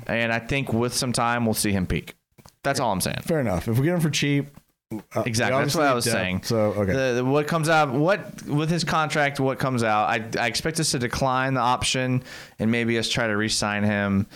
[0.07, 2.15] and I think with some time we'll see him peak.
[2.63, 3.19] That's all I'm saying.
[3.25, 3.67] Fair enough.
[3.69, 4.49] If we get him for cheap,
[4.93, 5.61] uh, Exactly.
[5.61, 6.15] That's what I was depth.
[6.15, 6.43] saying.
[6.45, 10.25] So okay, The, the- what comes out, what with his contract, what comes out, I,
[10.41, 12.23] I expect us to decline the option
[12.61, 14.29] and maybe us try to re-sign him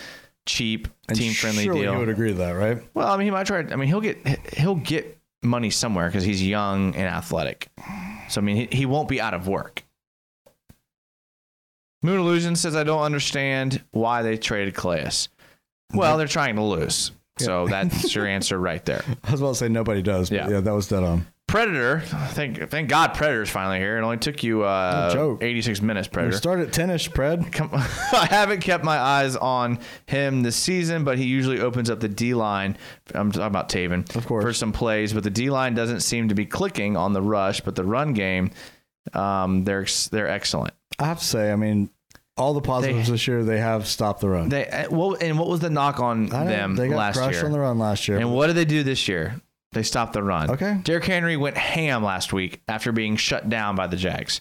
[0.46, 1.92] cheap, team friendly surely deal.
[1.92, 2.82] You would agree to that, right?
[2.94, 3.58] Well, I mean, he might try.
[3.60, 7.68] I mean, he'll get he'll get money somewhere because he's young and athletic.
[8.28, 9.82] So I mean, he, he won't be out of work.
[12.02, 15.28] Moon Illusion says, "I don't understand why they traded Calais.
[15.92, 17.10] Well, they're trying to lose.
[17.38, 19.02] So that's your answer right there.
[19.24, 20.30] I was about to say nobody does.
[20.30, 20.48] But Yeah.
[20.48, 21.26] yeah, that was dead on.
[21.50, 23.98] Predator, thank thank God, Predator's finally here.
[23.98, 26.08] It only took you uh, No 86 minutes.
[26.08, 26.36] We Predator.
[26.36, 27.50] start at Pred.
[27.52, 31.98] Come, I haven't kept my eyes on him this season, but he usually opens up
[31.98, 32.78] the D line.
[33.14, 34.44] I'm talking about Taven, Of course.
[34.44, 35.12] for some plays.
[35.12, 37.60] But the D line doesn't seem to be clicking on the rush.
[37.62, 38.52] But the run game,
[39.12, 40.74] um, they're they're excellent.
[41.00, 41.90] I have to say, I mean,
[42.36, 44.50] all the positives They- this year, they have stopped the run.
[44.50, 47.46] They uh, well, and what was the knock on them they got last crushed year?
[47.46, 48.18] on the run last year.
[48.18, 49.40] And what did they do this year?
[49.72, 50.50] They stopped the run.
[50.50, 50.80] Okay.
[50.82, 54.40] Derrick Henry went ham last week after being shut down by the Jags.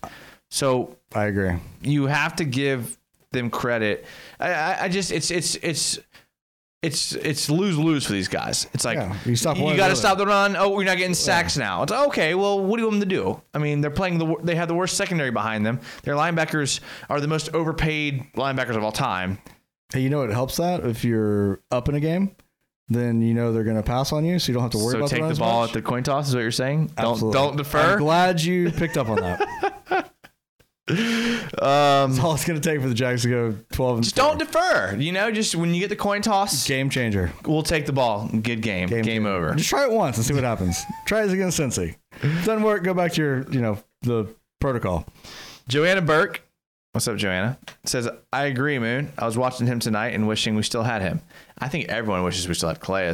[0.50, 1.54] So I agree.
[1.82, 2.98] you have to give
[3.32, 4.06] them credit.
[4.40, 6.00] I, I, I just it's it's it's
[6.82, 8.66] it's it's lose lose for these guys.
[8.74, 10.56] It's like Yeah, you stop you got to stop the run.
[10.56, 11.84] Oh, we're not getting sacks now.
[11.84, 12.34] It's okay.
[12.36, 13.42] Well, what do you want them to do?
[13.54, 15.80] I mean, they're playing the they have the worst secondary behind them.
[16.04, 16.80] Their linebackers
[17.10, 19.40] are the most overpaid linebackers of all time.
[19.94, 20.86] Hey, you know what helps that?
[20.86, 22.36] If you're up in a game,
[22.90, 24.92] then you know they're going to pass on you, so you don't have to worry
[24.94, 25.70] So about take the, the ball much.
[25.70, 26.92] at the coin toss is what you're saying.
[26.98, 27.34] Absolutely.
[27.34, 27.98] Don't don't I'm defer.
[27.98, 30.06] glad you picked up on that.
[30.92, 30.96] Um,
[32.12, 34.40] That's all it's going to take for the Jags to go 12 and just don't
[34.40, 34.96] defer.
[34.98, 37.32] You know, just when you get the coin toss, Game changer.
[37.46, 38.28] we'll take the ball.
[38.28, 38.88] Good game.
[38.90, 39.28] Game, changer.
[39.30, 39.54] over.
[39.54, 40.82] Just try it once and see what happens.
[41.06, 41.96] try it against Cincy.
[42.22, 42.84] Doesn't work.
[42.84, 45.06] Go back to your, you know, the protocol.
[45.68, 46.42] Joanna Burke,
[46.94, 47.60] what's up, Joanna?
[47.86, 49.12] Says, I agree, Moon.
[49.18, 51.22] I was watching him tonight and wishing we still had him.
[51.60, 53.14] I think everyone wishes we still had Calais.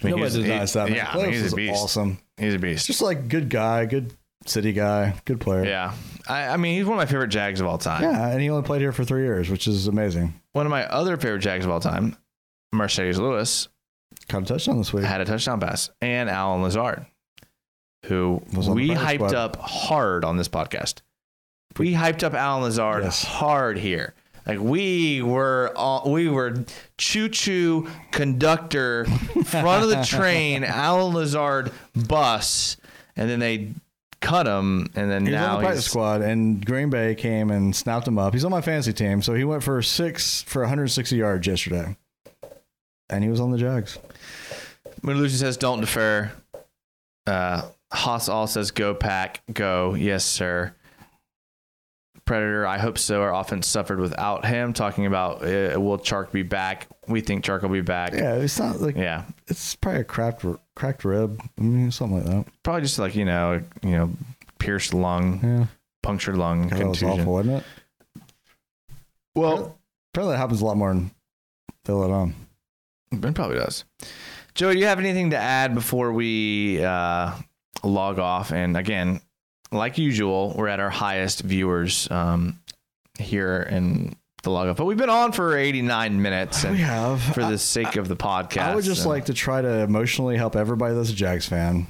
[0.00, 0.88] I mean, Nobody denies that.
[0.88, 0.96] Man.
[0.96, 1.74] Yeah, I mean, he's a beast.
[1.82, 2.18] awesome.
[2.36, 2.86] He's a beast.
[2.86, 4.12] Just like good guy, good
[4.44, 5.64] city guy, good player.
[5.64, 5.94] yeah.
[6.28, 8.02] I, I mean, he's one of my favorite Jags of all time.
[8.02, 10.38] Yeah, and he only played here for three years, which is amazing.
[10.52, 12.16] One of my other favorite Jags of all time,
[12.74, 13.68] Marcedes Lewis,
[14.28, 15.04] Caught a touchdown this week.
[15.04, 17.06] had a touchdown pass, and Allen Lazard,
[18.06, 19.34] who Was we hyped squad.
[19.34, 21.00] up hard on this podcast.
[21.78, 23.22] We hyped up Allen Lazard Yes.
[23.24, 24.14] hard here.
[24.46, 26.64] Like we were, all, we were
[26.98, 29.04] choo choo conductor,
[29.44, 32.76] front of the train, Allen Lazard bus,
[33.16, 33.72] and then they
[34.20, 37.14] cut him, and then He was now on the practice he's squad, and Green Bay
[37.14, 38.34] came and snapped him up.
[38.34, 41.96] He's on my fantasy team, so he went for six for 160 yards yesterday,
[43.10, 43.98] and he was on the Jags.
[45.02, 46.30] Lucian says, "Don't defer."
[47.26, 47.62] Uh,
[47.92, 50.74] Haas all says, "Go pack, go." Yes, sir.
[52.26, 53.22] Predator, I hope so.
[53.22, 54.72] Our offense suffered without him.
[54.72, 56.88] Talking about uh, will Chark be back?
[57.06, 58.12] We think Chark will be back.
[58.12, 59.24] Yeah, it's not like Yeah.
[59.46, 60.44] it's probably a cracked
[60.74, 62.52] cracked rib, I mean, something like that.
[62.64, 64.10] probably just like you know, you know,
[64.58, 65.66] pierced lung, Yeah,
[66.02, 67.20] punctured lung that was contusion.
[67.20, 68.22] awful, wasn't it?
[69.34, 69.78] Well,
[70.12, 71.10] Apparently, that happens a lot more than
[71.84, 72.34] they let on.
[73.12, 73.84] it probably does.
[74.54, 77.32] Joe, do you have anything to add before we uh,
[77.84, 78.50] log off?
[78.50, 79.20] And again,
[79.72, 82.60] like usual, we're at our highest viewers um,
[83.18, 86.64] here in the log off, but we've been on for 89 minutes.
[86.64, 89.60] And we have for the sake of the podcast, I would just like to try
[89.60, 91.86] to emotionally help everybody that's a Jags fan.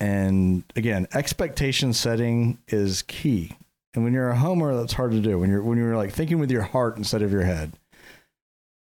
[0.00, 3.52] And again, expectation setting is key.
[3.94, 5.38] And when you're a homer, that's hard to do.
[5.38, 7.72] When you're when you're like thinking with your heart instead of your head.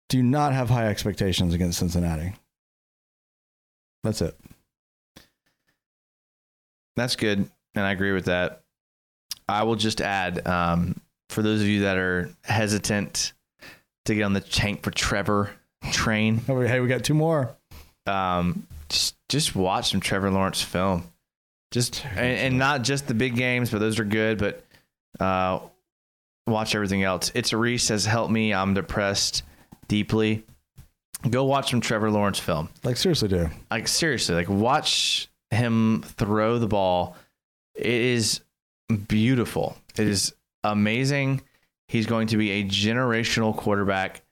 [0.09, 2.33] Do not have high expectations against Cincinnati.
[4.03, 4.37] That's it.
[6.95, 8.63] That's good, and I agree with that.
[9.47, 10.99] I will just add, um,
[11.29, 13.33] for those of you that are hesitant
[14.05, 15.51] to get on the tank for Trevor
[15.91, 17.55] train, Oh, Hey, we got two more.
[18.05, 21.03] um, just just watch some Trevor Lawrence film.
[21.71, 24.37] Just and, and not just the big games, but those are good.
[24.37, 24.63] But
[25.19, 25.59] uh,
[26.47, 27.29] watch everything else.
[27.35, 29.43] It's Reese says, "Help me, I'm depressed
[29.89, 30.45] deeply."
[31.29, 32.69] Go watch some Trevor Lawrence film.
[32.85, 33.49] Like seriously, do.
[33.69, 37.17] Like seriously, like watch him throw the ball.
[37.77, 38.41] It is
[39.07, 39.77] beautiful.
[39.97, 40.33] It is
[40.63, 41.41] amazing.
[41.87, 44.23] He's going to be a generational quarterback.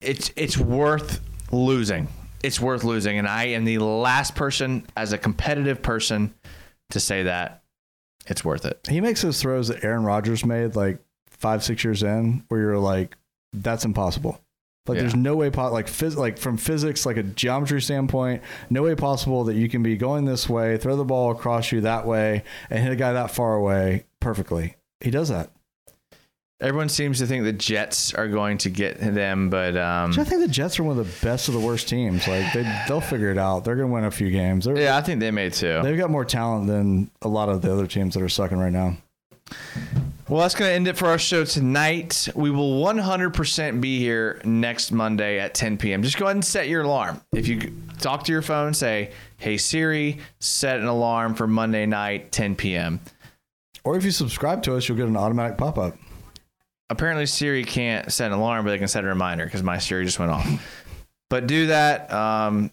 [0.00, 2.08] It's it's worth losing.
[2.42, 6.34] It's worth losing, and I am the last person as a competitive person
[6.90, 7.62] to say that
[8.26, 8.78] it's worth it.
[8.88, 10.98] He makes those throws that Aaron Rodgers made like
[11.28, 13.16] five, six years in, where you're like,
[13.52, 14.40] that's impossible.
[14.88, 15.02] Like, Yeah.
[15.02, 18.94] there's no way, po- like, phys- like from physics, like a geometry standpoint, no way
[18.94, 22.42] possible that you can be going this way, throw the ball across you that way,
[22.70, 24.76] and hit a guy that far away perfectly.
[25.00, 25.50] He does that.
[26.60, 30.40] Everyone seems to think the Jets are going to get them, but um, I think
[30.40, 32.26] the Jets are one of the best of the worst teams.
[32.26, 33.64] Like, they they'll figure it out.
[33.64, 34.64] They're going to win a few games.
[34.64, 35.78] They're, yeah, I think they may too.
[35.84, 38.72] They've got more talent than a lot of the other teams that are sucking right
[38.72, 38.96] now.
[40.28, 42.28] Well, that's going to end it for our show tonight.
[42.34, 46.02] We will 100% be here next Monday at 10 p.m.
[46.02, 47.22] Just go ahead and set your alarm.
[47.32, 52.30] If you talk to your phone, say, hey, Siri, set an alarm for Monday night,
[52.30, 53.00] 10 p.m.
[53.84, 55.96] Or if you subscribe to us, you'll get an automatic pop up.
[56.90, 60.04] Apparently, Siri can't set an alarm, but they can set a reminder because my Siri
[60.04, 60.46] just went off.
[61.30, 62.12] but do that.
[62.12, 62.70] Um,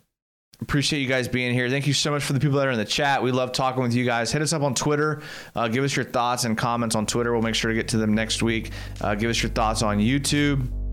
[0.61, 1.69] appreciate you guys being here.
[1.69, 3.22] Thank you so much for the people that are in the chat.
[3.22, 4.32] We love talking with you guys.
[4.32, 5.22] Hit us up on Twitter.
[5.56, 7.34] Uh, give us your thoughts and comments on Twitter.
[7.34, 8.72] We'll make sure to get to them next week.
[9.02, 10.85] Uh, give us your thoughts on YouTube.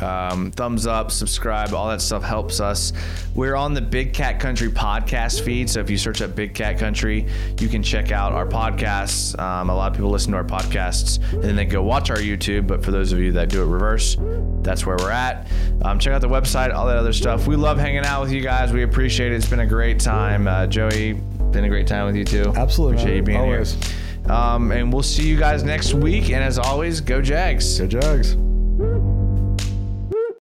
[0.00, 2.92] Um, thumbs up, subscribe, all that stuff helps us.
[3.34, 5.68] We're on the Big Cat Country podcast feed.
[5.70, 7.26] So if you search up Big Cat Country,
[7.60, 9.38] you can check out our podcasts.
[9.38, 12.16] Um, a lot of people listen to our podcasts and then they go watch our
[12.16, 12.66] YouTube.
[12.66, 14.16] But for those of you that do it reverse,
[14.62, 15.50] that's where we're at.
[15.82, 17.46] Um, check out the website, all that other stuff.
[17.46, 18.72] We love hanging out with you guys.
[18.72, 19.36] We appreciate it.
[19.36, 20.46] It's been a great time.
[20.46, 21.14] Uh, Joey,
[21.50, 22.52] been a great time with you too.
[22.56, 23.74] Absolutely, Appreciate you being Always.
[23.74, 24.32] here.
[24.32, 26.30] Um, and we'll see you guys next week.
[26.30, 27.78] And as always, go Jags.
[27.80, 28.36] Go Jags.